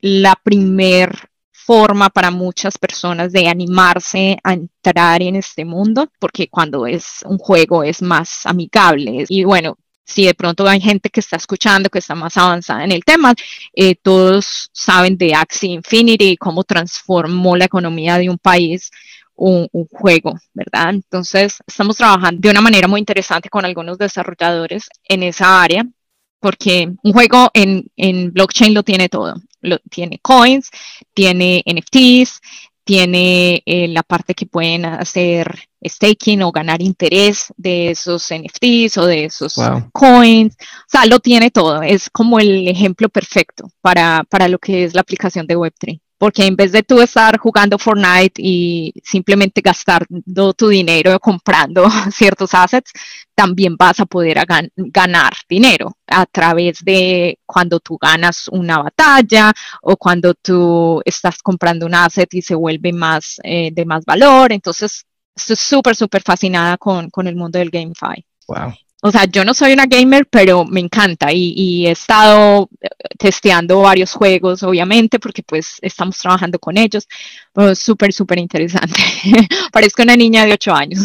la 0.00 0.34
primer 0.42 1.31
forma 1.64 2.10
para 2.10 2.30
muchas 2.30 2.76
personas 2.78 3.32
de 3.32 3.48
animarse 3.48 4.36
a 4.42 4.54
entrar 4.54 5.22
en 5.22 5.36
este 5.36 5.64
mundo, 5.64 6.08
porque 6.18 6.48
cuando 6.48 6.86
es 6.86 7.20
un 7.24 7.38
juego 7.38 7.84
es 7.84 8.02
más 8.02 8.46
amigable. 8.46 9.24
Y 9.28 9.44
bueno, 9.44 9.78
si 10.04 10.26
de 10.26 10.34
pronto 10.34 10.66
hay 10.66 10.80
gente 10.80 11.08
que 11.10 11.20
está 11.20 11.36
escuchando, 11.36 11.88
que 11.88 12.00
está 12.00 12.14
más 12.14 12.36
avanzada 12.36 12.84
en 12.84 12.92
el 12.92 13.04
tema, 13.04 13.34
eh, 13.74 13.94
todos 13.94 14.70
saben 14.72 15.16
de 15.16 15.34
Axie 15.34 15.70
Infinity, 15.70 16.36
cómo 16.36 16.64
transformó 16.64 17.56
la 17.56 17.66
economía 17.66 18.18
de 18.18 18.28
un 18.28 18.38
país 18.38 18.90
un, 19.34 19.68
un, 19.72 19.86
juego, 19.86 20.34
¿verdad? 20.52 20.90
Entonces, 20.90 21.58
estamos 21.66 21.96
trabajando 21.96 22.40
de 22.40 22.50
una 22.50 22.60
manera 22.60 22.86
muy 22.88 23.00
interesante 23.00 23.48
con 23.48 23.64
algunos 23.64 23.98
desarrolladores 23.98 24.88
en 25.04 25.22
esa 25.22 25.62
área, 25.62 25.84
porque 26.40 26.92
un 27.02 27.12
juego 27.12 27.50
en, 27.54 27.86
en 27.96 28.32
blockchain 28.32 28.74
lo 28.74 28.82
tiene 28.82 29.08
todo 29.08 29.36
tiene 29.90 30.18
coins, 30.20 30.70
tiene 31.14 31.62
NFTs, 31.66 32.40
tiene 32.84 33.62
eh, 33.64 33.88
la 33.88 34.02
parte 34.02 34.34
que 34.34 34.46
pueden 34.46 34.84
hacer 34.84 35.68
staking 35.84 36.42
o 36.42 36.52
ganar 36.52 36.82
interés 36.82 37.52
de 37.56 37.90
esos 37.90 38.28
NFTs 38.30 38.98
o 38.98 39.06
de 39.06 39.24
esos 39.26 39.54
coins. 39.92 40.54
O 40.54 40.88
sea, 40.88 41.06
lo 41.06 41.20
tiene 41.20 41.50
todo. 41.50 41.82
Es 41.82 42.10
como 42.10 42.38
el 42.40 42.68
ejemplo 42.68 43.08
perfecto 43.08 43.70
para, 43.80 44.24
para 44.28 44.48
lo 44.48 44.58
que 44.58 44.84
es 44.84 44.94
la 44.94 45.00
aplicación 45.00 45.46
de 45.46 45.56
Web3 45.56 46.00
porque 46.22 46.46
en 46.46 46.54
vez 46.54 46.70
de 46.70 46.84
tú 46.84 47.00
estar 47.00 47.36
jugando 47.36 47.76
Fortnite 47.78 48.40
y 48.40 48.94
simplemente 49.02 49.60
gastando 49.60 50.54
tu 50.54 50.68
dinero 50.68 51.18
comprando 51.18 51.90
ciertos 52.12 52.54
assets, 52.54 52.92
también 53.34 53.76
vas 53.76 53.98
a 53.98 54.06
poder 54.06 54.38
ganar 54.76 55.32
dinero 55.48 55.96
a 56.06 56.24
través 56.26 56.78
de 56.84 57.40
cuando 57.44 57.80
tú 57.80 57.98
ganas 58.00 58.46
una 58.46 58.78
batalla 58.78 59.52
o 59.82 59.96
cuando 59.96 60.32
tú 60.34 61.02
estás 61.04 61.42
comprando 61.42 61.86
un 61.86 61.94
asset 61.96 62.32
y 62.34 62.42
se 62.42 62.54
vuelve 62.54 62.92
más 62.92 63.40
eh, 63.42 63.70
de 63.72 63.84
más 63.84 64.04
valor. 64.04 64.52
Entonces, 64.52 65.04
estoy 65.34 65.56
súper, 65.56 65.96
súper 65.96 66.22
fascinada 66.22 66.78
con, 66.78 67.10
con 67.10 67.26
el 67.26 67.34
mundo 67.34 67.58
del 67.58 67.70
GameFi. 67.70 68.24
Wow 68.46 68.72
o 69.04 69.10
sea, 69.10 69.24
yo 69.24 69.44
no 69.44 69.52
soy 69.52 69.72
una 69.72 69.86
gamer, 69.86 70.26
pero 70.26 70.64
me 70.64 70.78
encanta 70.78 71.32
y, 71.32 71.88
he 71.88 71.90
estado 71.90 72.70
eh, 72.80 72.88
testeando 73.18 73.80
varios 73.80 74.12
juegos, 74.12 74.62
obviamente, 74.62 75.18
porque 75.18 75.42
pues 75.42 75.78
estamos 75.82 76.16
trabajando 76.18 76.60
con 76.60 76.78
ellos. 76.78 77.08
súper, 77.74 78.12
súper 78.12 78.38
interesante. 78.38 78.94
Parezco 79.72 80.02
una 80.04 80.16
niña 80.16 80.46
de 80.46 80.52
ocho 80.52 80.72
años. 80.72 81.00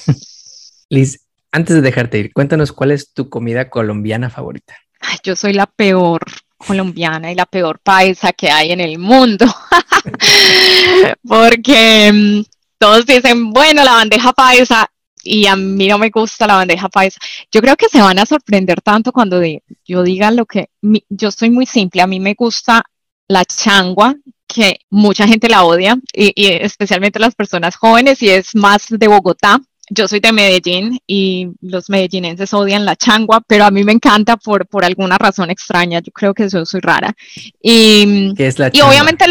Liz, 0.90 1.20
antes 1.52 1.76
de 1.76 1.82
dejarte 1.82 2.18
ir, 2.18 2.32
cuéntanos 2.32 2.72
cuál 2.72 2.90
es 2.90 3.12
tu 3.12 3.28
comida 3.28 3.70
colombiana 3.70 4.28
favorita. 4.28 4.74
yo 5.22 5.36
soy 5.36 5.52
la 5.52 5.66
peor 5.66 6.22
colombiana 6.56 7.30
y 7.30 7.36
la 7.36 7.46
peor 7.46 7.78
paisa 7.78 8.32
que 8.32 8.50
hay 8.50 8.72
en 8.72 8.80
el 8.80 8.98
mundo. 8.98 9.46
porque 11.22 12.10
mm, 12.12 12.42
todos 12.78 13.06
dicen, 13.06 13.52
bueno, 13.52 13.84
la 13.84 13.92
bandeja 13.92 14.32
paisa 14.32 14.90
y 15.22 15.46
a 15.46 15.56
mí 15.56 15.88
no 15.88 15.98
me 15.98 16.10
gusta 16.10 16.46
la 16.46 16.56
bandeja 16.56 16.88
paisa. 16.88 17.18
Yo 17.50 17.60
creo 17.60 17.76
que 17.76 17.88
se 17.88 18.00
van 18.00 18.18
a 18.18 18.26
sorprender 18.26 18.80
tanto 18.80 19.12
cuando 19.12 19.40
yo 19.84 20.02
diga 20.02 20.30
lo 20.30 20.46
que 20.46 20.70
yo 21.08 21.30
soy 21.30 21.50
muy 21.50 21.66
simple. 21.66 22.02
A 22.02 22.06
mí 22.06 22.20
me 22.20 22.34
gusta 22.34 22.84
la 23.28 23.44
changua, 23.44 24.14
que 24.46 24.80
mucha 24.90 25.26
gente 25.26 25.48
la 25.48 25.64
odia, 25.64 25.96
y 26.12 26.46
especialmente 26.46 27.18
las 27.18 27.34
personas 27.34 27.76
jóvenes, 27.76 28.22
y 28.22 28.28
es 28.30 28.54
más 28.54 28.86
de 28.88 29.08
Bogotá 29.08 29.60
yo 29.94 30.08
soy 30.08 30.20
de 30.20 30.32
Medellín 30.32 30.98
y 31.06 31.48
los 31.60 31.90
medellinenses 31.90 32.52
odian 32.54 32.84
la 32.84 32.96
changua, 32.96 33.42
pero 33.46 33.64
a 33.64 33.70
mí 33.70 33.84
me 33.84 33.92
encanta 33.92 34.36
por, 34.36 34.66
por 34.66 34.84
alguna 34.84 35.18
razón 35.18 35.50
extraña. 35.50 36.00
Yo 36.00 36.12
creo 36.12 36.32
que 36.32 36.44
eso 36.44 36.64
soy 36.64 36.80
rara. 36.80 37.14
Y, 37.60 38.34
¿Qué 38.34 38.46
es 38.46 38.58
la 38.58 38.70
y 38.72 38.80
obviamente 38.80 39.24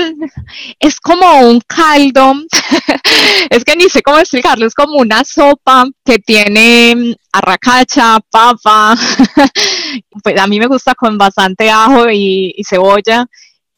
es 0.79 0.99
como 0.99 1.41
un 1.41 1.61
caldo, 1.61 2.33
es 3.49 3.63
que 3.63 3.75
ni 3.75 3.89
sé 3.89 4.03
cómo 4.03 4.19
explicarlo, 4.19 4.67
es 4.67 4.75
como 4.75 4.97
una 4.97 5.23
sopa 5.23 5.85
que 6.05 6.19
tiene 6.19 7.15
arracacha, 7.31 8.19
papa. 8.29 8.95
pues 10.23 10.39
a 10.39 10.47
mí 10.47 10.59
me 10.59 10.67
gusta 10.67 10.93
con 10.93 11.17
bastante 11.17 11.69
ajo 11.69 12.09
y 12.11 12.53
cebolla 12.67 13.27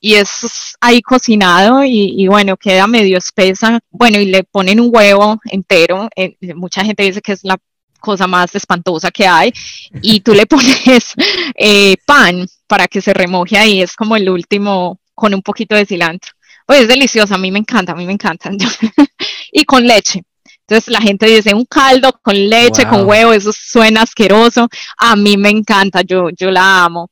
y 0.06 0.16
es 0.16 0.76
ahí 0.82 1.02
cocinado 1.02 1.82
y, 1.86 2.28
bueno, 2.28 2.58
queda 2.58 2.88
medio 2.88 3.18
espesa. 3.18 3.80
Bueno, 3.90 4.20
y 4.20 4.26
le 4.26 4.44
ponen 4.44 4.82
un 4.82 4.90
huevo 4.94 5.40
entero. 5.46 6.10
Eh, 6.18 6.36
mucha 6.56 6.84
gente 6.84 7.04
dice 7.04 7.22
que 7.22 7.32
es 7.32 7.40
la 7.46 7.58
cosa 8.02 8.28
más 8.28 8.54
espantosa 8.54 9.12
que 9.12 9.26
hay. 9.26 9.54
Y 10.02 10.20
tú 10.20 10.34
le 10.34 10.46
pones 10.46 11.14
eh, 11.56 11.96
pan 12.06 12.46
para 12.68 12.90
que 12.90 13.00
se 13.00 13.14
remoje 13.14 13.58
ahí. 13.58 13.82
Es 13.82 13.96
como 13.96 14.18
el 14.18 14.30
último 14.30 15.00
con 15.16 15.34
un 15.34 15.42
poquito 15.42 15.74
de 15.74 15.86
cilantro. 15.86 16.34
Pues 16.68 16.82
es 16.82 16.90
delicioso, 16.90 17.36
a 17.36 17.38
mí 17.38 17.50
me 17.50 17.60
encanta, 17.60 17.94
a 17.94 17.96
mí 17.96 18.06
me 18.06 18.12
encanta. 18.12 18.52
y 19.54 19.64
con 19.64 19.88
leche. 19.88 20.22
Entonces 20.68 20.92
la 20.92 21.00
gente 21.00 21.28
dice 21.28 21.54
un 21.54 21.64
caldo 21.64 22.12
con 22.22 22.36
leche, 22.50 22.86
con 22.86 23.08
huevo, 23.08 23.32
eso 23.32 23.54
suena 23.54 24.02
asqueroso. 24.02 24.68
A 24.98 25.16
mí 25.16 25.38
me 25.38 25.50
encanta, 25.50 26.02
yo, 26.02 26.30
yo 26.38 26.52
la 26.52 26.84
amo 26.84 27.10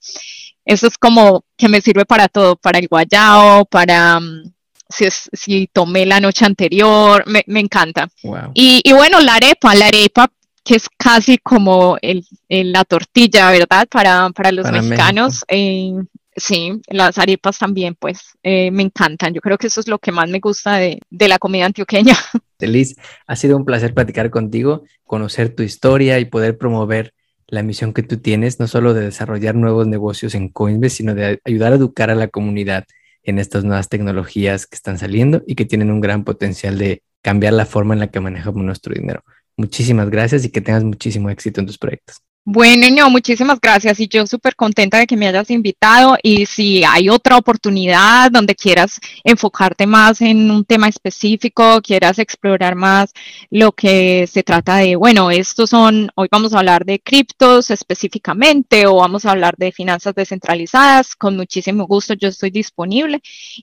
eso 0.65 0.87
es 0.87 0.97
como 0.97 1.43
que 1.57 1.69
me 1.69 1.81
sirve 1.81 2.05
para 2.05 2.27
todo, 2.27 2.55
para 2.55 2.79
el 2.79 2.87
guayao, 2.87 3.65
para 3.65 4.19
mm, 4.19 4.53
si, 4.89 5.05
si 5.09 5.67
tomé 5.71 6.05
la 6.05 6.19
noche 6.19 6.45
anterior, 6.45 7.23
me, 7.27 7.59
encanta. 7.59 8.09
Y, 8.53 8.83
bueno, 8.93 9.19
la 9.21 9.35
arepa, 9.35 9.73
la 9.75 9.87
arepa 9.87 10.29
que 10.63 10.75
es 10.75 10.87
casi 10.95 11.39
como 11.39 11.97
el, 12.01 12.23
la 12.49 12.83
tortilla, 12.83 13.49
¿verdad? 13.49 13.87
Para, 13.89 14.51
los 14.51 14.71
mexicanos. 14.71 15.43
Eh, 15.47 15.93
sí, 16.35 16.79
las 16.87 17.17
arepas 17.17 17.57
también, 17.57 17.95
pues, 17.99 18.37
eh, 18.43 18.69
me 18.69 18.83
encantan. 18.83 19.33
Yo 19.33 19.41
creo 19.41 19.57
que 19.57 19.67
eso 19.67 19.79
es 19.79 19.87
lo 19.87 19.97
que 19.97 20.11
más 20.11 20.29
me 20.29 20.39
gusta 20.39 20.75
de, 20.75 20.99
de 21.09 21.27
la 21.27 21.39
comida 21.39 21.65
antioqueña. 21.65 22.15
Liz, 22.59 22.95
ha 23.25 23.35
sido 23.35 23.57
un 23.57 23.65
placer 23.65 23.93
platicar 23.95 24.29
contigo, 24.29 24.83
conocer 25.03 25.55
tu 25.55 25.63
historia 25.63 26.19
y 26.19 26.25
poder 26.25 26.59
promover 26.59 27.13
la 27.51 27.63
misión 27.63 27.93
que 27.93 28.01
tú 28.01 28.17
tienes, 28.17 28.59
no 28.59 28.67
solo 28.67 28.93
de 28.93 29.01
desarrollar 29.01 29.55
nuevos 29.55 29.85
negocios 29.85 30.35
en 30.35 30.49
Coinbase, 30.49 30.95
sino 30.95 31.13
de 31.13 31.39
ayudar 31.43 31.73
a 31.73 31.75
educar 31.75 32.09
a 32.09 32.15
la 32.15 32.29
comunidad 32.29 32.85
en 33.23 33.39
estas 33.39 33.65
nuevas 33.65 33.89
tecnologías 33.89 34.65
que 34.65 34.75
están 34.75 34.97
saliendo 34.97 35.43
y 35.45 35.55
que 35.55 35.65
tienen 35.65 35.91
un 35.91 36.01
gran 36.01 36.23
potencial 36.23 36.77
de 36.77 37.03
cambiar 37.21 37.53
la 37.53 37.65
forma 37.65 37.93
en 37.93 37.99
la 37.99 38.09
que 38.09 38.21
manejamos 38.21 38.63
nuestro 38.63 38.95
dinero. 38.95 39.23
Muchísimas 39.57 40.09
gracias 40.09 40.45
y 40.45 40.49
que 40.49 40.61
tengas 40.61 40.83
muchísimo 40.85 41.29
éxito 41.29 41.59
en 41.59 41.67
tus 41.67 41.77
proyectos. 41.77 42.21
Bueno, 42.43 42.87
no, 42.89 43.11
muchísimas 43.11 43.59
gracias 43.61 43.99
y 43.99 44.07
yo 44.07 44.25
súper 44.25 44.55
contenta 44.55 44.97
de 44.97 45.05
que 45.05 45.15
me 45.15 45.27
hayas 45.27 45.51
invitado 45.51 46.17
y 46.23 46.47
si 46.47 46.83
hay 46.83 47.07
otra 47.07 47.37
oportunidad 47.37 48.31
donde 48.31 48.55
quieras 48.55 48.99
enfocarte 49.23 49.85
más 49.85 50.21
en 50.21 50.49
un 50.49 50.65
tema 50.65 50.87
específico, 50.87 51.79
quieras 51.83 52.17
explorar 52.17 52.73
más 52.73 53.13
lo 53.51 53.71
que 53.73 54.25
se 54.25 54.41
trata 54.41 54.77
de, 54.77 54.95
bueno, 54.95 55.29
estos 55.29 55.69
son, 55.69 56.09
hoy 56.15 56.29
vamos 56.31 56.55
a 56.55 56.59
hablar 56.59 56.83
de 56.83 56.99
criptos 56.99 57.69
específicamente 57.69 58.87
o 58.87 58.95
vamos 58.95 59.25
a 59.25 59.31
hablar 59.31 59.53
de 59.57 59.71
finanzas 59.71 60.15
descentralizadas, 60.15 61.15
con 61.15 61.37
muchísimo 61.37 61.85
gusto 61.85 62.15
yo 62.15 62.29
estoy 62.29 62.49
disponible. 62.49 63.21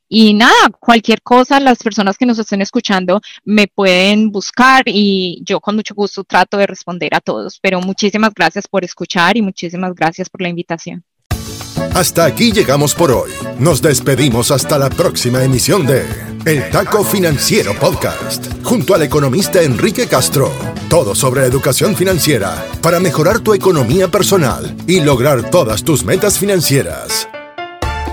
Y 0.09 0.35
nada, 0.35 0.69
cualquier 0.79 1.21
cosa, 1.23 1.59
las 1.59 1.79
personas 1.83 2.17
que 2.17 2.27
nos 2.27 2.39
estén 2.39 2.63
escuchando 2.63 3.21
me 3.45 3.67
pueden 3.67 4.31
buscar 4.31 4.85
y 4.87 5.43
yo 5.45 5.61
con 5.61 5.75
mucho 5.75 5.97
gusto 5.97 6.23
trato 6.23 6.57
de 6.59 6.69
responder 6.69 7.13
a 7.17 7.21
todos, 7.21 7.59
pero 7.61 7.81
muchísimas 7.81 8.33
gracias 8.33 8.68
por 8.69 8.85
escuchar 8.85 9.37
y 9.37 9.43
muchísimas 9.43 9.95
gracias 9.95 10.29
por 10.29 10.43
la 10.43 10.49
invitación. 10.49 11.05
Hasta 11.95 12.25
aquí 12.25 12.53
llegamos 12.53 12.95
por 12.95 13.11
hoy. 13.11 13.31
Nos 13.59 13.83
despedimos 13.83 14.51
hasta 14.51 14.79
la 14.79 14.89
próxima 14.89 15.43
emisión 15.43 15.87
de 15.87 16.07
El 16.45 16.69
Taco 16.71 17.03
Financiero 17.03 17.75
Podcast, 17.75 18.47
junto 18.63 18.95
al 18.95 19.03
economista 19.03 19.63
Enrique 19.63 20.07
Castro. 20.07 20.53
Todo 20.89 21.15
sobre 21.15 21.45
educación 21.45 21.97
financiera 21.97 22.65
para 22.83 23.01
mejorar 23.01 23.41
tu 23.41 23.53
economía 23.53 24.09
personal 24.09 24.77
y 24.87 25.01
lograr 25.01 25.51
todas 25.51 25.83
tus 25.83 26.05
metas 26.05 26.39
financieras. 26.39 27.29